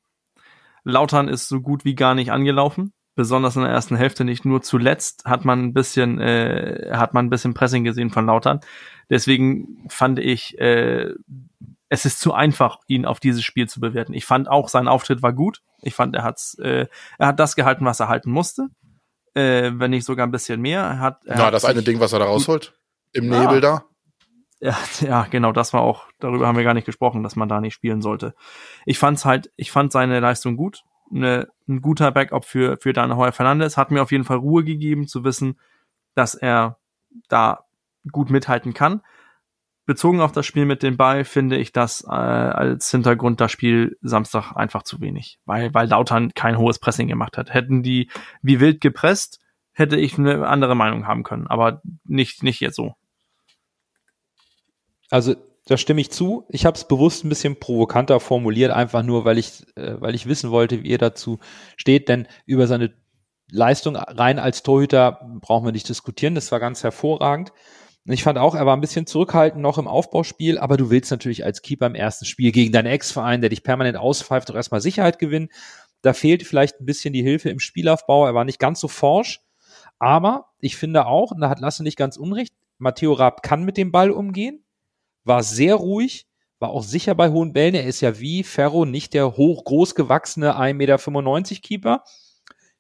Lautern 0.84 1.30
ist 1.30 1.48
so 1.48 1.62
gut 1.62 1.86
wie 1.86 1.96
gar 1.96 2.16
nicht 2.16 2.34
angelaufen, 2.34 2.92
besonders 3.16 3.56
in 3.56 3.62
der 3.62 3.72
ersten 3.72 3.96
Hälfte 3.96 4.26
nicht. 4.26 4.44
Nur 4.44 4.62
zuletzt 4.62 5.24
hat 5.24 5.46
man 5.46 5.64
ein 5.64 5.74
bisschen, 5.74 6.20
äh, 6.20 6.90
hat 6.92 7.14
man 7.14 7.28
ein 7.28 7.30
bisschen 7.30 7.54
Pressing 7.54 7.86
gesehen 7.86 8.10
von 8.10 8.26
Lautern. 8.26 8.60
Deswegen 9.10 9.88
fand 9.88 10.20
ich, 10.20 10.60
äh, 10.60 11.14
es 11.88 12.04
ist 12.04 12.20
zu 12.20 12.34
einfach, 12.34 12.80
ihn 12.88 13.06
auf 13.06 13.22
dieses 13.22 13.44
Spiel 13.44 13.70
zu 13.70 13.80
bewerten. 13.80 14.14
Ich 14.14 14.26
fand 14.26 14.50
auch, 14.50 14.68
sein 14.68 14.90
Auftritt 14.90 15.22
war 15.24 15.32
gut. 15.32 15.62
Ich 15.82 15.96
fand, 15.96 16.14
er 16.14 16.24
hat's, 16.24 16.56
äh, 16.60 16.88
er 17.18 17.28
hat 17.28 17.40
das 17.40 17.56
gehalten, 17.56 17.86
was 17.86 18.02
er 18.02 18.10
halten 18.10 18.32
musste. 18.32 18.68
Äh, 19.34 19.72
wenn 19.76 19.92
nicht 19.92 20.06
sogar 20.06 20.28
ein 20.28 20.32
bisschen 20.32 20.60
mehr. 20.60 20.82
Er 20.82 21.00
hat, 21.00 21.22
er 21.26 21.38
Na, 21.38 21.46
hat 21.46 21.54
das 21.54 21.64
eine 21.64 21.84
Ding, 21.84 22.02
was 22.02 22.12
er 22.12 22.20
da 22.20 22.26
rausholt. 22.26 22.74
Im 23.14 23.32
Ja. 23.32 23.40
Nebel 23.40 23.62
da. 23.62 23.86
Ja, 24.60 24.78
ja, 25.02 25.24
genau, 25.30 25.52
das 25.52 25.74
war 25.74 25.82
auch, 25.82 26.08
darüber 26.20 26.48
haben 26.48 26.58
wir 26.58 26.64
gar 26.64 26.74
nicht 26.74 26.86
gesprochen, 26.86 27.24
dass 27.24 27.36
man 27.36 27.50
da 27.50 27.62
nicht 27.62 27.74
spielen 27.74 28.02
sollte. 28.02 28.36
Ich 28.86 29.00
fand's 29.00 29.26
halt, 29.26 29.52
ich 29.56 29.72
fand 29.72 29.92
seine 29.92 30.20
Leistung 30.20 30.58
gut. 30.58 30.84
Ne, 31.12 31.48
ein 31.68 31.82
guter 31.82 32.12
Backup 32.12 32.46
für, 32.46 32.78
für 32.78 32.94
Daniel 32.94 33.18
Heuer 33.18 33.32
Fernandes 33.32 33.78
hat 33.78 33.90
mir 33.90 34.04
auf 34.04 34.12
jeden 34.12 34.26
Fall 34.26 34.38
Ruhe 34.38 34.64
gegeben, 34.64 35.08
zu 35.08 35.24
wissen, 35.24 35.60
dass 36.14 36.36
er 36.36 36.78
da 37.30 37.66
gut 38.12 38.30
mithalten 38.30 38.76
kann. 38.76 39.02
Bezogen 39.88 40.22
auf 40.22 40.32
das 40.32 40.46
Spiel 40.46 40.66
mit 40.66 40.84
dem 40.84 40.98
Ball 40.98 41.24
finde 41.24 41.58
ich 41.58 41.72
das 41.72 42.04
äh, 42.04 42.12
als 42.12 42.92
Hintergrund 42.92 43.42
das 43.42 43.52
Spiel 43.52 43.98
Samstag 44.02 44.56
einfach 44.56 44.84
zu 44.84 45.02
wenig, 45.02 45.40
weil, 45.46 45.74
weil 45.74 45.88
Lautern 45.88 46.32
kein 46.36 46.60
hohes 46.60 46.78
Pressing 46.78 47.08
gemacht 47.08 47.40
hat. 47.40 47.52
Hätten 47.52 47.82
die 47.82 48.12
wie 48.44 48.60
wild 48.60 48.82
gepresst, 48.82 49.40
hätte 49.72 49.98
ich 49.98 50.20
eine 50.20 50.48
andere 50.48 50.76
Meinung 50.76 51.08
haben 51.08 51.24
können, 51.24 51.48
aber 51.48 51.82
nicht, 52.04 52.44
nicht 52.44 52.60
jetzt 52.60 52.76
so. 52.76 52.94
Also 55.10 55.36
da 55.66 55.78
stimme 55.78 56.02
ich 56.02 56.12
zu. 56.12 56.46
Ich 56.50 56.66
habe 56.66 56.76
es 56.76 56.88
bewusst 56.88 57.24
ein 57.24 57.30
bisschen 57.30 57.60
provokanter 57.60 58.20
formuliert, 58.20 58.72
einfach 58.72 59.04
nur, 59.04 59.26
weil 59.26 59.38
ich, 59.38 59.66
äh, 59.76 60.00
weil 60.00 60.16
ich 60.16 60.28
wissen 60.28 60.52
wollte, 60.52 60.84
wie 60.84 60.90
ihr 60.90 60.98
dazu 60.98 61.40
steht. 61.78 62.10
Denn 62.10 62.28
über 62.46 62.68
seine 62.68 62.94
Leistung 63.52 63.96
rein 63.96 64.40
als 64.40 64.64
Torhüter 64.64 65.20
brauchen 65.42 65.66
wir 65.66 65.72
nicht 65.72 65.90
diskutieren. 65.90 66.36
Das 66.36 66.52
war 66.52 66.60
ganz 66.60 66.84
hervorragend. 66.84 67.52
Ich 68.06 68.24
fand 68.24 68.40
auch, 68.40 68.56
er 68.56 68.66
war 68.66 68.76
ein 68.76 68.82
bisschen 68.82 69.06
zurückhaltend 69.06 69.62
noch 69.62 69.78
im 69.78 69.88
Aufbauspiel, 69.88 70.58
aber 70.58 70.78
du 70.78 70.90
willst 70.90 71.12
natürlich 71.12 71.46
als 71.46 71.62
Keeper 71.62 71.86
im 71.86 71.96
ersten 71.96 72.26
Spiel 72.26 72.52
gegen 72.52 72.72
deinen 72.72 72.88
Ex-Verein, 72.88 73.42
der 73.42 73.52
dich 73.52 73.62
permanent 73.62 73.98
auspfeift, 73.98 74.50
doch 74.50 74.56
erstmal 74.56 74.82
Sicherheit 74.82 75.20
gewinnen. 75.20 75.50
Da 76.02 76.14
fehlt 76.14 76.42
vielleicht 76.44 76.80
ein 76.80 76.86
bisschen 76.86 77.14
die 77.14 77.22
Hilfe 77.22 77.50
im 77.50 77.60
Spielaufbau. 77.60 78.26
Er 78.26 78.34
war 78.34 78.46
nicht 78.46 78.58
ganz 78.58 78.80
so 78.80 78.88
forsch. 78.88 79.42
Aber 80.00 80.46
ich 80.60 80.78
finde 80.78 81.06
auch, 81.06 81.32
und 81.32 81.42
da 81.42 81.50
hat 81.50 81.60
Lasse 81.60 81.84
nicht 81.84 81.98
ganz 81.98 82.18
unrecht, 82.18 82.54
Matteo 82.80 83.14
Raab 83.14 83.44
kann 83.44 83.66
mit 83.66 83.78
dem 83.78 83.92
Ball 83.92 84.10
umgehen 84.10 84.64
war 85.30 85.44
sehr 85.44 85.76
ruhig, 85.76 86.28
war 86.60 86.72
auch 86.72 86.84
sicher 86.84 87.16
bei 87.16 87.30
hohen 87.30 87.54
Bällen. 87.54 87.76
Er 87.76 87.86
ist 87.86 88.02
ja 88.02 88.20
wie 88.20 88.44
Ferro 88.44 88.84
nicht 88.84 89.14
der 89.14 89.38
hoch 89.38 89.64
groß 89.64 89.96
gewachsene 89.96 90.58
1,95 90.58 90.74
Meter 90.74 91.62
Keeper. 91.62 92.04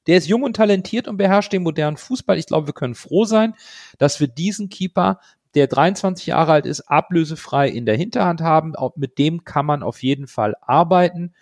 Der 0.08 0.18
ist 0.18 0.28
jung 0.28 0.43
und 0.43 0.56
talentiert 0.56 1.08
und 1.08 1.18
beherrscht 1.18 1.54
den 1.54 1.64
modernen 1.64 1.95
Fußball. 1.95 2.38
Ich 2.38 2.47
glaube, 2.47 2.68
wir 2.68 2.74
können 2.74 2.95
froh 2.95 3.24
sein, 3.24 3.54
dass 3.97 4.20
wir 4.20 4.28
diesen 4.28 4.70
Keeper, 4.70 5.20
der 5.56 5.68
23 5.68 6.28
Jahre 6.28 6.52
alt 6.52 6.66
ist, 6.66 6.82
ablösefrei 6.82 7.70
in 7.70 7.86
der 7.86 7.95
Hinterhand 7.95 8.41
haben. 8.41 8.76
Auch 8.76 8.95
mit 8.95 9.18
dem 9.18 9.45
kann 9.45 9.66
man 9.66 9.84
auf 9.84 10.04
jeden 10.04 10.28
Fall 10.28 10.56
arbeiten. 10.62 11.34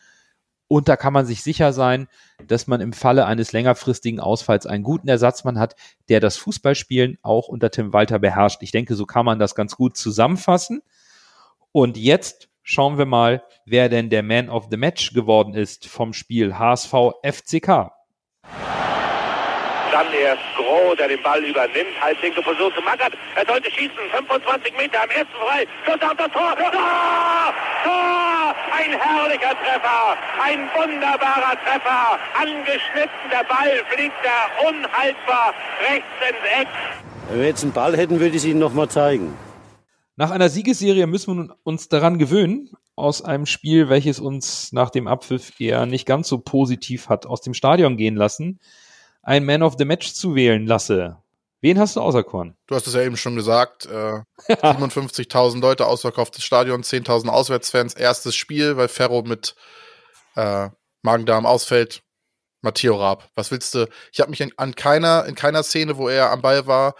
Und 0.67 0.89
da 0.89 0.97
kann 0.97 1.13
man 1.13 1.25
sich 1.25 1.43
sicher 1.43 1.71
sein, 1.71 2.07
dass 2.45 2.67
man 2.67 2.81
im 2.81 2.91
Falle 2.91 3.25
eines 3.25 3.53
längerfristigen 3.53 4.19
Ausfalls 4.19 4.65
einen 4.65 4.83
guten 4.83 5.07
Ersatzmann 5.07 5.59
hat, 5.59 5.75
der 6.09 6.19
das 6.19 6.35
Fußballspielen 6.37 7.17
auch 7.21 7.47
unter 7.47 7.71
Tim 7.71 7.93
Walter 7.93 8.19
beherrscht. 8.19 8.61
Ich 8.61 8.71
denke, 8.71 8.95
so 8.95 9.05
kann 9.05 9.25
man 9.25 9.39
das 9.39 9.55
ganz 9.55 9.75
gut 9.77 9.95
zusammenfassen. 9.95 10.81
Und 11.71 11.97
jetzt 11.97 12.49
schauen 12.63 12.97
wir 12.97 13.05
mal, 13.05 13.43
wer 13.65 13.89
denn 13.89 14.09
der 14.09 14.23
Man 14.23 14.49
of 14.49 14.67
the 14.69 14.77
Match 14.77 15.13
geworden 15.13 15.53
ist 15.53 15.87
vom 15.87 16.13
Spiel 16.13 16.57
HSV 16.57 16.93
FCK. 17.23 17.91
Dann 19.91 20.13
erst 20.13 20.43
Groh, 20.55 20.93
der 20.95 21.07
den 21.07 21.23
Ball 21.23 21.43
übernimmt. 21.43 21.99
Halblinke 22.01 22.41
Position 22.41 22.71
zu 22.73 22.81
Magath. 22.81 23.13
Er 23.35 23.45
sollte 23.45 23.71
schießen. 23.71 23.97
25 24.11 24.77
Meter 24.77 25.01
am 25.01 25.09
ersten 25.09 25.33
frei. 25.33 25.65
Schuss 25.85 26.01
auf 26.01 26.17
das 26.17 26.31
Tor. 26.31 26.55
Tor! 26.55 27.53
Tor! 27.83 28.55
Ein 28.77 28.91
herrlicher 28.99 29.55
Treffer. 29.63 30.17
Ein 30.43 30.69
wunderbarer 30.75 31.57
Treffer. 31.63 32.19
Angeschnitten. 32.39 33.29
Der 33.31 33.43
Ball 33.45 33.83
fliegt 33.89 34.15
da 34.23 34.67
unhaltbar 34.67 35.53
rechts 35.89 36.07
ins 36.29 36.61
Eck. 36.61 36.67
Wenn 37.29 37.39
wir 37.39 37.47
jetzt 37.47 37.63
einen 37.63 37.73
Ball 37.73 37.97
hätten, 37.97 38.19
würde 38.19 38.31
ich 38.31 38.43
es 38.43 38.45
Ihnen 38.45 38.59
nochmal 38.59 38.89
zeigen. 38.89 39.33
Nach 40.19 40.31
einer 40.31 40.49
Siegesserie 40.49 41.05
müssen 41.05 41.37
wir 41.37 41.55
uns 41.63 41.89
daran 41.89 42.17
gewöhnen, 42.17 42.71
aus 42.95 43.21
einem 43.21 43.45
Spiel, 43.45 43.87
welches 43.87 44.19
uns 44.19 44.73
nach 44.73 44.89
dem 44.89 45.07
Abpfiff 45.07 45.61
eher 45.61 45.85
nicht 45.85 46.07
ganz 46.07 46.27
so 46.27 46.39
positiv 46.39 47.07
hat 47.07 47.27
aus 47.27 47.41
dem 47.41 47.53
Stadion 47.53 47.97
gehen 47.97 48.15
lassen, 48.15 48.59
ein 49.21 49.45
Man 49.45 49.61
of 49.61 49.75
the 49.77 49.85
Match 49.85 50.13
zu 50.13 50.33
wählen 50.33 50.65
lasse. 50.65 51.17
Wen 51.61 51.77
hast 51.77 51.95
du 51.95 52.01
auserkoren? 52.01 52.57
Du 52.65 52.73
hast 52.73 52.87
es 52.87 52.95
ja 52.95 53.03
eben 53.03 53.15
schon 53.15 53.35
gesagt, 53.35 53.85
äh, 53.85 54.21
57.000 54.49 55.61
Leute, 55.61 55.85
ausverkauftes 55.85 56.43
Stadion, 56.43 56.81
10.000 56.81 57.27
Auswärtsfans, 57.29 57.93
erstes 57.93 58.35
Spiel, 58.35 58.75
weil 58.75 58.87
Ferro 58.87 59.21
mit 59.21 59.55
äh, 60.35 60.69
Magen-Darm 61.03 61.45
ausfällt. 61.45 62.01
Matteo 62.61 62.95
Raab, 62.95 63.29
was 63.35 63.51
willst 63.51 63.75
du? 63.75 63.87
Ich 64.11 64.19
habe 64.19 64.31
mich 64.31 64.41
in, 64.41 64.51
an 64.57 64.73
keiner, 64.73 65.25
in 65.25 65.35
keiner 65.35 65.61
Szene, 65.61 65.97
wo 65.97 66.09
er 66.09 66.31
am 66.31 66.41
Ball 66.41 66.65
war, 66.65 66.95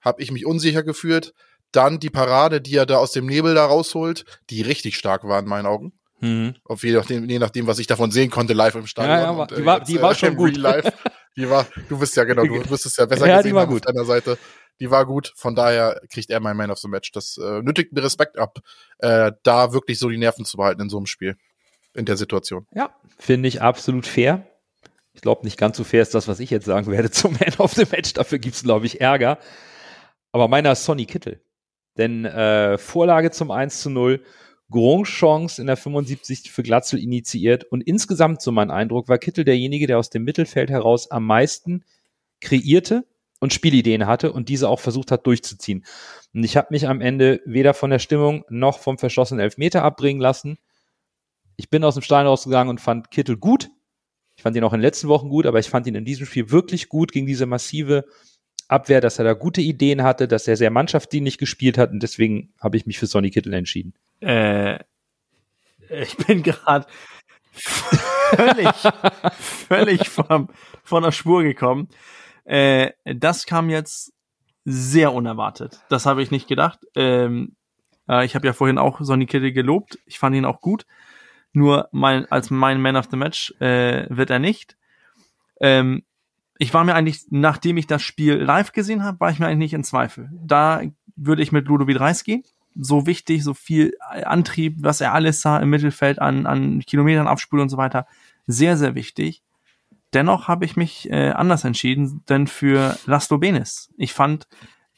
habe 0.00 0.22
ich 0.22 0.30
mich 0.30 0.46
unsicher 0.46 0.82
gefühlt. 0.82 1.34
Dann 1.72 1.98
die 1.98 2.10
Parade, 2.10 2.60
die 2.60 2.76
er 2.76 2.86
da 2.86 2.98
aus 2.98 3.12
dem 3.12 3.26
Nebel 3.26 3.54
da 3.54 3.64
rausholt, 3.66 4.24
die 4.50 4.62
richtig 4.62 4.96
stark 4.96 5.24
war 5.24 5.38
in 5.38 5.46
meinen 5.46 5.66
Augen. 5.66 5.92
Hm. 6.20 6.54
Auf 6.64 6.84
je 6.84 6.92
nachdem, 6.92 7.28
je 7.28 7.38
nachdem, 7.38 7.66
was 7.66 7.78
ich 7.80 7.86
davon 7.88 8.10
sehen 8.12 8.30
konnte, 8.30 8.52
live 8.52 8.74
im 8.76 8.86
Stadion. 8.86 9.16
Ja, 9.18 9.22
ja, 9.24 9.36
war- 9.36 9.50
Und, 9.50 9.58
die 9.58 9.64
war- 9.64 9.78
jetzt, 9.78 9.88
die 9.88 10.00
war 10.02 10.12
äh, 10.12 10.14
schon 10.14 10.36
gut. 10.36 10.56
Life. 10.56 10.92
Die 11.36 11.48
war, 11.48 11.66
du 11.88 11.98
bist 11.98 12.14
ja 12.16 12.24
genau, 12.24 12.44
du 12.44 12.54
wirst 12.70 12.86
es 12.86 12.96
ja 12.96 13.06
besser 13.06 13.26
Ja, 13.26 13.38
die 13.38 13.42
gesehen 13.44 13.54
war 13.56 13.62
haben 13.62 13.70
gut. 13.70 13.86
auf 13.86 13.92
deiner 13.94 14.04
Seite. 14.06 14.38
Die 14.80 14.90
war 14.90 15.04
gut, 15.06 15.32
von 15.36 15.54
daher 15.54 16.00
kriegt 16.12 16.30
er 16.30 16.40
mein 16.40 16.56
Man 16.56 16.70
of 16.70 16.78
the 16.78 16.88
Match. 16.88 17.10
Das 17.12 17.36
äh, 17.38 17.62
nötigt 17.62 17.92
mir 17.92 18.02
Respekt 18.02 18.38
ab, 18.38 18.58
äh, 18.98 19.32
da 19.42 19.72
wirklich 19.72 19.98
so 19.98 20.08
die 20.08 20.18
Nerven 20.18 20.44
zu 20.44 20.56
behalten 20.56 20.82
in 20.82 20.88
so 20.90 20.96
einem 20.96 21.06
Spiel, 21.06 21.36
in 21.94 22.04
der 22.04 22.16
Situation. 22.16 22.66
Ja, 22.74 22.90
finde 23.18 23.48
ich 23.48 23.60
absolut 23.62 24.06
fair. 24.06 24.46
Ich 25.14 25.20
glaube, 25.20 25.44
nicht 25.44 25.58
ganz 25.58 25.76
so 25.76 25.84
fair 25.84 26.02
ist 26.02 26.14
das, 26.14 26.26
was 26.28 26.40
ich 26.40 26.50
jetzt 26.50 26.64
sagen 26.66 26.90
werde 26.90 27.10
zum 27.10 27.32
Man 27.32 27.52
of 27.58 27.72
the 27.74 27.84
Match. 27.90 28.12
Dafür 28.14 28.38
gibt's 28.38 28.62
glaube 28.62 28.86
ich, 28.86 29.00
Ärger. 29.00 29.38
Aber 30.32 30.48
meiner 30.48 30.72
ist 30.72 30.84
Sonny 30.84 31.04
Kittel. 31.04 31.41
Denn 31.98 32.24
äh, 32.24 32.78
Vorlage 32.78 33.30
zum 33.30 33.50
1 33.50 33.80
zu 33.80 33.90
0, 33.90 34.22
Chance 35.04 35.60
in 35.60 35.66
der 35.66 35.76
75. 35.76 36.50
für 36.50 36.62
Glatzel 36.62 36.98
initiiert. 36.98 37.64
Und 37.64 37.82
insgesamt, 37.82 38.40
so 38.40 38.52
mein 38.52 38.70
Eindruck, 38.70 39.08
war 39.08 39.18
Kittel 39.18 39.44
derjenige, 39.44 39.86
der 39.86 39.98
aus 39.98 40.10
dem 40.10 40.24
Mittelfeld 40.24 40.70
heraus 40.70 41.10
am 41.10 41.26
meisten 41.26 41.84
kreierte 42.40 43.04
und 43.40 43.52
Spielideen 43.52 44.06
hatte 44.06 44.32
und 44.32 44.48
diese 44.48 44.68
auch 44.68 44.80
versucht 44.80 45.10
hat 45.10 45.26
durchzuziehen. 45.26 45.84
Und 46.32 46.44
ich 46.44 46.56
habe 46.56 46.68
mich 46.70 46.88
am 46.88 47.00
Ende 47.00 47.40
weder 47.44 47.74
von 47.74 47.90
der 47.90 47.98
Stimmung 47.98 48.44
noch 48.48 48.78
vom 48.78 48.98
verschossenen 48.98 49.42
Elfmeter 49.42 49.82
abbringen 49.82 50.22
lassen. 50.22 50.58
Ich 51.56 51.68
bin 51.68 51.84
aus 51.84 51.94
dem 51.94 52.02
Stein 52.02 52.26
rausgegangen 52.26 52.70
und 52.70 52.80
fand 52.80 53.10
Kittel 53.10 53.36
gut. 53.36 53.68
Ich 54.36 54.42
fand 54.42 54.56
ihn 54.56 54.64
auch 54.64 54.72
in 54.72 54.78
den 54.78 54.86
letzten 54.86 55.08
Wochen 55.08 55.28
gut, 55.28 55.46
aber 55.46 55.58
ich 55.58 55.68
fand 55.68 55.86
ihn 55.86 55.94
in 55.94 56.04
diesem 56.04 56.24
Spiel 56.24 56.50
wirklich 56.50 56.88
gut 56.88 57.12
gegen 57.12 57.26
diese 57.26 57.46
massive 57.46 58.04
Abwehr, 58.68 59.00
dass 59.00 59.18
er 59.18 59.24
da 59.24 59.34
gute 59.34 59.60
Ideen 59.60 60.02
hatte, 60.02 60.28
dass 60.28 60.48
er 60.48 60.56
sehr 60.56 60.70
mannschaftsdienlich 60.70 61.38
gespielt 61.38 61.78
hat 61.78 61.90
und 61.90 62.02
deswegen 62.02 62.52
habe 62.60 62.76
ich 62.76 62.86
mich 62.86 62.98
für 62.98 63.06
Sonny 63.06 63.30
Kittel 63.30 63.52
entschieden. 63.52 63.94
Äh, 64.20 64.78
ich 65.88 66.16
bin 66.16 66.42
gerade 66.42 66.86
völlig, 67.52 68.70
völlig 69.38 70.08
vom, 70.08 70.48
von 70.82 71.02
der 71.02 71.12
Spur 71.12 71.42
gekommen. 71.42 71.88
Äh, 72.44 72.92
das 73.04 73.46
kam 73.46 73.70
jetzt 73.70 74.12
sehr 74.64 75.12
unerwartet. 75.12 75.80
Das 75.88 76.06
habe 76.06 76.22
ich 76.22 76.30
nicht 76.30 76.48
gedacht. 76.48 76.80
Ähm, 76.94 77.56
äh, 78.08 78.24
ich 78.24 78.34
habe 78.34 78.46
ja 78.46 78.52
vorhin 78.52 78.78
auch 78.78 79.00
Sonny 79.00 79.26
Kittel 79.26 79.52
gelobt. 79.52 79.98
Ich 80.06 80.18
fand 80.18 80.36
ihn 80.36 80.44
auch 80.44 80.60
gut. 80.60 80.86
Nur 81.52 81.88
mein, 81.92 82.30
als 82.30 82.50
mein 82.50 82.80
Man 82.80 82.96
of 82.96 83.08
the 83.10 83.16
Match 83.16 83.52
äh, 83.60 84.06
wird 84.08 84.30
er 84.30 84.38
nicht. 84.38 84.76
Ähm, 85.60 86.04
ich 86.62 86.72
war 86.72 86.84
mir 86.84 86.94
eigentlich, 86.94 87.26
nachdem 87.30 87.76
ich 87.76 87.86
das 87.86 88.02
Spiel 88.02 88.36
live 88.36 88.72
gesehen 88.72 89.02
habe, 89.04 89.20
war 89.20 89.30
ich 89.30 89.38
mir 89.38 89.46
eigentlich 89.46 89.58
nicht 89.58 89.74
in 89.74 89.84
Zweifel. 89.84 90.30
Da 90.32 90.82
würde 91.16 91.42
ich 91.42 91.52
mit 91.52 91.66
Ludovic 91.66 91.98
Reis 92.00 92.24
gehen 92.24 92.44
so 92.74 93.06
wichtig, 93.06 93.44
so 93.44 93.54
viel 93.54 93.96
Antrieb, 94.24 94.76
was 94.80 95.00
er 95.00 95.12
alles 95.12 95.40
sah 95.40 95.58
im 95.58 95.70
Mittelfeld 95.70 96.20
an, 96.20 96.46
an 96.46 96.80
Kilometern 96.80 97.26
abspult 97.26 97.62
und 97.62 97.68
so 97.68 97.76
weiter. 97.76 98.06
Sehr, 98.46 98.76
sehr 98.76 98.94
wichtig. 98.94 99.42
dennoch 100.14 100.46
habe 100.46 100.66
ich 100.66 100.76
mich 100.76 101.10
äh, 101.10 101.30
anders 101.30 101.64
entschieden, 101.64 102.22
denn 102.28 102.46
für 102.46 102.98
Laszlo 103.06 103.38
Benes. 103.38 103.90
Ich 103.96 104.12
fand, 104.12 104.46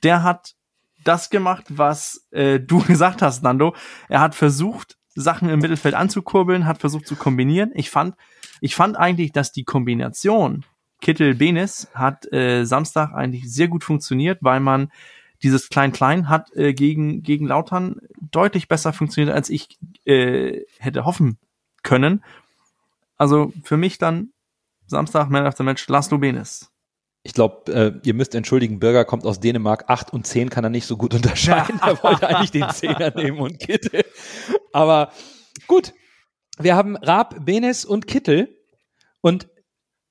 der 0.03 0.25
hat 0.25 0.57
das 1.05 1.31
gemacht, 1.31 1.67
was 1.69 2.27
äh, 2.33 2.59
du 2.59 2.81
gesagt 2.87 3.23
hast, 3.23 3.43
Nando. 3.43 3.77
Er 4.09 4.21
hat 4.21 4.35
versucht, 4.35 4.99
Sachen 5.15 5.49
im 5.49 5.61
Mittelfeld 5.61 5.95
anzukurbeln, 5.95 6.67
hat 6.67 6.79
versucht 6.79 7.07
zu 7.07 7.15
kombinieren. 7.15 7.71
Ich 7.75 7.91
fand, 7.91 8.17
ich 8.61 8.75
fand 8.75 8.97
eigentlich, 8.97 9.31
dass 9.31 9.53
die 9.53 9.63
Kombination 9.63 10.65
Kittel-Benes 11.05 11.89
hat 11.95 12.33
äh, 12.33 12.65
Samstag 12.65 13.13
eigentlich 13.13 13.53
sehr 13.53 13.69
gut 13.69 13.85
funktioniert, 13.85 14.39
weil 14.41 14.59
man 14.59 14.91
dieses 15.43 15.69
Klein-Klein 15.69 16.31
hat 16.31 16.51
äh, 16.57 16.73
gegen, 16.73 17.23
gegen 17.23 17.47
Lautern 17.47 18.01
deutlich 18.19 18.69
besser 18.69 18.95
funktioniert, 18.95 19.35
als 19.35 19.51
ich 19.51 19.79
äh, 20.07 20.63
hätte 20.79 21.05
hoffen 21.05 21.37
können. 21.83 22.25
Also 23.19 23.53
für 23.63 23.77
mich 23.77 23.99
dann 23.99 24.31
Samstag 24.87 25.29
Man 25.29 25.47
of 25.47 25.57
the 25.57 25.63
Match 25.63 25.87
Laszlo 25.89 26.17
Benes. 26.17 26.71
Ich 27.23 27.35
glaube, 27.35 27.73
äh, 27.73 27.93
ihr 28.07 28.15
müsst 28.15 28.35
entschuldigen, 28.35 28.81
Bürger 28.81 29.05
kommt 29.05 29.27
aus 29.27 29.41
Dänemark. 29.41 29.85
Acht 29.89 30.11
und 30.11 30.27
zehn 30.27 30.49
kann 30.49 30.65
er 30.65 30.71
nicht 30.71 30.87
so 30.87 30.97
gut 30.97 31.15
unterscheiden. 31.15 31.81
er 31.83 32.03
wollte 32.03 32.29
eigentlich 32.29 32.51
den 32.51 32.71
Zehner 32.71 33.13
nehmen 33.15 33.41
und 33.41 33.59
Kittel. 33.59 34.05
Aber 34.73 35.13
gut, 35.67 35.93
wir 36.59 36.75
haben 36.75 36.97
Raab, 36.97 37.45
Benes 37.45 37.85
und 37.85 38.07
Kittel. 38.07 38.49
Und 39.21 39.49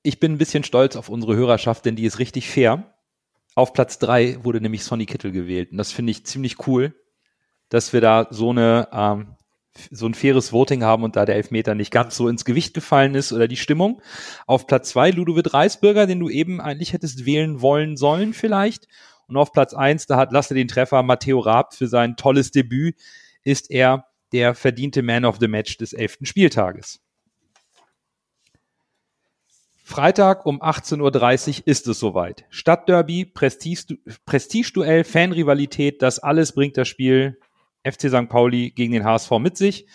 ich 0.04 0.20
bin 0.20 0.32
ein 0.32 0.38
bisschen 0.38 0.62
stolz 0.62 0.94
auf 0.96 1.08
unsere 1.08 1.34
Hörerschaft, 1.34 1.84
denn 1.84 1.96
die 1.96 2.04
ist 2.04 2.18
richtig 2.18 2.48
fair. 2.48 2.94
Auf 3.56 3.72
Platz 3.72 3.98
drei 3.98 4.38
wurde 4.44 4.60
nämlich 4.60 4.84
Sonny 4.84 5.06
Kittel 5.06 5.32
gewählt. 5.32 5.72
Und 5.72 5.78
das 5.78 5.92
finde 5.92 6.12
ich 6.12 6.26
ziemlich 6.26 6.66
cool, 6.66 6.94
dass 7.70 7.92
wir 7.92 8.00
da 8.00 8.28
so 8.30 8.50
eine 8.50 8.88
ähm, 8.92 9.36
so 9.90 10.06
ein 10.06 10.14
faires 10.14 10.52
Voting 10.52 10.84
haben 10.84 11.02
und 11.02 11.16
da 11.16 11.24
der 11.24 11.34
Elfmeter 11.34 11.74
nicht 11.74 11.90
ganz 11.90 12.16
so 12.16 12.28
ins 12.28 12.44
Gewicht 12.44 12.74
gefallen 12.74 13.14
ist 13.14 13.32
oder 13.32 13.48
die 13.48 13.56
Stimmung. 13.56 14.00
Auf 14.46 14.66
Platz 14.66 14.90
zwei 14.90 15.10
Ludovic 15.10 15.52
Reisbürger, 15.52 16.06
den 16.06 16.20
du 16.20 16.28
eben 16.28 16.60
eigentlich 16.60 16.92
hättest 16.92 17.24
wählen 17.24 17.60
wollen 17.60 17.96
sollen 17.96 18.34
vielleicht. 18.34 18.86
Und 19.26 19.36
auf 19.36 19.52
Platz 19.52 19.72
eins, 19.72 20.06
da 20.06 20.16
hat 20.16 20.32
Lasse 20.32 20.54
den 20.54 20.68
Treffer 20.68 21.02
Matteo 21.02 21.40
Raab 21.40 21.74
für 21.74 21.88
sein 21.88 22.16
tolles 22.16 22.50
Debüt, 22.50 22.96
ist 23.42 23.70
er 23.70 24.06
der 24.32 24.54
verdiente 24.54 25.02
Man 25.02 25.24
of 25.24 25.38
the 25.40 25.48
Match 25.48 25.78
des 25.78 25.92
elften 25.92 26.26
Spieltages. 26.26 27.03
Freitag 29.86 30.46
um 30.46 30.62
18.30 30.62 31.60
Uhr 31.60 31.62
ist 31.66 31.86
es 31.86 31.98
soweit. 32.00 32.46
Stadtderby, 32.48 33.26
Prestige-Duell, 33.26 35.04
Fanrivalität, 35.04 36.00
das 36.00 36.18
alles 36.18 36.52
bringt 36.52 36.78
das 36.78 36.88
Spiel 36.88 37.38
FC 37.86 38.08
St. 38.08 38.30
Pauli 38.30 38.70
gegen 38.70 38.94
den 38.94 39.04
HSV 39.04 39.30
mit 39.40 39.58
sich. 39.58 39.86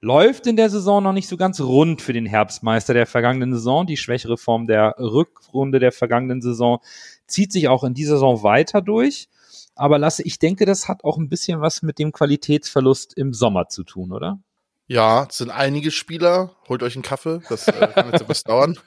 Läuft 0.00 0.48
in 0.48 0.56
der 0.56 0.68
Saison 0.68 1.00
noch 1.00 1.12
nicht 1.12 1.28
so 1.28 1.36
ganz 1.36 1.60
rund 1.60 2.02
für 2.02 2.12
den 2.12 2.26
Herbstmeister 2.26 2.92
der 2.92 3.06
vergangenen 3.06 3.52
Saison. 3.52 3.86
Die 3.86 3.96
schwächere 3.96 4.36
Form 4.36 4.66
der 4.66 4.96
Rückrunde 4.98 5.78
der 5.78 5.92
vergangenen 5.92 6.42
Saison 6.42 6.80
zieht 7.28 7.52
sich 7.52 7.68
auch 7.68 7.84
in 7.84 7.94
dieser 7.94 8.14
Saison 8.14 8.42
weiter 8.42 8.82
durch. 8.82 9.28
Aber 9.76 9.98
Lasse, 9.98 10.24
ich 10.24 10.40
denke, 10.40 10.66
das 10.66 10.88
hat 10.88 11.04
auch 11.04 11.18
ein 11.18 11.28
bisschen 11.28 11.60
was 11.60 11.82
mit 11.82 12.00
dem 12.00 12.10
Qualitätsverlust 12.10 13.16
im 13.16 13.32
Sommer 13.32 13.68
zu 13.68 13.84
tun, 13.84 14.10
oder? 14.10 14.40
Ja, 14.86 15.26
es 15.30 15.38
sind 15.38 15.50
einige 15.50 15.90
Spieler. 15.90 16.56
Holt 16.68 16.82
euch 16.82 16.94
einen 16.94 17.02
Kaffee, 17.02 17.40
das 17.48 17.68
äh, 17.68 17.88
kann 17.94 18.10
jetzt 18.10 18.22
etwas 18.22 18.42
dauern. 18.44 18.78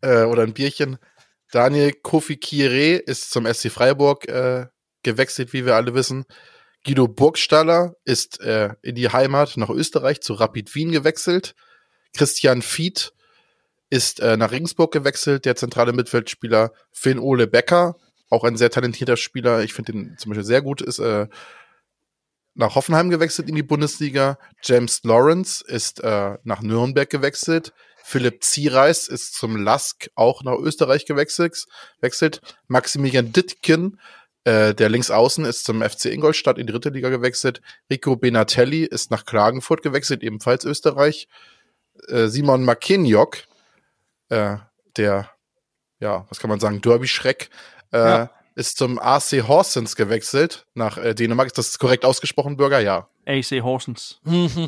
Äh, 0.00 0.24
oder 0.24 0.42
ein 0.42 0.54
Bierchen. 0.54 0.98
Daniel 1.50 1.92
Kofi 1.92 2.36
Kire 2.38 2.96
ist 2.96 3.30
zum 3.30 3.46
SC 3.46 3.70
Freiburg 3.70 4.26
äh, 4.28 4.66
gewechselt, 5.02 5.52
wie 5.52 5.66
wir 5.66 5.76
alle 5.76 5.94
wissen. 5.94 6.24
Guido 6.84 7.06
Burgstaller 7.06 7.94
ist 8.04 8.40
äh, 8.40 8.70
in 8.82 8.94
die 8.94 9.10
Heimat 9.10 9.56
nach 9.56 9.68
Österreich 9.68 10.22
zu 10.22 10.32
Rapid 10.32 10.74
Wien 10.74 10.90
gewechselt. 10.90 11.54
Christian 12.16 12.62
Fied 12.62 13.12
ist 13.90 14.20
äh, 14.20 14.38
nach 14.38 14.50
Regensburg 14.50 14.92
gewechselt. 14.92 15.44
Der 15.44 15.54
zentrale 15.54 15.92
Mittelfeldspieler 15.92 16.72
Finn 16.90 17.18
Ole 17.18 17.46
Becker, 17.46 17.96
auch 18.30 18.44
ein 18.44 18.56
sehr 18.56 18.70
talentierter 18.70 19.18
Spieler. 19.18 19.62
Ich 19.62 19.74
finde 19.74 19.92
den 19.92 20.16
zum 20.18 20.30
Beispiel 20.30 20.46
sehr 20.46 20.62
gut, 20.62 20.80
ist 20.80 20.98
äh, 20.98 21.28
nach 22.54 22.74
Hoffenheim 22.74 23.10
gewechselt 23.10 23.48
in 23.48 23.54
die 23.54 23.62
Bundesliga. 23.62 24.38
James 24.62 25.00
Lawrence 25.04 25.64
ist 25.66 26.00
äh, 26.00 26.36
nach 26.44 26.62
Nürnberg 26.62 27.08
gewechselt. 27.08 27.72
Philipp 28.04 28.42
Ziereis 28.42 29.08
ist 29.08 29.34
zum 29.34 29.56
Lask 29.56 30.10
auch 30.14 30.42
nach 30.42 30.58
Österreich 30.58 31.06
gewechselt. 31.06 31.66
Wechselt. 32.00 32.40
Maximilian 32.66 33.32
Dittken 33.32 33.98
äh, 34.44 34.74
der 34.74 34.88
Linksaußen 34.88 35.44
ist 35.44 35.64
zum 35.64 35.82
FC 35.82 36.06
Ingolstadt 36.06 36.58
in 36.58 36.66
die 36.66 36.72
dritte 36.72 36.88
Liga 36.88 37.10
gewechselt. 37.10 37.62
Rico 37.90 38.16
Benatelli 38.16 38.84
ist 38.84 39.10
nach 39.10 39.24
Klagenfurt 39.24 39.82
gewechselt, 39.82 40.22
ebenfalls 40.22 40.64
Österreich. 40.64 41.28
Äh, 42.08 42.26
Simon 42.26 42.64
Makinjok, 42.64 43.38
äh, 44.30 44.56
der, 44.96 45.30
ja, 46.00 46.26
was 46.28 46.40
kann 46.40 46.50
man 46.50 46.58
sagen, 46.58 46.80
Derby-Schreck, 46.80 47.50
äh, 47.92 47.98
ja. 47.98 48.30
Ist 48.54 48.76
zum 48.76 48.98
AC 48.98 49.46
Horsens 49.48 49.96
gewechselt 49.96 50.66
nach 50.74 50.98
äh, 50.98 51.14
Dänemark. 51.14 51.46
Ist 51.46 51.58
das 51.58 51.78
korrekt 51.78 52.04
ausgesprochen, 52.04 52.56
Bürger? 52.56 52.80
Ja. 52.80 53.08
AC 53.26 53.62
Horsens. 53.62 54.20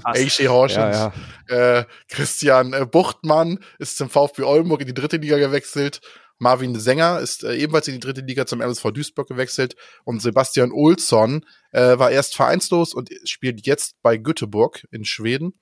AC 0.05 0.49
Horsens. 0.49 0.97
Ja, 0.97 1.13
ja. 1.49 1.79
Äh, 1.79 1.85
Christian 2.09 2.73
äh, 2.73 2.87
Buchtmann 2.87 3.59
ist 3.79 3.97
zum 3.97 4.09
VfB 4.09 4.43
Oldenburg 4.43 4.81
in 4.81 4.87
die 4.87 4.95
dritte 4.95 5.17
Liga 5.17 5.39
gewechselt. 5.39 6.01
Marvin 6.39 6.79
Sänger 6.79 7.21
ist 7.21 7.45
äh, 7.45 7.55
ebenfalls 7.55 7.89
in 7.89 7.95
die 7.95 8.01
dritte 8.01 8.21
Liga 8.21 8.47
zum 8.47 8.61
MSV 8.61 8.91
Duisburg 8.93 9.29
gewechselt 9.29 9.77
und 10.05 10.21
Sebastian 10.21 10.73
Olsson 10.73 11.45
äh, 11.73 11.99
war 11.99 12.11
erst 12.11 12.35
vereinslos 12.35 12.95
und 12.95 13.11
spielt 13.25 13.67
jetzt 13.67 14.01
bei 14.03 14.17
Göteborg 14.17 14.87
in 14.91 15.05
Schweden. 15.05 15.55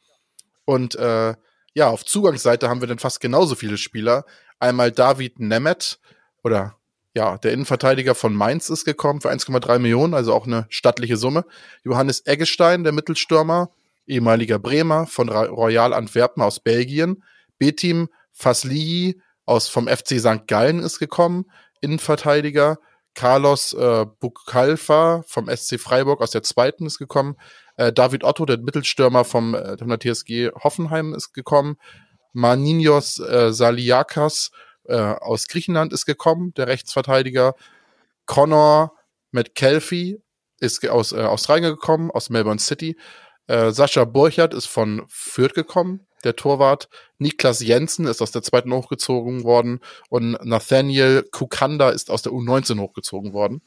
Und 0.64 0.95
äh, 0.95 1.35
ja, 1.75 1.89
auf 1.89 2.05
Zugangsseite 2.05 2.68
haben 2.68 2.81
wir 2.81 2.89
dann 2.89 2.99
fast 2.99 3.20
genauso 3.20 3.55
viele 3.55 3.79
Spieler. 3.79 4.25
Einmal 4.59 4.93
David 4.93 5.41
Nemeth 5.41 5.99
oder 6.43 6.77
ja, 7.14 7.36
der 7.38 7.52
Innenverteidiger 7.52 8.14
von 8.14 8.34
Mainz 8.34 8.70
ist 8.70 8.84
gekommen 8.84 9.20
für 9.20 9.30
1,3 9.30 9.78
Millionen, 9.78 10.14
also 10.14 10.32
auch 10.32 10.46
eine 10.46 10.66
stattliche 10.70 11.16
Summe. 11.16 11.44
Johannes 11.84 12.26
Eggestein, 12.26 12.84
der 12.84 12.92
Mittelstürmer, 12.92 13.70
ehemaliger 14.06 14.58
Bremer 14.58 15.06
von 15.06 15.28
Royal 15.28 15.92
Antwerpen 15.92 16.42
aus 16.42 16.60
Belgien. 16.60 17.22
B-Team 17.58 18.08
Faslihi 18.32 19.20
aus 19.44 19.68
vom 19.68 19.88
FC 19.88 20.18
St. 20.18 20.46
Gallen 20.46 20.80
ist 20.80 20.98
gekommen, 20.98 21.44
Innenverteidiger. 21.80 22.78
Carlos 23.14 23.74
äh, 23.74 24.06
Bukalfa 24.20 25.22
vom 25.26 25.54
SC 25.54 25.78
Freiburg 25.78 26.22
aus 26.22 26.30
der 26.30 26.42
zweiten 26.42 26.86
ist 26.86 26.98
gekommen. 26.98 27.36
Äh, 27.76 27.92
David 27.92 28.24
Otto, 28.24 28.46
der 28.46 28.58
Mittelstürmer 28.58 29.24
vom, 29.24 29.54
äh, 29.54 29.76
TSG 29.76 30.50
Hoffenheim 30.64 31.12
ist 31.12 31.34
gekommen. 31.34 31.76
Maninios 32.32 33.18
äh, 33.18 33.52
Saliakas 33.52 34.50
äh, 34.85 34.97
aus 34.97 35.49
Griechenland 35.49 35.93
ist 35.93 36.07
gekommen, 36.07 36.53
der 36.55 36.66
Rechtsverteidiger. 36.66 37.55
Connor 38.26 38.93
McKelfie 39.30 40.20
ist 40.61 40.89
aus 40.89 41.12
äh, 41.12 41.20
Australien 41.22 41.70
gekommen, 41.70 42.11
aus 42.11 42.30
Melbourne 42.30 42.61
City. 42.61 42.97
Äh, 43.47 43.72
Sascha 43.72 44.05
Burchardt 44.05 44.55
ist 44.55 44.66
von 44.66 45.05
Fürth 45.09 45.55
gekommen 45.55 46.07
der 46.24 46.37
Torwart. 46.37 46.89
Niklas 47.18 47.61
Jensen 47.61 48.07
ist 48.07 48.22
aus 48.22 48.30
der 48.30 48.43
zweiten 48.43 48.72
hochgezogen 48.72 49.45
worden 49.45 49.80
und 50.09 50.33
Nathaniel 50.45 51.24
Kukanda 51.30 51.91
ist 51.91 52.11
aus 52.11 52.22
der 52.22 52.33
U19 52.33 52.80
hochgezogen 52.80 53.33
worden. 53.33 53.62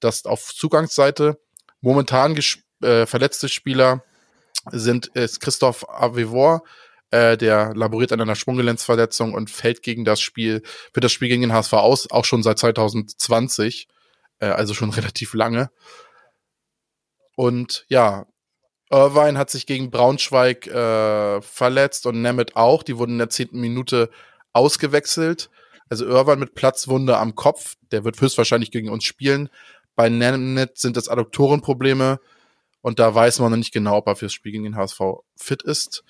Das 0.00 0.24
auf 0.24 0.54
Zugangsseite. 0.54 1.38
Momentan 1.80 2.38
äh, 2.82 3.06
verletzte 3.06 3.48
Spieler 3.48 4.04
sind 4.70 5.06
ist 5.08 5.40
Christoph 5.40 5.88
Avevor, 5.88 6.62
äh, 7.10 7.36
der 7.36 7.74
laboriert 7.74 8.12
an 8.12 8.20
einer 8.20 8.36
Schwunggelenksverletzung 8.36 9.34
und 9.34 9.50
fällt 9.50 9.82
gegen 9.82 10.04
das 10.04 10.20
Spiel, 10.20 10.62
für 10.92 11.00
das 11.00 11.12
Spiel 11.12 11.28
gegen 11.28 11.42
den 11.42 11.52
HSV 11.52 11.72
aus, 11.74 12.10
auch 12.10 12.24
schon 12.24 12.42
seit 12.42 12.58
2020, 12.58 13.88
äh, 14.40 14.46
also 14.46 14.74
schon 14.74 14.90
relativ 14.90 15.34
lange. 15.34 15.70
Und 17.36 17.84
ja, 17.88 18.26
Irvine 18.90 19.38
hat 19.38 19.50
sich 19.50 19.66
gegen 19.66 19.90
Braunschweig 19.90 20.66
äh, 20.66 21.40
verletzt 21.42 22.06
und 22.06 22.22
Nemeth 22.22 22.56
auch. 22.56 22.82
Die 22.82 22.96
wurden 22.98 23.12
in 23.12 23.18
der 23.18 23.30
zehnten 23.30 23.60
Minute 23.60 24.10
ausgewechselt. 24.52 25.50
Also 25.90 26.06
Irvine 26.06 26.36
mit 26.36 26.54
Platzwunde 26.54 27.16
am 27.16 27.34
Kopf, 27.34 27.76
der 27.92 28.04
wird 28.04 28.20
höchstwahrscheinlich 28.20 28.70
gegen 28.70 28.90
uns 28.90 29.04
spielen. 29.04 29.48
Bei 29.94 30.08
Nemeth 30.08 30.78
sind 30.78 30.96
das 30.96 31.08
Adduktorenprobleme 31.08 32.20
und 32.80 32.98
da 32.98 33.14
weiß 33.14 33.40
man 33.40 33.50
noch 33.50 33.58
nicht 33.58 33.72
genau, 33.72 33.96
ob 33.96 34.06
er 34.06 34.16
fürs 34.16 34.32
Spiel 34.32 34.52
gegen 34.52 34.64
den 34.64 34.76
HSV 34.76 35.00
fit 35.36 35.62
ist. 35.62 36.04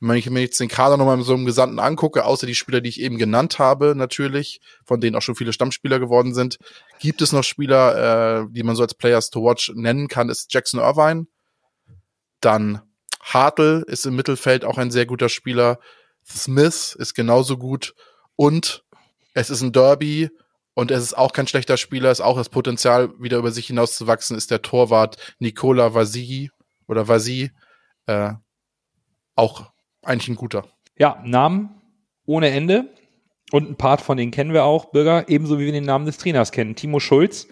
Wenn 0.00 0.16
ich 0.16 0.28
mir 0.28 0.40
jetzt 0.40 0.60
den 0.60 0.68
Kader 0.68 0.96
nochmal 0.96 1.20
so 1.22 1.34
im 1.34 1.46
Gesandten 1.46 1.78
angucke, 1.78 2.24
außer 2.24 2.46
die 2.46 2.54
Spieler, 2.54 2.80
die 2.80 2.90
ich 2.90 3.00
eben 3.00 3.16
genannt 3.16 3.58
habe, 3.58 3.94
natürlich, 3.96 4.60
von 4.84 5.00
denen 5.00 5.16
auch 5.16 5.22
schon 5.22 5.36
viele 5.36 5.52
Stammspieler 5.52 5.98
geworden 5.98 6.34
sind, 6.34 6.58
gibt 7.00 7.22
es 7.22 7.32
noch 7.32 7.44
Spieler, 7.44 8.42
äh, 8.42 8.46
die 8.50 8.62
man 8.62 8.76
so 8.76 8.82
als 8.82 8.94
Players 8.94 9.30
to 9.30 9.42
Watch 9.42 9.72
nennen 9.74 10.08
kann, 10.08 10.28
ist 10.28 10.52
Jackson 10.52 10.80
Irvine, 10.80 11.26
dann 12.40 12.82
Hartl 13.24 13.84
ist 13.86 14.04
im 14.04 14.16
Mittelfeld 14.16 14.64
auch 14.64 14.76
ein 14.76 14.90
sehr 14.90 15.06
guter 15.06 15.30
Spieler. 15.30 15.78
Smith 16.26 16.94
ist 16.98 17.14
genauso 17.14 17.56
gut. 17.56 17.94
Und 18.36 18.84
es 19.32 19.48
ist 19.48 19.62
ein 19.62 19.72
Derby 19.72 20.28
und 20.74 20.90
es 20.90 21.02
ist 21.02 21.16
auch 21.16 21.32
kein 21.32 21.46
schlechter 21.46 21.76
Spieler, 21.76 22.10
ist 22.10 22.20
auch 22.20 22.36
das 22.36 22.48
Potenzial, 22.48 23.10
wieder 23.18 23.38
über 23.38 23.50
sich 23.50 23.68
hinauszuwachsen, 23.68 24.36
ist 24.36 24.50
der 24.50 24.62
Torwart 24.62 25.16
Nikola 25.38 25.94
Vasi 25.94 26.50
oder 26.86 27.08
Vasi. 27.08 27.50
Äh, 28.06 28.32
auch 29.36 29.72
eigentlich 30.04 30.28
ein 30.28 30.36
guter. 30.36 30.66
Ja, 30.96 31.22
Namen 31.24 31.80
ohne 32.26 32.50
Ende. 32.50 32.88
Und 33.50 33.70
ein 33.70 33.76
Part 33.76 34.00
von 34.00 34.16
denen 34.16 34.32
kennen 34.32 34.52
wir 34.52 34.64
auch, 34.64 34.86
Bürger, 34.86 35.28
ebenso 35.28 35.58
wie 35.58 35.66
wir 35.66 35.72
den 35.72 35.84
Namen 35.84 36.06
des 36.06 36.18
Trainers 36.18 36.50
kennen. 36.50 36.74
Timo 36.74 36.98
Schulz, 36.98 37.46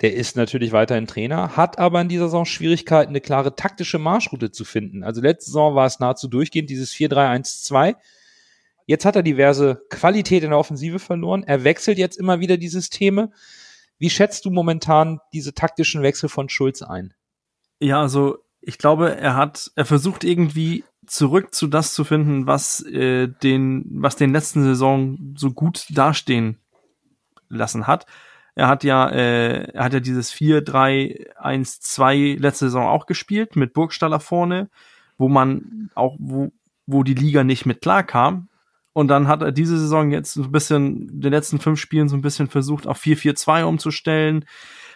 der 0.00 0.14
ist 0.14 0.36
natürlich 0.36 0.72
weiterhin 0.72 1.06
Trainer, 1.06 1.56
hat 1.56 1.78
aber 1.78 2.00
in 2.00 2.08
dieser 2.08 2.24
Saison 2.24 2.44
Schwierigkeiten, 2.44 3.10
eine 3.10 3.20
klare 3.20 3.54
taktische 3.54 3.98
Marschroute 3.98 4.50
zu 4.50 4.64
finden. 4.64 5.04
Also 5.04 5.20
letzte 5.20 5.46
Saison 5.46 5.74
war 5.74 5.86
es 5.86 6.00
nahezu 6.00 6.28
durchgehend, 6.28 6.70
dieses 6.70 6.92
4-3-1-2. 6.94 7.94
Jetzt 8.86 9.04
hat 9.04 9.16
er 9.16 9.22
diverse 9.22 9.82
Qualität 9.90 10.42
in 10.42 10.50
der 10.50 10.58
Offensive 10.58 10.98
verloren. 10.98 11.44
Er 11.44 11.62
wechselt 11.64 11.98
jetzt 11.98 12.18
immer 12.18 12.40
wieder 12.40 12.56
die 12.56 12.68
Systeme. 12.68 13.30
Wie 13.98 14.10
schätzt 14.10 14.44
du 14.44 14.50
momentan 14.50 15.20
diese 15.32 15.54
taktischen 15.54 16.02
Wechsel 16.02 16.28
von 16.28 16.48
Schulz 16.48 16.82
ein? 16.82 17.14
Ja, 17.80 18.00
also 18.00 18.38
ich 18.60 18.78
glaube, 18.78 19.16
er 19.16 19.36
hat, 19.36 19.70
er 19.76 19.84
versucht 19.84 20.24
irgendwie 20.24 20.84
zurück 21.06 21.54
zu 21.54 21.66
das 21.66 21.94
zu 21.94 22.04
finden, 22.04 22.46
was 22.46 22.84
äh, 22.84 23.28
den, 23.28 23.86
was 23.90 24.16
den 24.16 24.32
letzten 24.32 24.62
Saison 24.62 25.34
so 25.36 25.50
gut 25.50 25.86
dastehen 25.90 26.58
lassen 27.48 27.86
hat. 27.86 28.06
Er 28.54 28.68
hat 28.68 28.84
ja, 28.84 29.08
äh, 29.08 29.70
er 29.72 29.84
hat 29.84 29.94
ja 29.94 30.00
dieses 30.00 30.32
4-3-1-2 30.32 32.38
letzte 32.38 32.66
Saison 32.66 32.86
auch 32.86 33.06
gespielt 33.06 33.56
mit 33.56 33.72
Burgstaller 33.72 34.20
vorne, 34.20 34.68
wo 35.18 35.28
man 35.28 35.90
auch, 35.94 36.16
wo, 36.18 36.52
wo 36.86 37.02
die 37.02 37.14
Liga 37.14 37.42
nicht 37.42 37.66
mit 37.66 37.80
klar 37.80 38.04
kam. 38.04 38.48
Und 38.92 39.08
dann 39.08 39.26
hat 39.26 39.42
er 39.42 39.50
diese 39.50 39.76
Saison 39.76 40.12
jetzt 40.12 40.36
ein 40.36 40.52
bisschen, 40.52 41.20
den 41.20 41.32
letzten 41.32 41.58
fünf 41.58 41.80
Spielen 41.80 42.08
so 42.08 42.16
ein 42.16 42.22
bisschen 42.22 42.48
versucht, 42.48 42.86
auf 42.86 43.02
4-4-2 43.02 43.64
umzustellen. 43.64 44.44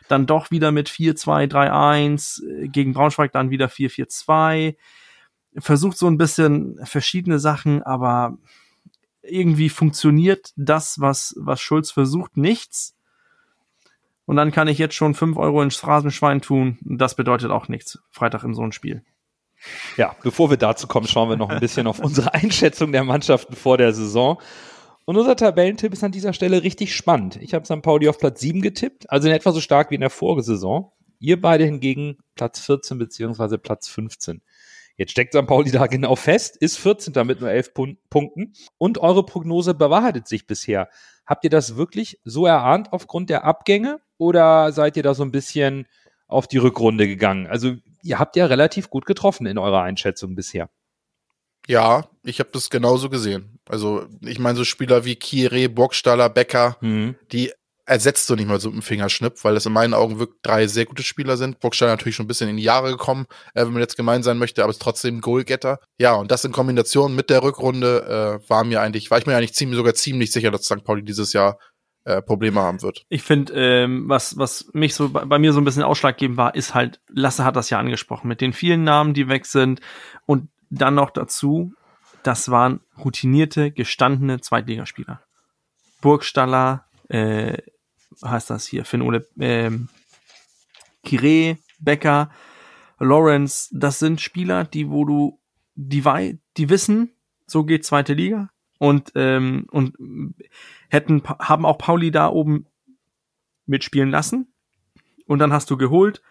Dann 0.06 0.26
doch 0.26 0.52
wieder 0.52 0.70
mit 0.70 0.88
4-2-3-1, 0.88 2.46
äh, 2.46 2.68
gegen 2.68 2.92
Braunschweig 2.92 3.32
dann 3.32 3.50
wieder 3.50 3.66
4-4-2. 3.66 4.76
Versucht 5.60 5.98
so 5.98 6.06
ein 6.06 6.18
bisschen 6.18 6.78
verschiedene 6.84 7.38
Sachen, 7.38 7.82
aber 7.82 8.38
irgendwie 9.22 9.68
funktioniert 9.68 10.52
das, 10.56 11.00
was, 11.00 11.34
was 11.38 11.60
Schulz 11.60 11.90
versucht, 11.90 12.36
nichts. 12.36 12.94
Und 14.24 14.36
dann 14.36 14.52
kann 14.52 14.68
ich 14.68 14.78
jetzt 14.78 14.94
schon 14.94 15.14
fünf 15.14 15.36
Euro 15.38 15.62
ins 15.62 15.76
Phrasenschwein 15.76 16.42
tun. 16.42 16.78
Das 16.82 17.14
bedeutet 17.14 17.50
auch 17.50 17.68
nichts. 17.68 17.98
Freitag 18.10 18.44
in 18.44 18.54
so 18.54 18.62
ein 18.62 18.72
Spiel. 18.72 19.02
Ja, 19.96 20.14
bevor 20.22 20.50
wir 20.50 20.56
dazu 20.56 20.86
kommen, 20.86 21.06
schauen 21.06 21.30
wir 21.30 21.36
noch 21.36 21.48
ein 21.48 21.60
bisschen 21.60 21.86
auf 21.86 21.98
unsere 21.98 22.34
Einschätzung 22.34 22.92
der 22.92 23.04
Mannschaften 23.04 23.56
vor 23.56 23.78
der 23.78 23.92
Saison. 23.92 24.40
Und 25.04 25.16
unser 25.16 25.36
Tabellentipp 25.36 25.92
ist 25.94 26.04
an 26.04 26.12
dieser 26.12 26.34
Stelle 26.34 26.62
richtig 26.62 26.94
spannend. 26.94 27.36
Ich 27.36 27.54
habe 27.54 27.64
St. 27.64 27.80
Pauli 27.80 28.08
auf 28.08 28.18
Platz 28.18 28.40
7 28.40 28.60
getippt, 28.60 29.10
also 29.10 29.28
in 29.28 29.34
etwa 29.34 29.52
so 29.52 29.60
stark 29.60 29.90
wie 29.90 29.94
in 29.94 30.02
der 30.02 30.10
Vorsaison. 30.10 30.92
Ihr 31.18 31.40
beide 31.40 31.64
hingegen 31.64 32.18
Platz 32.34 32.60
14 32.60 32.98
beziehungsweise 32.98 33.56
Platz 33.56 33.88
15. 33.88 34.42
Jetzt 34.98 35.12
steckt 35.12 35.32
St. 35.32 35.46
Pauli 35.46 35.70
da 35.70 35.86
genau 35.86 36.16
fest, 36.16 36.56
ist 36.56 36.76
14. 36.78 37.24
mit 37.24 37.40
nur 37.40 37.50
11 37.50 37.72
Punkten 37.72 38.52
und 38.78 38.98
eure 38.98 39.24
Prognose 39.24 39.72
bewahrheitet 39.72 40.26
sich 40.26 40.46
bisher. 40.48 40.88
Habt 41.24 41.44
ihr 41.44 41.50
das 41.50 41.76
wirklich 41.76 42.20
so 42.24 42.46
erahnt 42.46 42.92
aufgrund 42.92 43.30
der 43.30 43.44
Abgänge 43.44 44.00
oder 44.16 44.72
seid 44.72 44.96
ihr 44.96 45.04
da 45.04 45.14
so 45.14 45.22
ein 45.22 45.30
bisschen 45.30 45.86
auf 46.26 46.48
die 46.48 46.58
Rückrunde 46.58 47.06
gegangen? 47.06 47.46
Also 47.46 47.76
ihr 48.02 48.18
habt 48.18 48.34
ja 48.34 48.46
relativ 48.46 48.90
gut 48.90 49.06
getroffen 49.06 49.46
in 49.46 49.56
eurer 49.56 49.82
Einschätzung 49.82 50.34
bisher. 50.34 50.68
Ja, 51.68 52.08
ich 52.24 52.40
habe 52.40 52.50
das 52.52 52.68
genauso 52.68 53.08
gesehen. 53.08 53.60
Also 53.68 54.06
ich 54.22 54.40
meine, 54.40 54.56
so 54.56 54.64
Spieler 54.64 55.04
wie 55.04 55.14
Kire, 55.14 55.68
Burgstaller, 55.68 56.28
Becker, 56.28 56.76
mhm. 56.80 57.14
die 57.30 57.52
ersetzt 57.88 58.28
du 58.28 58.34
nicht 58.34 58.48
mal 58.48 58.60
so 58.60 58.70
dem 58.70 58.82
Fingerschnipp, 58.82 59.42
weil 59.42 59.54
das 59.54 59.66
in 59.66 59.72
meinen 59.72 59.94
Augen 59.94 60.18
wirklich 60.18 60.40
drei 60.42 60.66
sehr 60.66 60.84
gute 60.84 61.02
Spieler 61.02 61.36
sind. 61.36 61.58
Burgstaller 61.60 61.92
natürlich 61.92 62.16
schon 62.16 62.24
ein 62.24 62.28
bisschen 62.28 62.48
in 62.48 62.58
die 62.58 62.62
Jahre 62.62 62.90
gekommen, 62.90 63.26
äh, 63.54 63.64
wenn 63.64 63.72
man 63.72 63.80
jetzt 63.80 63.96
gemein 63.96 64.22
sein 64.22 64.38
möchte, 64.38 64.62
aber 64.62 64.70
ist 64.70 64.82
trotzdem 64.82 65.20
Goalgetter. 65.20 65.78
Ja, 65.98 66.14
und 66.14 66.30
das 66.30 66.44
in 66.44 66.52
Kombination 66.52 67.14
mit 67.14 67.30
der 67.30 67.42
Rückrunde 67.42 68.40
äh, 68.44 68.50
war 68.50 68.64
mir 68.64 68.82
eigentlich, 68.82 69.10
war 69.10 69.18
ich 69.18 69.26
mir 69.26 69.36
eigentlich 69.36 69.54
ziemlich, 69.54 69.76
sogar 69.76 69.94
ziemlich 69.94 70.32
sicher, 70.32 70.50
dass 70.50 70.64
St. 70.64 70.84
Pauli 70.84 71.02
dieses 71.02 71.32
Jahr 71.32 71.58
äh, 72.04 72.20
Probleme 72.20 72.60
haben 72.60 72.82
wird. 72.82 73.04
Ich 73.08 73.22
finde, 73.22 73.54
ähm, 73.54 74.08
was, 74.08 74.36
was 74.36 74.68
mich 74.74 74.94
so 74.94 75.08
bei, 75.08 75.24
bei 75.24 75.38
mir 75.38 75.52
so 75.52 75.60
ein 75.60 75.64
bisschen 75.64 75.82
ausschlaggebend 75.82 76.36
war, 76.36 76.54
ist 76.54 76.74
halt, 76.74 77.00
Lasse 77.08 77.44
hat 77.44 77.56
das 77.56 77.70
ja 77.70 77.78
angesprochen, 77.78 78.28
mit 78.28 78.40
den 78.40 78.52
vielen 78.52 78.84
Namen, 78.84 79.14
die 79.14 79.28
weg 79.28 79.46
sind 79.46 79.80
und 80.26 80.48
dann 80.70 80.94
noch 80.94 81.10
dazu, 81.10 81.72
das 82.22 82.50
waren 82.50 82.80
routinierte, 83.02 83.70
gestandene 83.70 84.40
Zweitligaspieler. 84.40 85.22
Burgstaller, 86.02 86.84
äh, 87.08 87.58
heißt 88.24 88.50
das 88.50 88.66
hier, 88.66 88.84
Finn 88.84 89.02
Ole, 89.02 89.26
ähm, 89.38 89.88
Kire, 91.04 91.58
Becker, 91.78 92.30
Lawrence, 92.98 93.68
das 93.72 93.98
sind 93.98 94.20
Spieler, 94.20 94.64
die, 94.64 94.90
wo 94.90 95.04
du, 95.04 95.40
die, 95.74 96.04
wei 96.04 96.38
die 96.56 96.68
wissen, 96.68 97.12
so 97.46 97.64
geht 97.64 97.84
zweite 97.84 98.14
Liga 98.14 98.50
und, 98.78 99.12
ähm, 99.14 99.66
und 99.70 99.94
hätten, 100.88 101.22
haben 101.24 101.64
auch 101.64 101.78
Pauli 101.78 102.10
da 102.10 102.28
oben 102.28 102.66
mitspielen 103.66 104.10
lassen. 104.10 104.52
Und 105.26 105.38
dann 105.40 105.52
hast 105.52 105.70
du 105.70 105.76
geholt, 105.76 106.22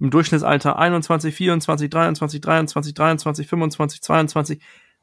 im 0.00 0.10
Durchschnittsalter 0.10 0.78
21, 0.78 1.34
24, 1.34 1.90
23, 1.90 2.40
23, 2.40 2.94
23, 2.94 3.46
25, 3.46 4.02
22, 4.02 4.62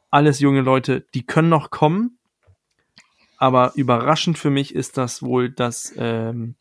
alles 0.10 0.40
junge 0.40 0.62
Leute, 0.62 1.06
die 1.14 1.26
können 1.26 1.50
noch 1.50 1.70
kommen. 1.70 2.18
Aber 3.38 3.72
überraschend 3.76 4.38
für 4.38 4.50
mich 4.50 4.74
ist 4.76 4.98
das 4.98 5.22
wohl, 5.22 5.52
dass, 5.52 5.94
ähm, 5.98 6.56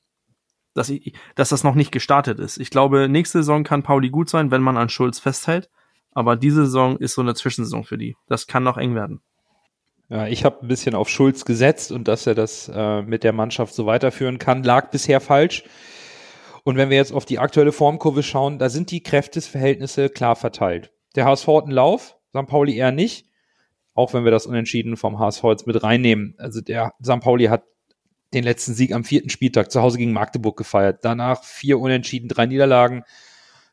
dass, 0.74 0.90
ich, 0.90 1.14
dass 1.34 1.48
das 1.48 1.64
noch 1.64 1.74
nicht 1.74 1.90
gestartet 1.90 2.38
ist. 2.38 2.58
Ich 2.58 2.70
glaube, 2.70 3.08
nächste 3.08 3.38
Saison 3.38 3.64
kann 3.64 3.82
Pauli 3.82 4.10
gut 4.10 4.28
sein, 4.28 4.50
wenn 4.50 4.62
man 4.62 4.76
an 4.76 4.90
Schulz 4.90 5.18
festhält. 5.18 5.70
Aber 6.12 6.36
diese 6.36 6.64
Saison 6.64 6.96
ist 6.98 7.14
so 7.14 7.22
eine 7.22 7.34
Zwischensaison 7.34 7.84
für 7.84 7.98
die. 7.98 8.16
Das 8.26 8.46
kann 8.46 8.62
noch 8.62 8.78
eng 8.78 8.94
werden. 8.94 9.20
Ja, 10.08 10.26
ich 10.26 10.44
habe 10.44 10.62
ein 10.62 10.68
bisschen 10.68 10.94
auf 10.94 11.08
Schulz 11.08 11.44
gesetzt 11.44 11.90
und 11.90 12.06
dass 12.06 12.26
er 12.26 12.34
das 12.34 12.70
äh, 12.72 13.02
mit 13.02 13.24
der 13.24 13.32
Mannschaft 13.32 13.74
so 13.74 13.86
weiterführen 13.86 14.38
kann, 14.38 14.62
lag 14.62 14.90
bisher 14.90 15.20
falsch. 15.20 15.64
Und 16.62 16.76
wenn 16.76 16.90
wir 16.90 16.96
jetzt 16.96 17.12
auf 17.12 17.24
die 17.24 17.38
aktuelle 17.38 17.72
Formkurve 17.72 18.22
schauen, 18.22 18.58
da 18.58 18.68
sind 18.68 18.90
die 18.90 19.02
Kräftesverhältnisse 19.02 20.08
klar 20.08 20.36
verteilt. 20.36 20.92
Der 21.16 21.24
HSV 21.24 21.46
hat 21.48 21.64
einen 21.64 21.72
Lauf, 21.72 22.16
St. 22.30 22.46
Pauli 22.46 22.76
eher 22.76 22.92
nicht, 22.92 23.25
auch 23.96 24.14
wenn 24.14 24.24
wir 24.24 24.30
das 24.30 24.46
Unentschieden 24.46 24.96
vom 24.96 25.18
HSV 25.18 25.42
jetzt 25.44 25.66
mit 25.66 25.82
reinnehmen. 25.82 26.34
Also 26.38 26.60
der 26.60 26.92
St. 27.02 27.20
Pauli 27.20 27.46
hat 27.46 27.64
den 28.34 28.44
letzten 28.44 28.74
Sieg 28.74 28.92
am 28.92 29.04
vierten 29.04 29.30
Spieltag 29.30 29.70
zu 29.72 29.82
Hause 29.82 29.98
gegen 29.98 30.12
Magdeburg 30.12 30.56
gefeiert. 30.56 31.00
Danach 31.02 31.42
vier 31.42 31.78
Unentschieden, 31.78 32.28
drei 32.28 32.46
Niederlagen 32.46 33.02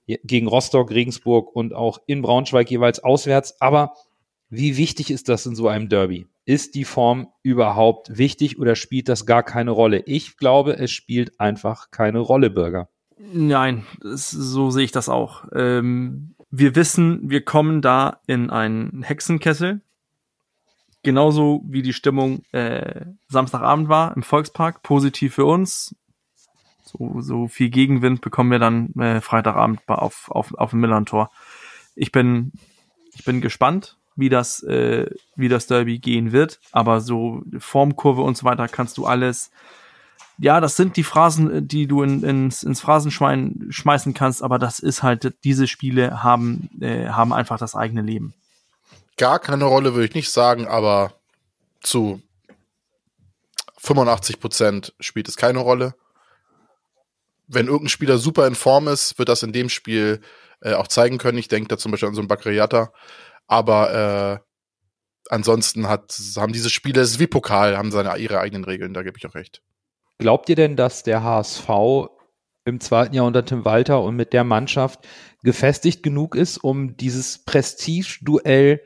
gegen 0.06 0.48
Rostock, 0.48 0.92
Regensburg 0.92 1.56
und 1.56 1.74
auch 1.74 2.00
in 2.08 2.22
Braunschweig 2.22 2.70
jeweils 2.70 3.04
auswärts. 3.04 3.60
Aber 3.62 3.94
wie 4.50 4.78
wichtig 4.78 5.12
ist 5.12 5.30
das 5.30 5.46
in 5.46 5.56
so 5.56 5.68
einem 5.68 5.90
Derby? 5.90 6.28
Ist 6.46 6.76
die 6.76 6.86
Form 6.86 7.30
überhaupt 7.42 8.18
wichtig 8.18 8.60
oder 8.60 8.76
spielt 8.76 9.10
das 9.10 9.26
gar 9.26 9.44
keine 9.44 9.72
Rolle? 9.72 10.04
Ich 10.06 10.38
glaube, 10.38 10.74
es 10.78 10.92
spielt 10.92 11.40
einfach 11.40 11.90
keine 11.90 12.20
Rolle, 12.20 12.50
Bürger. 12.50 12.90
Nein, 13.18 13.86
so 14.02 14.70
sehe 14.70 14.84
ich 14.84 14.92
das 14.92 15.08
auch. 15.08 15.46
Ähm, 15.56 16.36
wir 16.52 16.76
wissen, 16.76 17.30
wir 17.30 17.44
kommen 17.44 17.82
da 17.82 18.20
in 18.28 18.50
einen 18.50 19.04
Hexenkessel. 19.04 19.82
Genauso 21.04 21.62
wie 21.66 21.82
die 21.82 21.94
Stimmung 21.94 22.44
äh, 22.52 23.06
Samstagabend 23.28 23.90
war 23.90 24.16
im 24.16 24.24
Volkspark. 24.24 24.82
Positiv 24.84 25.36
für 25.36 25.46
uns. 25.46 25.96
So, 26.84 27.22
so 27.22 27.48
viel 27.48 27.70
Gegenwind 27.70 28.22
bekommen 28.22 28.52
wir 28.52 28.60
dann 28.60 28.94
äh, 28.96 29.22
Freitagabend 29.22 29.82
auf, 29.88 30.32
auf, 30.32 30.54
auf 30.54 30.72
dem 30.72 30.80
Millantor. 30.80 31.30
Ich 31.96 32.12
bin, 32.12 32.54
ich 33.14 33.26
bin 33.26 33.42
gespannt 33.42 33.98
wie 34.16 34.30
das, 34.30 34.62
äh, 34.64 35.10
wie 35.36 35.50
das 35.50 35.68
Derby 35.68 36.00
gehen 36.00 36.32
wird. 36.32 36.60
Aber 36.72 37.02
so 37.02 37.44
Formkurve 37.58 38.22
und 38.22 38.38
so 38.38 38.46
weiter 38.46 38.68
kannst 38.68 38.98
du 38.98 39.06
alles. 39.06 39.52
Ja, 40.38 40.62
das 40.62 40.76
sind 40.76 40.98
die 40.98 41.04
Phrasen, 41.04 41.68
die 41.68 41.88
du 41.88 42.02
in, 42.02 42.24
ins, 42.24 42.64
ins 42.64 42.82
Phrasenschwein 42.82 43.68
schmeißen 43.70 44.14
kannst, 44.14 44.42
aber 44.42 44.58
das 44.58 44.80
ist 44.80 45.04
halt, 45.04 45.36
diese 45.44 45.68
Spiele 45.68 46.24
haben, 46.24 46.70
äh, 46.82 47.08
haben 47.10 47.34
einfach 47.34 47.60
das 47.60 47.76
eigene 47.76 48.02
Leben. 48.02 48.34
Gar 49.18 49.40
keine 49.40 49.66
Rolle 49.66 49.94
würde 49.94 50.08
ich 50.08 50.16
nicht 50.16 50.32
sagen, 50.32 50.68
aber 50.68 51.14
zu 51.82 52.22
85 53.78 54.40
Prozent 54.40 54.94
spielt 55.00 55.28
es 55.28 55.36
keine 55.36 55.60
Rolle. 55.60 55.96
Wenn 57.48 57.68
irgendein 57.68 57.90
Spieler 57.90 58.18
super 58.18 58.48
in 58.48 58.56
Form 58.56 58.88
ist, 58.88 59.20
wird 59.20 59.30
das 59.30 59.44
in 59.44 59.52
dem 59.52 59.70
Spiel 59.70 60.22
äh, 60.62 60.74
auch 60.74 60.88
zeigen 60.88 61.18
können. 61.18 61.38
Ich 61.38 61.50
denke 61.50 61.68
da 61.68 61.78
zum 61.78 61.92
Beispiel 61.92 62.10
an 62.10 62.16
so 62.16 62.22
einen 62.22 62.30
Bakriata. 62.30 62.94
Aber 63.48 64.42
äh, 64.42 64.54
ansonsten 65.30 65.88
hat, 65.90 66.18
haben 66.38 66.54
diese 66.54 66.70
Spiele, 66.70 67.02
es 67.02 67.12
ist 67.12 67.20
wie 67.20 67.28
Pokal, 67.28 67.78
haben 67.78 67.92
seine, 67.92 68.18
ihre 68.18 68.40
eigenen 68.40 68.64
Regeln, 68.64 68.94
da 68.94 69.04
gebe 69.04 69.18
ich 69.18 69.28
auch 69.28 69.36
recht. 69.36 69.62
Glaubt 70.20 70.48
ihr 70.50 70.56
denn, 70.56 70.78
dass 70.78 71.04
der 71.04 71.24
HSV 71.24 71.68
im 72.66 72.80
zweiten 72.80 73.14
Jahr 73.14 73.26
unter 73.26 73.44
Tim 73.44 73.66
Walter 73.66 74.02
und 74.02 74.16
mit 74.16 74.32
der 74.32 74.46
Mannschaft 74.46 75.06
gefestigt 75.44 76.02
genug 76.02 76.36
ist, 76.36 76.58
um 76.58 76.96
dieses 76.96 77.44
Prestige-Duell 77.44 78.82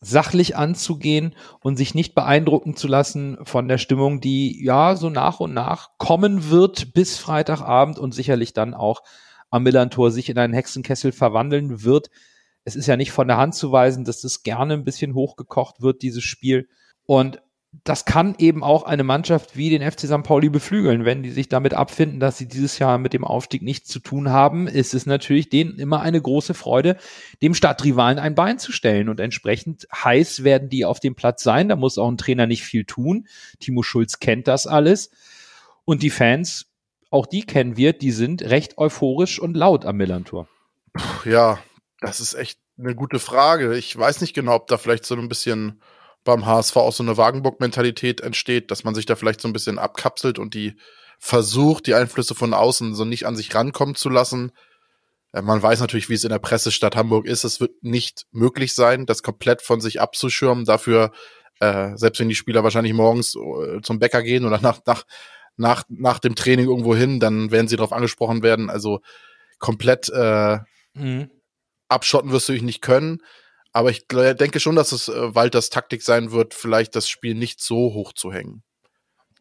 sachlich 0.00 0.56
anzugehen 0.56 1.34
und 1.60 1.76
sich 1.76 1.94
nicht 1.94 2.14
beeindrucken 2.14 2.74
zu 2.74 2.88
lassen 2.88 3.38
von 3.42 3.68
der 3.68 3.78
Stimmung, 3.78 4.20
die 4.20 4.64
ja 4.64 4.96
so 4.96 5.10
nach 5.10 5.40
und 5.40 5.52
nach 5.52 5.90
kommen 5.98 6.50
wird 6.50 6.94
bis 6.94 7.18
Freitagabend 7.18 7.98
und 7.98 8.14
sicherlich 8.14 8.52
dann 8.54 8.74
auch 8.74 9.02
am 9.50 9.62
Millantor 9.64 10.10
sich 10.10 10.30
in 10.30 10.38
einen 10.38 10.54
Hexenkessel 10.54 11.12
verwandeln 11.12 11.84
wird 11.84 12.10
es 12.64 12.76
ist 12.76 12.86
ja 12.86 12.96
nicht 12.96 13.12
von 13.12 13.28
der 13.28 13.36
Hand 13.36 13.54
zu 13.54 13.72
weisen, 13.72 14.04
dass 14.04 14.20
das 14.20 14.42
gerne 14.42 14.74
ein 14.74 14.84
bisschen 14.84 15.14
hochgekocht 15.14 15.80
wird, 15.80 16.02
dieses 16.02 16.22
Spiel. 16.22 16.68
Und 17.06 17.42
das 17.84 18.04
kann 18.04 18.34
eben 18.38 18.64
auch 18.64 18.82
eine 18.82 19.04
Mannschaft 19.04 19.56
wie 19.56 19.70
den 19.70 19.88
FC 19.88 20.00
St. 20.00 20.24
Pauli 20.24 20.48
beflügeln. 20.48 21.04
Wenn 21.04 21.22
die 21.22 21.30
sich 21.30 21.48
damit 21.48 21.72
abfinden, 21.72 22.18
dass 22.18 22.36
sie 22.36 22.48
dieses 22.48 22.80
Jahr 22.80 22.98
mit 22.98 23.12
dem 23.12 23.24
Aufstieg 23.24 23.62
nichts 23.62 23.88
zu 23.88 24.00
tun 24.00 24.30
haben, 24.30 24.66
ist 24.66 24.92
es 24.92 25.06
natürlich 25.06 25.50
denen 25.50 25.78
immer 25.78 26.00
eine 26.00 26.20
große 26.20 26.54
Freude, 26.54 26.96
dem 27.42 27.54
Stadtrivalen 27.54 28.18
ein 28.18 28.34
Bein 28.34 28.58
zu 28.58 28.72
stellen. 28.72 29.08
Und 29.08 29.20
entsprechend 29.20 29.86
heiß 29.94 30.42
werden 30.42 30.68
die 30.68 30.84
auf 30.84 30.98
dem 30.98 31.14
Platz 31.14 31.44
sein. 31.44 31.68
Da 31.68 31.76
muss 31.76 31.96
auch 31.96 32.10
ein 32.10 32.18
Trainer 32.18 32.48
nicht 32.48 32.64
viel 32.64 32.84
tun. 32.84 33.28
Timo 33.60 33.84
Schulz 33.84 34.18
kennt 34.18 34.48
das 34.48 34.66
alles. 34.66 35.10
Und 35.84 36.02
die 36.02 36.10
Fans, 36.10 36.72
auch 37.10 37.26
die 37.26 37.42
kennen 37.42 37.76
wir, 37.76 37.92
die 37.92 38.12
sind 38.12 38.42
recht 38.42 38.78
euphorisch 38.78 39.38
und 39.38 39.56
laut 39.56 39.86
am 39.86 39.96
Millantor. 39.96 40.48
Ja, 41.24 41.60
das 42.00 42.18
ist 42.18 42.34
echt 42.34 42.58
eine 42.78 42.96
gute 42.96 43.20
Frage. 43.20 43.76
Ich 43.76 43.96
weiß 43.96 44.22
nicht 44.22 44.34
genau, 44.34 44.56
ob 44.56 44.66
da 44.66 44.76
vielleicht 44.76 45.04
so 45.06 45.14
ein 45.14 45.28
bisschen 45.28 45.80
beim 46.24 46.46
HSV 46.46 46.76
auch 46.76 46.92
so 46.92 47.02
eine 47.02 47.16
Wagenburg-Mentalität 47.16 48.20
entsteht, 48.20 48.70
dass 48.70 48.84
man 48.84 48.94
sich 48.94 49.06
da 49.06 49.16
vielleicht 49.16 49.40
so 49.40 49.48
ein 49.48 49.52
bisschen 49.52 49.78
abkapselt 49.78 50.38
und 50.38 50.54
die 50.54 50.76
versucht, 51.18 51.86
die 51.86 51.94
Einflüsse 51.94 52.34
von 52.34 52.54
außen 52.54 52.94
so 52.94 53.04
nicht 53.04 53.26
an 53.26 53.36
sich 53.36 53.54
rankommen 53.54 53.94
zu 53.94 54.08
lassen. 54.08 54.52
Äh, 55.32 55.42
man 55.42 55.62
weiß 55.62 55.80
natürlich, 55.80 56.08
wie 56.08 56.14
es 56.14 56.24
in 56.24 56.30
der 56.30 56.38
Pressestadt 56.38 56.96
Hamburg 56.96 57.26
ist. 57.26 57.44
Es 57.44 57.60
wird 57.60 57.82
nicht 57.82 58.26
möglich 58.32 58.74
sein, 58.74 59.06
das 59.06 59.22
komplett 59.22 59.62
von 59.62 59.80
sich 59.80 60.00
abzuschirmen. 60.00 60.64
Dafür, 60.64 61.12
äh, 61.60 61.96
selbst 61.96 62.20
wenn 62.20 62.28
die 62.28 62.34
Spieler 62.34 62.64
wahrscheinlich 62.64 62.94
morgens 62.94 63.34
äh, 63.34 63.80
zum 63.82 63.98
Bäcker 63.98 64.22
gehen 64.22 64.44
oder 64.44 64.60
nach, 64.60 64.80
nach, 64.86 65.04
nach, 65.56 65.84
nach 65.88 66.18
dem 66.18 66.34
Training 66.34 66.66
irgendwo 66.66 66.94
hin, 66.94 67.20
dann 67.20 67.50
werden 67.50 67.68
sie 67.68 67.76
darauf 67.76 67.92
angesprochen 67.92 68.42
werden. 68.42 68.70
Also 68.70 69.00
komplett 69.58 70.08
äh, 70.08 70.58
mhm. 70.94 71.30
abschotten 71.88 72.32
wirst 72.32 72.48
du 72.48 72.52
dich 72.54 72.62
nicht 72.62 72.80
können. 72.80 73.18
Aber 73.72 73.90
ich 73.90 74.06
denke 74.08 74.60
schon, 74.60 74.76
dass 74.76 74.92
es 74.92 75.08
äh, 75.08 75.34
Walters 75.34 75.70
Taktik 75.70 76.02
sein 76.02 76.32
wird, 76.32 76.54
vielleicht 76.54 76.96
das 76.96 77.08
Spiel 77.08 77.34
nicht 77.34 77.60
so 77.60 77.94
hoch 77.94 78.12
zu 78.12 78.32
hängen. 78.32 78.62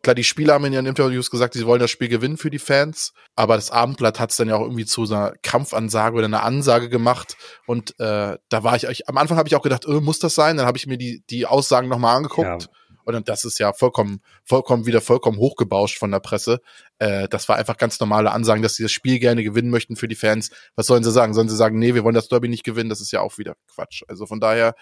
Klar, 0.02 0.16
die 0.16 0.24
Spieler 0.24 0.54
haben 0.54 0.64
in 0.66 0.72
ihren 0.72 0.86
Interviews 0.86 1.30
gesagt, 1.30 1.56
sie 1.56 1.66
wollen 1.66 1.82
das 1.82 1.92
Spiel 1.92 2.08
gewinnen 2.08 2.38
für 2.38 2.50
die 2.50 2.60
Fans, 2.60 3.12
aber 3.36 3.56
das 3.56 3.70
Abendblatt 3.70 4.20
hat 4.20 4.32
es 4.32 4.38
dann 4.38 4.48
ja 4.48 4.56
auch 4.56 4.62
irgendwie 4.62 4.86
zu 4.86 5.04
einer 5.04 5.34
Kampfansage 5.44 6.16
oder 6.16 6.26
einer 6.26 6.44
Ansage 6.44 6.88
gemacht. 6.88 7.36
Und 7.66 8.00
äh, 8.00 8.38
da 8.48 8.64
war 8.64 8.78
ich, 8.78 8.86
ich 8.86 9.10
am 9.10 9.18
Anfang 9.18 9.38
habe 9.38 9.50
ich 9.50 9.56
auch 9.56 9.62
gedacht, 9.62 9.86
äh, 9.86 10.00
muss 10.00 10.20
das 10.20 10.36
sein? 10.36 10.56
Dann 10.56 10.68
habe 10.68 10.78
ich 10.78 10.88
mir 10.88 10.98
die, 10.98 11.24
die 11.30 11.46
Aussagen 11.46 11.90
nochmal 11.90 12.16
angeguckt. 12.16 12.64
Ja. 12.64 12.70
Und 13.06 13.28
das 13.28 13.46
ist 13.46 13.60
ja 13.60 13.74
vollkommen, 13.74 14.22
vollkommen 14.44 14.86
wieder 14.86 15.02
vollkommen 15.02 15.38
hochgebauscht 15.38 15.98
von 15.98 16.12
der 16.12 16.20
Presse. 16.20 16.62
Äh, 17.00 17.28
das 17.28 17.50
war 17.50 17.58
einfach 17.58 17.78
ganz 17.78 18.00
normale 18.00 18.32
Ansagen, 18.32 18.62
dass 18.62 18.76
sie 18.76 18.84
das 18.84 18.92
Spiel 18.92 19.20
gerne 19.20 19.44
gewinnen 19.44 19.70
möchten 19.70 19.96
für 19.96 20.08
die 20.08 20.16
Fans. 20.16 20.52
Was 20.76 20.88
sollen 20.88 21.04
sie 21.04 21.12
sagen? 21.12 21.34
Sollen 21.34 21.50
sie 21.50 21.56
sagen, 21.56 21.80
nee, 21.80 21.94
wir 21.94 22.04
wollen 22.04 22.16
das 22.16 22.28
Derby 22.28 22.50
nicht 22.50 22.64
gewinnen? 22.64 22.90
Das 22.90 23.02
ist 23.02 23.12
ja 23.12 23.22
auch 23.22 23.38
wieder 23.38 23.56
Quatsch. 23.68 24.04
Also 24.08 24.26
von 24.26 24.40
daher, 24.40 24.76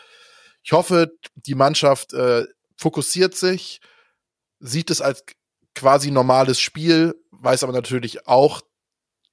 ich 0.64 0.72
hoffe, 0.72 1.12
die 1.36 1.56
Mannschaft 1.56 2.14
äh, 2.14 2.46
fokussiert 2.76 3.36
sich, 3.36 3.80
sieht 4.60 4.90
es 4.90 5.02
als 5.02 5.24
quasi 5.76 6.12
normales 6.12 6.60
Spiel, 6.60 7.16
weiß 7.32 7.64
aber 7.64 7.74
natürlich 7.74 8.28
auch, 8.28 8.62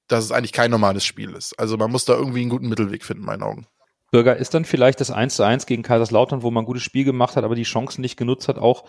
dass 0.07 0.23
es 0.23 0.31
eigentlich 0.31 0.53
kein 0.53 0.71
normales 0.71 1.03
Spiel 1.03 1.33
ist. 1.33 1.57
Also 1.57 1.77
man 1.77 1.91
muss 1.91 2.05
da 2.05 2.13
irgendwie 2.13 2.41
einen 2.41 2.49
guten 2.49 2.69
Mittelweg 2.69 3.03
finden, 3.03 3.23
in 3.23 3.27
meinen 3.27 3.43
Augen. 3.43 3.67
Bürger 4.15 4.37
ist 4.37 4.53
dann 4.53 4.63
vielleicht 4.63 5.01
das 5.01 5.11
1 5.11 5.35
zu 5.35 5.43
1 5.43 5.65
gegen 5.65 5.83
Kaiserslautern, 5.83 6.41
wo 6.41 6.49
man 6.49 6.63
ein 6.63 6.65
gutes 6.65 6.83
Spiel 6.83 7.03
gemacht 7.03 7.35
hat, 7.35 7.43
aber 7.43 7.53
die 7.55 7.63
Chancen 7.63 7.99
nicht 7.99 8.15
genutzt 8.15 8.47
hat, 8.47 8.57
auch 8.57 8.85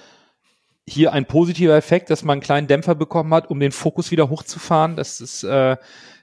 hier 0.88 1.12
ein 1.12 1.26
positiver 1.26 1.74
Effekt, 1.74 2.10
dass 2.10 2.22
man 2.22 2.34
einen 2.34 2.42
kleinen 2.42 2.68
Dämpfer 2.68 2.94
bekommen 2.94 3.34
hat, 3.34 3.50
um 3.50 3.58
den 3.58 3.72
Fokus 3.72 4.12
wieder 4.12 4.30
hochzufahren, 4.30 4.94
dass 4.94 5.18
es 5.18 5.42
äh, 5.42 5.76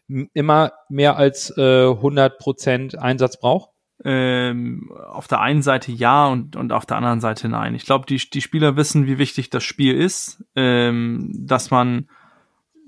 immer 0.08 0.72
mehr 0.88 1.18
als 1.18 1.54
äh, 1.58 1.89
100 1.89 2.38
Prozent 2.38 2.97
Einsatz 2.97 3.38
braucht? 3.38 3.72
Ähm, 4.06 4.89
auf 5.10 5.28
der 5.28 5.41
einen 5.41 5.64
Seite 5.64 5.91
ja 5.91 6.28
und, 6.28 6.56
und 6.56 6.72
auf 6.72 6.86
der 6.86 6.95
anderen 6.95 7.20
Seite 7.20 7.49
nein. 7.49 7.76
Ich 7.76 7.86
glaube, 7.86 8.06
die, 8.06 8.18
die 8.30 8.41
Spieler 8.41 8.78
wissen, 8.78 9.06
wie 9.06 9.18
wichtig 9.18 9.49
das 9.49 9.66
Spiel 9.66 9.95
ist, 9.95 10.45
ähm, 10.56 11.30
dass 11.45 11.72
man 11.72 12.08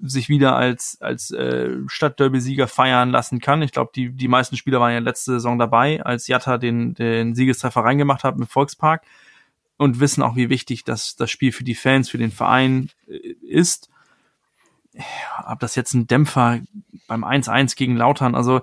sich 0.01 0.29
wieder 0.29 0.55
als, 0.55 0.97
als 1.01 1.31
äh, 1.31 1.77
Stadtderby-Sieger 1.87 2.67
feiern 2.67 3.11
lassen 3.11 3.39
kann. 3.39 3.61
Ich 3.61 3.71
glaube, 3.71 3.91
die, 3.95 4.11
die 4.11 4.27
meisten 4.27 4.57
Spieler 4.57 4.79
waren 4.79 4.93
ja 4.93 4.99
letzte 4.99 5.33
Saison 5.33 5.57
dabei, 5.57 6.03
als 6.03 6.27
Jatta 6.27 6.57
den, 6.57 6.93
den 6.93 7.35
Siegestreffer 7.35 7.81
reingemacht 7.81 8.23
hat 8.23 8.35
im 8.35 8.47
Volkspark 8.47 9.03
und 9.77 9.99
wissen 9.99 10.23
auch, 10.23 10.35
wie 10.35 10.49
wichtig 10.49 10.83
das, 10.83 11.15
das 11.15 11.31
Spiel 11.31 11.51
für 11.51 11.63
die 11.63 11.75
Fans, 11.75 12.09
für 12.09 12.17
den 12.17 12.31
Verein 12.31 12.89
äh, 13.07 13.17
ist. 13.41 13.89
Ob 15.45 15.59
das 15.59 15.75
jetzt 15.75 15.93
ein 15.93 16.07
Dämpfer 16.07 16.61
beim 17.07 17.23
1-1 17.25 17.75
gegen 17.75 17.97
Lautern, 17.97 18.35
also 18.35 18.61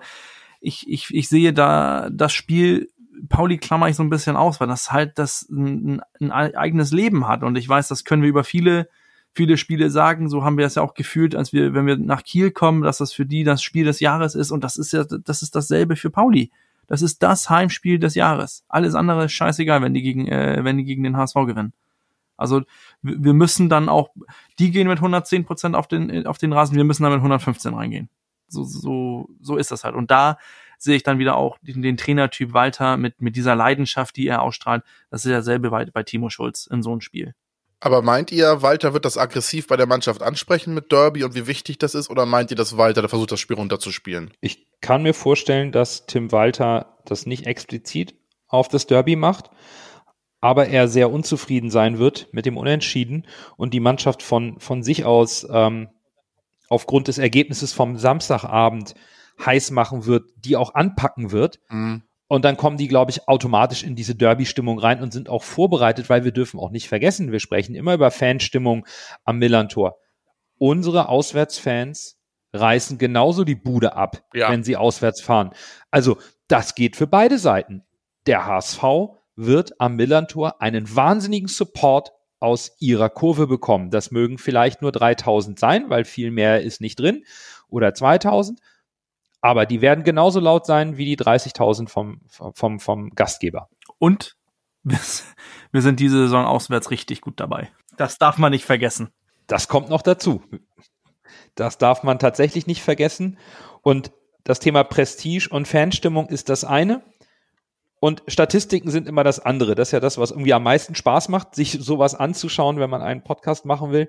ich, 0.61 0.89
ich, 0.89 1.13
ich 1.13 1.29
sehe 1.29 1.53
da 1.53 2.09
das 2.11 2.33
Spiel, 2.33 2.89
Pauli 3.29 3.59
klammer 3.59 3.89
ich 3.89 3.97
so 3.97 4.03
ein 4.03 4.11
bisschen 4.11 4.37
aus, 4.37 4.61
weil 4.61 4.69
das 4.69 4.93
halt 4.93 5.19
das 5.19 5.47
ein, 5.51 6.01
ein 6.21 6.31
eigenes 6.31 6.93
Leben 6.93 7.29
hat 7.29 7.43
und 7.43 7.57
ich 7.57 7.69
weiß, 7.69 7.89
das 7.89 8.05
können 8.05 8.23
wir 8.23 8.31
über 8.31 8.45
viele 8.45 8.89
viele 9.35 9.57
Spiele 9.57 9.91
sagen, 9.91 10.29
so 10.29 10.45
haben 10.45 10.59
wir 10.59 10.67
es 10.67 10.75
ja 10.75 10.83
auch 10.83 10.95
gefühlt, 10.95 11.35
als 11.35 11.53
wir, 11.53 11.75
wenn 11.75 11.87
wir 11.87 11.97
nach 11.97 12.23
Kiel 12.23 12.51
kommen, 12.51 12.83
dass 12.83 12.99
das 12.99 13.13
für 13.13 13.27
die 13.27 13.45
das 13.45 13.63
Spiel 13.63 13.85
des 13.85 14.01
Jahres 14.01 14.35
ist 14.35 14.51
und 14.51 14.63
das 14.63 14.77
ist 14.77 14.93
ja, 14.93 15.05
das 15.05 15.43
ist 15.43 15.55
dasselbe 15.55 15.97
für 15.97 16.11
Pauli. 16.11 16.51
Das 16.87 17.01
ist 17.01 17.23
das 17.23 17.49
Heimspiel 17.49 17.99
des 17.99 18.15
Jahres. 18.15 18.65
Alles 18.69 18.95
andere 18.95 19.25
ist 19.25 19.33
scheißegal, 19.33 19.81
wenn 19.83 19.95
die 19.95 20.03
gegen, 20.03 20.29
äh, 20.29 20.61
wenn 20.63 20.77
die 20.77 20.85
gegen 20.85 21.03
den 21.03 21.17
HSV 21.17 21.35
gewinnen. 21.47 21.73
Also 22.37 22.63
wir 23.03 23.35
müssen 23.35 23.69
dann 23.69 23.89
auch, 23.89 24.11
die 24.59 24.71
gehen 24.71 24.89
mit 24.89 24.99
110 24.99 25.45
Prozent 25.45 25.77
auf 25.77 25.87
den, 25.87 26.27
auf 26.27 26.39
den 26.39 26.53
Rasen, 26.53 26.77
wir 26.77 26.85
müssen 26.85 27.05
dann 27.05 27.13
mit 27.13 27.21
115 27.21 27.73
reingehen. 27.73 28.09
So, 28.49 28.65
so, 28.65 29.29
so 29.41 29.57
ist 29.57 29.71
das 29.71 29.85
halt. 29.85 29.95
Und 29.95 30.11
da 30.11 30.39
sehe 30.77 30.97
ich 30.97 31.05
dann 31.05 31.19
wieder 31.19 31.37
auch 31.37 31.59
den, 31.63 31.83
den 31.83 31.97
Trainertyp 31.97 32.53
Walter 32.53 32.97
mit, 32.97 33.23
mit 33.23 33.37
dieser 33.37 33.55
Leidenschaft, 33.55 34.17
die 34.17 34.27
er 34.27 34.43
ausstrahlt. 34.43 34.83
Das 35.11 35.25
ist 35.25 35.31
dasselbe 35.31 35.71
bei, 35.71 35.85
bei 35.87 36.03
Timo 36.03 36.29
Schulz 36.29 36.67
in 36.67 36.83
so 36.83 36.91
einem 36.91 37.01
Spiel. 37.01 37.35
Aber 37.85 38.01
meint 38.01 38.31
ihr, 38.31 38.63
Walter 38.63 38.95
wird 38.95 39.05
das 39.05 39.19
aggressiv 39.19 39.67
bei 39.67 39.77
der 39.77 39.89
Mannschaft 39.89 40.23
ansprechen 40.23 40.73
mit 40.73 40.93
Derby 40.93 41.25
und 41.25 41.35
wie 41.35 41.49
wichtig 41.49 41.79
das 41.79 41.97
ist? 41.97 42.11
Oder 42.11 42.27
meint 42.27 42.53
ihr, 42.53 42.57
dass 42.57 42.77
Walter 42.77 43.03
da 43.03 43.09
versucht, 43.09 43.33
das 43.33 43.41
Spiel 43.41 43.57
runterzuspielen? 43.57 44.31
Ich 44.41 44.69
kann 44.81 45.03
mir 45.03 45.15
vorstellen, 45.15 45.73
dass 45.73 46.07
Tim 46.07 46.31
Walter 46.31 46.97
das 47.07 47.27
nicht 47.27 47.45
explizit 47.45 48.15
auf 48.47 48.69
das 48.69 48.87
Derby 48.87 49.17
macht, 49.17 49.51
aber 50.41 50.69
er 50.69 50.87
sehr 50.87 51.11
unzufrieden 51.11 51.71
sein 51.71 51.99
wird 51.99 52.29
mit 52.31 52.47
dem 52.47 52.57
Unentschieden 52.57 53.27
und 53.57 53.75
die 53.75 53.81
Mannschaft 53.81 54.23
von, 54.23 54.61
von 54.61 54.85
sich 54.85 55.05
aus 55.05 55.45
ähm, 55.51 55.89
aufgrund 56.69 57.09
des 57.09 57.19
Ergebnisses 57.19 57.73
vom 57.73 57.99
Samstagabend 57.99 58.95
heiß 59.45 59.73
machen 59.73 60.07
wird, 60.07 60.31
die 60.37 60.57
auch 60.57 60.77
anpacken 60.77 61.33
wird. 61.33 61.59
Mhm. 61.69 62.05
Und 62.33 62.47
dann 62.47 62.57
kommen 62.57 62.79
die, 62.79 62.89
glaube 62.89 63.11
ich, 63.11 63.29
automatisch 63.29 63.83
in 63.83 63.95
diese 63.95 64.15
Derby-Stimmung 64.15 64.79
rein 64.79 65.03
und 65.03 65.13
sind 65.13 65.29
auch 65.29 65.43
vorbereitet, 65.43 66.09
weil 66.09 66.25
wir 66.25 66.33
dürfen 66.33 66.59
auch 66.59 66.71
nicht 66.71 66.89
vergessen, 66.89 67.31
wir 67.31 67.41
sprechen 67.41 67.75
immer 67.75 67.93
über 67.93 68.11
Fanstimmung 68.11 68.87
am 69.25 69.37
Millantor. 69.37 69.99
Unsere 70.57 71.11
Auswärtsfans 71.11 72.19
reißen 72.55 72.97
genauso 72.97 73.45
die 73.45 73.55
Bude 73.55 73.97
ab, 73.97 74.25
ja. 74.33 74.51
wenn 74.51 74.65
sie 74.65 74.79
auswärts 74.79 75.21
fahren. 75.21 75.51
Also 75.91 76.17
das 76.49 76.75
geht 76.75 76.97
für 76.97 77.07
beide 77.07 77.37
Seiten. 77.37 77.85
Der 78.25 78.47
HSV 78.47 78.83
wird 79.37 79.79
am 79.79 79.97
Millantor 79.97 80.63
einen 80.63 80.97
wahnsinnigen 80.97 81.49
Support 81.49 82.13
aus 82.41 82.75
ihrer 82.79 83.11
Kurve 83.11 83.47
bekommen. 83.47 83.91
Das 83.91 84.11
mögen 84.11 84.39
vielleicht 84.39 84.81
nur 84.81 84.93
3000 84.93 85.59
sein, 85.59 85.91
weil 85.91 86.07
viel 86.07 86.31
mehr 86.31 86.63
ist 86.63 86.81
nicht 86.81 86.99
drin 86.99 87.27
oder 87.69 87.93
2000. 87.93 88.59
Aber 89.43 89.67
die 89.67 89.81
werden 89.81 90.05
genauso 90.05 90.41
laut 90.41 90.65
sein 90.65 90.97
wie 90.97 91.05
die 91.05 91.19
30.000 91.19 91.89
vom, 91.89 92.21
vom, 92.29 92.79
vom 92.79 93.11
Gastgeber. 93.11 93.69
Und 93.99 94.37
wir 94.85 95.83
sind 95.83 96.01
diese 96.01 96.17
Saison 96.17 96.47
auswärts 96.47 96.91
richtig 96.91 97.21
gut 97.21 97.39
dabei. 97.41 97.71
Das 97.97 98.19
darf 98.19 98.39
man 98.39 98.53
nicht 98.53 98.65
vergessen. 98.65 99.13
Das 99.49 99.69
kommt 99.69 99.91
noch 99.91 100.03
dazu. 100.03 100.43
Das 101.57 101.77
darf 101.77 102.05
man 102.05 102.19
tatsächlich 102.19 102.67
nicht 102.67 102.83
vergessen. 102.83 103.37
Und 103.83 104.13
das 104.45 104.61
Thema 104.61 104.85
Prestige 104.85 105.49
und 105.51 105.69
Fanstimmung 105.69 106.29
ist 106.29 106.49
das 106.49 106.65
eine. 106.65 107.03
Und 108.01 108.23
Statistiken 108.27 108.91
sind 108.91 109.09
immer 109.09 109.25
das 109.25 109.41
andere. 109.41 109.75
Das 109.75 109.89
ist 109.89 109.93
ja 109.93 110.01
das, 110.01 110.19
was 110.19 110.31
irgendwie 110.31 110.55
am 110.55 110.63
meisten 110.63 110.95
Spaß 110.95 111.29
macht, 111.29 111.55
sich 111.55 111.73
sowas 111.81 112.15
anzuschauen, 112.15 112.79
wenn 112.79 112.91
man 112.91 113.03
einen 113.03 113.23
Podcast 113.23 113.65
machen 113.65 113.93
will 113.93 114.09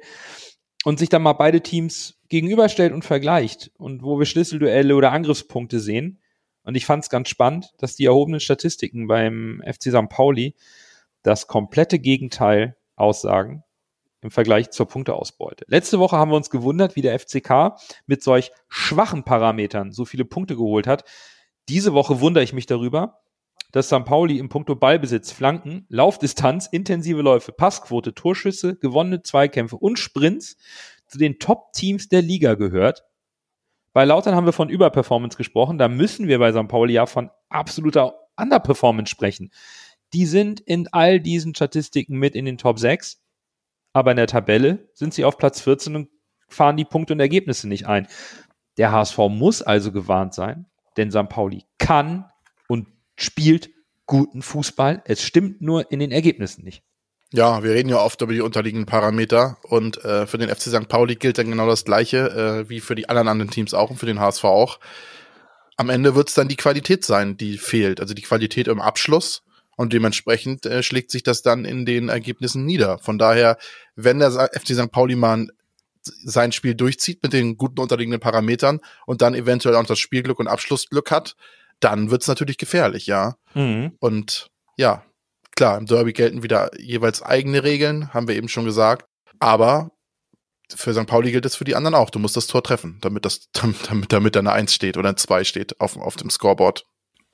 und 0.83 0.99
sich 0.99 1.09
dann 1.09 1.23
mal 1.23 1.33
beide 1.33 1.61
Teams 1.61 2.19
gegenüberstellt 2.29 2.93
und 2.93 3.05
vergleicht 3.05 3.71
und 3.77 4.03
wo 4.03 4.19
wir 4.19 4.25
Schlüsselduelle 4.25 4.95
oder 4.95 5.11
Angriffspunkte 5.11 5.79
sehen. 5.79 6.19
Und 6.63 6.75
ich 6.75 6.85
fand 6.85 7.03
es 7.03 7.09
ganz 7.09 7.29
spannend, 7.29 7.73
dass 7.77 7.95
die 7.95 8.05
erhobenen 8.05 8.39
Statistiken 8.39 9.07
beim 9.07 9.61
FC 9.65 9.83
St. 9.91 10.09
Pauli 10.09 10.55
das 11.21 11.47
komplette 11.47 11.99
Gegenteil 11.99 12.75
aussagen 12.95 13.63
im 14.21 14.31
Vergleich 14.31 14.71
zur 14.71 14.87
Punkteausbeute. 14.87 15.65
Letzte 15.67 15.99
Woche 15.99 16.17
haben 16.17 16.31
wir 16.31 16.37
uns 16.37 16.49
gewundert, 16.49 16.95
wie 16.95 17.01
der 17.01 17.19
FCK 17.19 17.77
mit 18.05 18.23
solch 18.23 18.51
schwachen 18.69 19.23
Parametern 19.23 19.91
so 19.91 20.05
viele 20.05 20.25
Punkte 20.25 20.55
geholt 20.55 20.87
hat. 20.87 21.03
Diese 21.69 21.93
Woche 21.93 22.21
wundere 22.21 22.43
ich 22.43 22.53
mich 22.53 22.65
darüber, 22.65 23.22
dass 23.73 23.87
St. 23.87 24.05
Pauli 24.05 24.37
im 24.37 24.49
Punkto 24.49 24.75
Ballbesitz, 24.75 25.31
Flanken, 25.31 25.85
Laufdistanz, 25.89 26.67
intensive 26.67 27.21
Läufe, 27.21 27.51
Passquote, 27.51 28.13
Torschüsse, 28.13 28.75
gewonnene 28.75 29.23
Zweikämpfe 29.23 29.75
und 29.75 29.97
Sprints 29.97 30.57
zu 31.07 31.17
den 31.17 31.39
Top-Teams 31.39 32.07
der 32.07 32.21
Liga 32.21 32.53
gehört. 32.53 33.03
Bei 33.91 34.05
Lautern 34.05 34.35
haben 34.35 34.45
wir 34.45 34.53
von 34.53 34.69
Überperformance 34.69 35.37
gesprochen. 35.37 35.79
Da 35.79 35.87
müssen 35.87 36.27
wir 36.27 36.37
bei 36.37 36.51
St. 36.51 36.67
Pauli 36.67 36.93
ja 36.93 37.07
von 37.07 37.31
absoluter 37.49 38.13
Underperformance 38.37 39.09
sprechen. 39.09 39.51
Die 40.13 40.27
sind 40.27 40.59
in 40.59 40.87
all 40.91 41.19
diesen 41.19 41.55
Statistiken 41.55 42.19
mit 42.19 42.35
in 42.35 42.45
den 42.45 42.59
Top 42.59 42.77
6. 42.77 43.21
aber 43.91 44.11
in 44.11 44.17
der 44.17 44.27
Tabelle 44.27 44.87
sind 44.93 45.15
sie 45.15 45.25
auf 45.25 45.37
Platz 45.37 45.61
14 45.61 45.95
und 45.95 46.09
fahren 46.47 46.77
die 46.77 46.85
Punkte 46.85 47.13
und 47.13 47.19
Ergebnisse 47.19 47.67
nicht 47.67 47.87
ein. 47.87 48.07
Der 48.77 48.91
HSV 48.91 49.17
muss 49.29 49.63
also 49.63 49.91
gewarnt 49.91 50.35
sein, 50.35 50.67
denn 50.95 51.09
St. 51.09 51.29
Pauli 51.29 51.65
kann 51.79 52.25
spielt 53.15 53.69
guten 54.05 54.41
Fußball. 54.41 55.03
Es 55.05 55.23
stimmt 55.23 55.61
nur 55.61 55.91
in 55.91 55.99
den 55.99 56.11
Ergebnissen 56.11 56.63
nicht. 56.63 56.83
Ja, 57.31 57.63
wir 57.63 57.71
reden 57.71 57.89
ja 57.89 57.97
oft 57.97 58.21
über 58.21 58.31
die 58.31 58.41
unterliegenden 58.41 58.85
Parameter 58.85 59.57
und 59.63 60.03
äh, 60.05 60.27
für 60.27 60.37
den 60.37 60.49
FC 60.49 60.63
St. 60.63 60.87
Pauli 60.87 61.15
gilt 61.15 61.39
dann 61.39 61.49
genau 61.49 61.65
das 61.65 61.83
Gleiche 61.83 62.29
äh, 62.29 62.69
wie 62.69 62.79
für 62.79 62.93
die 62.93 63.09
anderen 63.09 63.27
anderen 63.27 63.49
Teams 63.49 63.73
auch 63.73 63.89
und 63.89 63.97
für 63.97 64.05
den 64.05 64.19
HSV 64.19 64.43
auch. 64.43 64.79
Am 65.75 65.89
Ende 65.89 66.13
wird 66.13 66.29
es 66.29 66.35
dann 66.35 66.47
die 66.47 66.55
Qualität 66.55 67.03
sein, 67.03 67.35
die 67.35 67.57
fehlt, 67.57 67.99
also 67.99 68.13
die 68.13 68.21
Qualität 68.21 68.67
im 68.67 68.79
Abschluss 68.79 69.41
und 69.75 69.93
dementsprechend 69.93 70.67
äh, 70.67 70.83
schlägt 70.83 71.09
sich 71.09 71.23
das 71.23 71.41
dann 71.41 71.65
in 71.65 71.87
den 71.87 72.09
Ergebnissen 72.09 72.65
nieder. 72.65 72.99
Von 72.99 73.17
daher, 73.17 73.57
wenn 73.95 74.19
der 74.19 74.31
FC 74.31 74.75
St. 74.75 74.91
Pauli 74.91 75.15
mal 75.15 75.47
sein 76.03 76.51
Spiel 76.51 76.75
durchzieht 76.75 77.23
mit 77.23 77.33
den 77.33 77.57
guten 77.57 77.79
unterliegenden 77.79 78.19
Parametern 78.19 78.79
und 79.07 79.21
dann 79.21 79.33
eventuell 79.33 79.75
auch 79.75 79.85
das 79.85 79.99
Spielglück 79.99 80.39
und 80.39 80.47
Abschlussglück 80.47 81.09
hat, 81.09 81.35
dann 81.83 82.11
wird's 82.11 82.27
natürlich 82.27 82.57
gefährlich, 82.57 83.07
ja. 83.07 83.35
Mhm. 83.53 83.93
Und 83.99 84.49
ja, 84.77 85.03
klar, 85.55 85.77
im 85.77 85.85
Derby 85.85 86.13
gelten 86.13 86.43
wieder 86.43 86.71
jeweils 86.79 87.21
eigene 87.21 87.63
Regeln, 87.63 88.13
haben 88.13 88.27
wir 88.27 88.35
eben 88.35 88.49
schon 88.49 88.65
gesagt. 88.65 89.05
Aber 89.39 89.91
für 90.75 90.93
St. 90.93 91.07
Pauli 91.07 91.31
gilt 91.31 91.45
es 91.45 91.55
für 91.55 91.65
die 91.65 91.75
anderen 91.75 91.95
auch. 91.95 92.09
Du 92.09 92.19
musst 92.19 92.37
das 92.37 92.47
Tor 92.47 92.63
treffen, 92.63 92.97
damit 93.01 93.25
das, 93.25 93.49
damit, 93.51 94.11
damit 94.11 94.35
da 94.35 94.39
eine 94.39 94.51
Eins 94.51 94.73
steht 94.73 94.97
oder 94.97 95.09
ein 95.09 95.17
Zwei 95.17 95.43
steht 95.43 95.79
auf, 95.79 95.97
auf 95.97 96.15
dem 96.15 96.29
Scoreboard. 96.29 96.85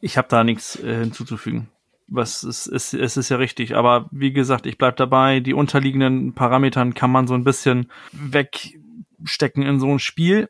Ich 0.02 0.18
habe 0.18 0.28
da 0.30 0.44
nichts 0.44 0.78
äh, 0.78 1.00
hinzuzufügen. 1.00 1.70
Was 2.08 2.44
ist, 2.44 2.66
ist, 2.66 2.94
es 2.94 3.18
ist 3.18 3.30
ja 3.30 3.38
richtig, 3.38 3.76
aber 3.76 4.10
wie 4.12 4.34
gesagt, 4.34 4.66
ich 4.66 4.80
bleib 4.80 4.98
dabei. 4.98 5.42
Die 5.42 5.54
unterliegenden 5.54 6.34
Parametern 6.34 6.96
kann 6.96 7.12
man 7.12 7.28
so 7.28 7.36
ein 7.36 7.44
bisschen 7.44 7.92
wegstecken 8.12 9.62
in 9.62 9.80
so 9.80 9.88
ein 9.88 10.00
Spiel. 10.00 10.50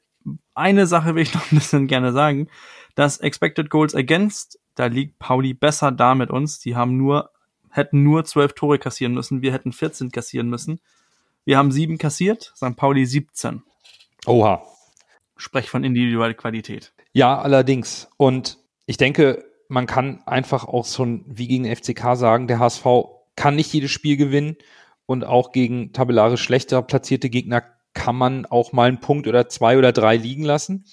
Eine 0.54 0.88
Sache 0.88 1.16
will 1.16 1.24
ich 1.24 1.34
noch 1.34 1.52
ein 1.52 1.58
bisschen 1.58 1.88
gerne 1.88 2.14
sagen. 2.14 2.48
Das 3.00 3.16
Expected 3.16 3.70
Goals 3.70 3.96
Against, 3.96 4.60
da 4.76 4.88
liegt 4.88 5.20
Pauli 5.20 5.54
besser 5.54 5.90
da 5.90 6.16
mit 6.16 6.30
uns. 6.30 6.60
Die 6.60 6.76
haben 6.76 6.98
nur, 6.98 7.30
hätten 7.70 8.04
nur 8.04 8.26
zwölf 8.26 8.52
Tore 8.52 8.78
kassieren 8.78 9.14
müssen. 9.14 9.42
Wir 9.42 9.54
hätten 9.54 9.72
14 9.72 10.12
kassieren 10.12 10.50
müssen. 10.50 10.82
Wir 11.46 11.58
haben 11.58 11.72
sieben 11.72 11.98
kassiert, 11.98 12.52
St. 12.58 12.76
Pauli 12.76 13.06
17. 13.06 13.64
Oha. 14.26 14.64
Sprech 15.38 15.70
von 15.70 15.86
individueller 15.86 16.34
Qualität. 16.34 16.92
Ja, 17.14 17.40
allerdings. 17.40 18.10
Und 18.18 18.58
ich 18.86 18.98
denke, 18.98 19.46
man 19.70 19.86
kann 19.88 20.22
einfach 20.26 20.66
auch 20.66 20.86
schon 20.86 21.24
wie 21.26 21.48
gegen 21.48 21.64
den 21.64 21.74
FCK 21.78 22.18
sagen, 22.18 22.48
der 22.50 22.60
HSV 22.60 22.86
kann 23.38 23.56
nicht 23.56 23.72
jedes 23.72 23.92
Spiel 23.92 24.18
gewinnen 24.18 24.58
und 25.06 25.24
auch 25.24 25.54
gegen 25.54 25.94
tabellarisch 25.94 26.44
schlechter 26.44 26.82
platzierte 26.82 27.30
Gegner 27.30 27.64
kann 27.94 28.18
man 28.18 28.46
auch 28.46 28.74
mal 28.74 28.90
einen 28.90 29.00
Punkt 29.00 29.26
oder 29.26 29.48
zwei 29.48 29.78
oder 29.78 29.94
drei 29.94 30.18
liegen 30.18 30.44
lassen. 30.44 30.84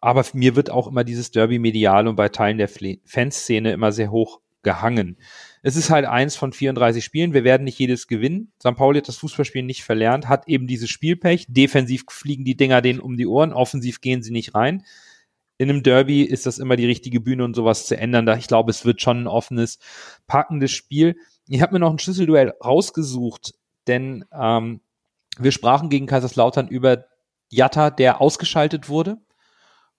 Aber 0.00 0.24
mir 0.32 0.56
wird 0.56 0.70
auch 0.70 0.86
immer 0.86 1.04
dieses 1.04 1.30
Derby 1.30 1.58
medial 1.58 2.06
und 2.06 2.16
bei 2.16 2.28
Teilen 2.28 2.58
der 2.58 2.70
Fanszene 3.04 3.72
immer 3.72 3.92
sehr 3.92 4.10
hoch 4.10 4.40
gehangen. 4.62 5.16
Es 5.62 5.76
ist 5.76 5.90
halt 5.90 6.04
eins 6.04 6.36
von 6.36 6.52
34 6.52 7.04
Spielen. 7.04 7.32
Wir 7.32 7.44
werden 7.44 7.64
nicht 7.64 7.78
jedes 7.78 8.06
gewinnen. 8.06 8.52
St. 8.60 8.76
Pauli 8.76 9.00
hat 9.00 9.08
das 9.08 9.16
Fußballspielen 9.16 9.66
nicht 9.66 9.82
verlernt, 9.82 10.28
hat 10.28 10.48
eben 10.48 10.66
dieses 10.66 10.90
Spielpech. 10.90 11.46
Defensiv 11.48 12.04
fliegen 12.10 12.44
die 12.44 12.56
Dinger 12.56 12.80
denen 12.80 13.00
um 13.00 13.16
die 13.16 13.26
Ohren, 13.26 13.52
offensiv 13.52 14.00
gehen 14.00 14.22
sie 14.22 14.32
nicht 14.32 14.54
rein. 14.54 14.84
In 15.60 15.70
einem 15.70 15.82
Derby 15.82 16.22
ist 16.22 16.46
das 16.46 16.58
immer 16.58 16.76
die 16.76 16.86
richtige 16.86 17.20
Bühne 17.20 17.44
und 17.44 17.54
sowas 17.54 17.86
zu 17.86 17.96
ändern. 17.96 18.28
Ich 18.38 18.46
glaube, 18.46 18.70
es 18.70 18.84
wird 18.84 19.02
schon 19.02 19.24
ein 19.24 19.26
offenes, 19.26 19.80
packendes 20.28 20.70
Spiel. 20.70 21.16
Ich 21.48 21.62
habe 21.62 21.72
mir 21.72 21.80
noch 21.80 21.90
ein 21.90 21.98
Schlüsselduell 21.98 22.54
rausgesucht, 22.64 23.54
denn 23.88 24.24
ähm, 24.32 24.80
wir 25.38 25.50
sprachen 25.50 25.88
gegen 25.88 26.06
Kaiserslautern 26.06 26.68
über 26.68 27.06
Jatta, 27.50 27.90
der 27.90 28.20
ausgeschaltet 28.20 28.88
wurde. 28.88 29.18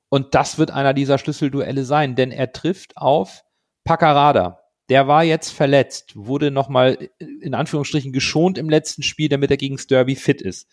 Und 0.09 0.35
das 0.35 0.57
wird 0.57 0.71
einer 0.71 0.93
dieser 0.93 1.17
Schlüsselduelle 1.17 1.85
sein, 1.85 2.15
denn 2.15 2.31
er 2.31 2.51
trifft 2.51 2.97
auf 2.97 3.43
Paccarada. 3.83 4.59
Der 4.89 5.07
war 5.07 5.23
jetzt 5.23 5.51
verletzt, 5.51 6.13
wurde 6.15 6.49
nochmal 6.49 7.09
in 7.19 7.53
Anführungsstrichen 7.53 8.11
geschont 8.11 8.57
im 8.57 8.69
letzten 8.69 9.03
Spiel, 9.03 9.29
damit 9.29 9.51
er 9.51 9.57
gegen 9.57 9.77
Derby 9.87 10.15
fit 10.15 10.41
ist. 10.41 10.67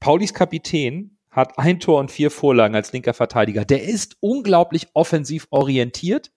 Paulis 0.00 0.34
Kapitän 0.34 1.16
hat 1.30 1.58
ein 1.58 1.78
Tor 1.78 2.00
und 2.00 2.10
vier 2.10 2.30
Vorlagen 2.30 2.74
als 2.74 2.92
linker 2.92 3.14
Verteidiger. 3.14 3.64
Der 3.64 3.84
ist 3.84 4.16
unglaublich 4.20 4.88
offensiv 4.94 5.46
orientiert. 5.50 6.32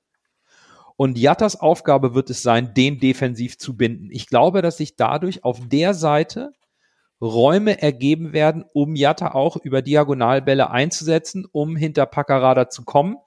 Und 0.98 1.18
Jattas 1.18 1.60
Aufgabe 1.60 2.14
wird 2.14 2.30
es 2.30 2.41
sein, 2.41 2.74
den 2.74 3.00
defensiv 3.00 3.58
zu 3.58 3.76
binden. 3.76 4.10
Ich 4.12 4.28
glaube, 4.28 4.62
dass 4.62 4.78
sich 4.78 4.96
dadurch 4.96 5.43
auf 5.43 5.60
der 5.68 5.93
Seite 5.93 6.54
Räume 7.22 7.82
ergeben 7.82 8.34
werden, 8.34 8.66
um 8.74 8.95
Jatta 8.95 9.34
auch 9.34 9.57
über 9.57 9.82
Diagonalbälle 9.82 10.70
einzusetzen, 10.70 11.45
um 11.51 11.76
hinter 11.76 12.05
Paccarada 12.05 12.70
zu 12.70 12.84
kommen. 12.84 13.18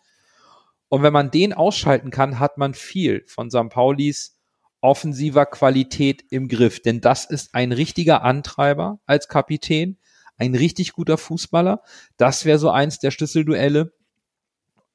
Und 0.88 1.02
wenn 1.02 1.12
man 1.12 1.30
den 1.30 1.52
ausschalten 1.52 2.10
kann, 2.10 2.38
hat 2.38 2.58
man 2.58 2.74
viel 2.74 3.24
von 3.26 3.50
St. 3.50 3.68
Paulis 3.70 4.38
offensiver 4.80 5.46
Qualität 5.46 6.24
im 6.30 6.48
Griff. 6.48 6.80
Denn 6.80 7.00
das 7.00 7.24
ist 7.24 7.54
ein 7.54 7.72
richtiger 7.72 8.22
Antreiber 8.22 9.00
als 9.06 9.28
Kapitän, 9.28 9.98
ein 10.36 10.54
richtig 10.54 10.92
guter 10.92 11.18
Fußballer. 11.18 11.82
Das 12.16 12.44
wäre 12.44 12.58
so 12.58 12.70
eins 12.70 12.98
der 12.98 13.10
Schlüsselduelle. 13.10 13.92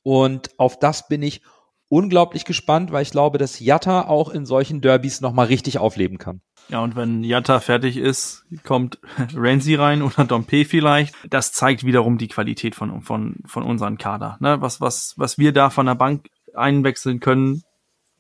Und 0.02 0.58
auf 0.58 0.80
das 0.80 1.08
bin 1.08 1.22
ich 1.22 1.42
unglaublich 1.90 2.46
gespannt, 2.46 2.92
weil 2.92 3.04
ich 3.04 3.12
glaube, 3.12 3.38
dass 3.38 3.60
Jatta 3.60 4.08
auch 4.08 4.30
in 4.30 4.46
solchen 4.46 4.82
Derbys 4.82 5.22
nochmal 5.22 5.48
richtig 5.48 5.78
aufleben 5.78 6.18
kann. 6.18 6.42
Ja, 6.70 6.80
und 6.80 6.96
wenn 6.96 7.24
Jatta 7.24 7.60
fertig 7.60 7.98
ist, 7.98 8.46
kommt 8.64 9.00
Renzi 9.36 9.76
rein 9.76 10.02
oder 10.02 10.26
Dompe 10.26 10.66
vielleicht. 10.66 11.14
Das 11.30 11.52
zeigt 11.52 11.86
wiederum 11.86 12.18
die 12.18 12.28
Qualität 12.28 12.76
von, 12.76 13.02
von, 13.02 13.36
von 13.46 13.64
unseren 13.64 13.98
Kader. 13.98 14.38
Ne? 14.40 14.62
Was, 14.62 14.82
was, 14.82 15.14
was 15.18 15.38
wir 15.38 15.52
da 15.52 15.70
von 15.70 15.86
der 15.86 15.96
Bank 15.96 16.30
einwechseln 16.56 17.20
können, 17.20 17.64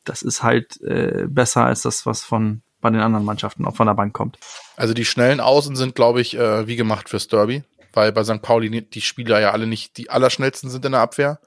das 0.03 0.21
ist 0.21 0.43
halt 0.43 0.81
äh, 0.81 1.25
besser 1.27 1.65
als 1.65 1.81
das, 1.81 2.05
was 2.05 2.23
von 2.23 2.61
bei 2.83 2.89
den 2.89 2.99
anderen 2.99 3.25
Mannschaften 3.25 3.65
auch 3.65 3.75
von 3.75 3.87
der 3.87 3.95
Bank 3.95 4.13
kommt. 4.13 4.37
Also 4.75 4.93
die 4.93 5.05
schnellen 5.05 5.39
Außen 5.39 5.75
sind, 5.75 5.95
glaube 5.95 6.21
ich, 6.21 6.37
äh, 6.37 6.67
wie 6.67 6.75
gemacht 6.75 7.09
fürs 7.09 7.27
Derby, 7.27 7.63
weil 7.93 8.11
bei 8.11 8.23
St. 8.23 8.41
Pauli 8.41 8.81
die 8.81 9.01
Spieler 9.01 9.39
ja 9.39 9.51
alle 9.51 9.65
nicht 9.65 9.97
die 9.97 10.09
allerschnellsten 10.09 10.69
sind 10.69 10.85
in 10.85 10.91
der 10.91 11.01
Abwehr. 11.01 11.39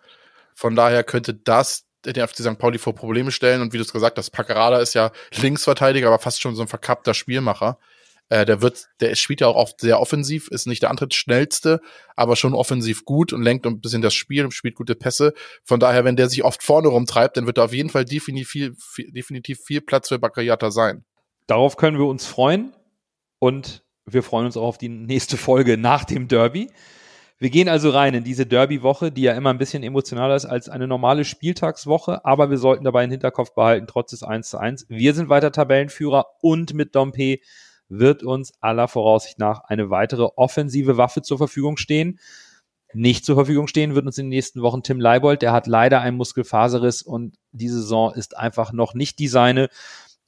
Von 0.55 0.75
daher 0.75 1.05
könnte 1.05 1.35
das 1.35 1.86
den 2.07 2.27
FC 2.27 2.37
St. 2.37 2.59
Pauli 2.59 2.79
vor 2.79 2.95
Probleme 2.95 3.31
stellen. 3.31 3.61
Und 3.63 3.73
wie 3.73 3.79
du 3.79 3.83
es 3.83 3.93
gesagt 3.93 4.19
hast, 4.19 4.31
Paccarada 4.31 4.79
ist 4.79 4.95
ja 4.95 5.11
Linksverteidiger, 5.35 6.09
aber 6.09 6.19
fast 6.19 6.41
schon 6.41 6.55
so 6.55 6.63
ein 6.63 6.69
verkappter 6.69 7.15
Spielmacher. 7.15 7.79
Äh, 8.29 8.45
der 8.45 8.61
wird, 8.61 8.89
der 9.01 9.15
spielt 9.15 9.41
ja 9.41 9.47
auch 9.47 9.55
oft 9.55 9.81
sehr 9.81 10.01
offensiv, 10.01 10.49
ist 10.49 10.67
nicht 10.67 10.83
der 10.83 10.91
Antrittsschnellste, 10.91 11.81
aber 12.17 12.35
schon 12.35 12.55
offensiv 12.55 13.05
gut 13.05 13.33
und 13.33 13.43
lenkt 13.43 13.67
ein 13.67 13.81
bisschen 13.81 14.03
das 14.03 14.15
Spiel 14.15 14.45
und 14.45 14.53
spielt 14.53 14.75
gute 14.75 14.97
Pässe. 14.97 15.33
Von 15.63 15.79
daher, 15.79 16.05
wenn 16.05 16.17
der 16.17 16.29
sich 16.29 16.43
oft 16.43 16.63
vorne 16.63 16.89
rumtreibt, 16.89 17.37
dann 17.37 17.47
wird 17.47 17.59
da 17.59 17.65
auf 17.65 17.73
jeden 17.73 17.91
Fall 17.91 18.05
definitiv 18.05 18.49
viel, 18.49 18.75
viel, 18.79 19.13
definitiv 19.13 19.61
viel 19.61 19.81
Platz 19.81 20.09
für 20.09 20.19
Bakayata 20.19 20.71
sein. 20.71 21.05
Darauf 21.47 21.77
können 21.77 21.99
wir 21.99 22.07
uns 22.07 22.27
freuen 22.27 22.75
und 23.39 23.85
wir 24.07 24.25
freuen 24.25 24.47
uns 24.47 24.57
auch 24.57 24.65
auf 24.65 24.79
die 24.79 24.89
nächste 24.89 25.37
Folge 25.37 25.77
nach 25.77 26.05
dem 26.05 26.27
Derby. 26.27 26.71
Wir 27.39 27.51
gehen 27.51 27.69
also 27.69 27.91
rein 27.91 28.15
in 28.15 28.25
diese 28.25 28.47
Derby-Woche, 28.47 29.13
die 29.13 29.23
ja 29.23 29.35
immer 29.35 29.51
ein 29.51 29.59
bisschen 29.59 29.83
emotionaler 29.83 30.37
ist 30.37 30.47
als 30.47 30.71
eine 30.71 30.87
normale 30.87 31.27
Spieltagswoche, 31.27 32.25
aber 32.25 32.49
wir 32.49 32.57
sollten 32.57 32.85
dabei 32.85 33.05
im 33.05 33.11
Hinterkopf 33.11 33.53
behalten, 33.55 33.87
trotz 33.87 34.13
des 34.13 34.23
1 34.23 34.49
zu 34.49 34.59
1. 34.59 34.87
Wir 34.89 35.13
sind 35.13 35.29
weiter 35.29 35.53
Tabellenführer 35.53 36.27
und 36.41 36.73
mit 36.73 36.95
Dompe 36.95 37.41
wird 37.89 38.23
uns 38.23 38.55
aller 38.63 38.89
Voraussicht 38.89 39.39
nach 39.39 39.61
eine 39.65 39.91
weitere 39.91 40.29
offensive 40.37 40.97
Waffe 40.97 41.21
zur 41.21 41.37
Verfügung 41.37 41.77
stehen. 41.77 42.19
Nicht 42.95 43.27
zur 43.27 43.35
Verfügung 43.35 43.67
stehen 43.67 43.95
wird 43.95 44.07
uns 44.07 44.17
in 44.17 44.27
den 44.27 44.31
nächsten 44.31 44.63
Wochen 44.63 44.83
Tim 44.83 44.99
Leibold. 44.99 45.43
Der 45.43 45.53
hat 45.53 45.67
leider 45.67 46.01
einen 46.01 46.17
Muskelfaserriss 46.17 47.03
und 47.03 47.37
die 47.53 47.69
Saison 47.69 48.15
ist 48.15 48.37
einfach 48.37 48.73
noch 48.73 48.95
nicht 48.95 49.19
die 49.19 49.29
seine. 49.29 49.69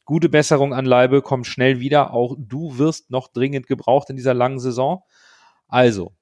Gute 0.04 0.28
Besserung 0.28 0.74
an 0.74 0.84
Leibe, 0.84 1.22
komm 1.22 1.44
schnell 1.44 1.80
wieder. 1.80 2.12
Auch 2.12 2.34
du 2.38 2.76
wirst 2.78 3.10
noch 3.10 3.28
dringend 3.28 3.66
gebraucht 3.66 4.10
in 4.10 4.16
dieser 4.16 4.34
langen 4.34 4.58
Saison. 4.58 5.02
Also, 5.68 6.12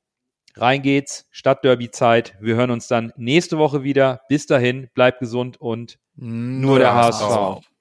Rein 0.58 0.80
geht's, 0.80 1.26
Stadtderby-Zeit. 1.30 2.36
Wir 2.40 2.56
hören 2.56 2.70
uns 2.70 2.88
dann 2.88 3.12
nächste 3.16 3.58
Woche 3.58 3.82
wieder. 3.82 4.22
Bis 4.28 4.46
dahin, 4.46 4.88
bleibt 4.94 5.20
gesund 5.20 5.60
und 5.60 5.98
nur, 6.14 6.70
nur 6.70 6.78
der 6.78 6.94
HSV. 6.94 7.22
HSV. 7.22 7.75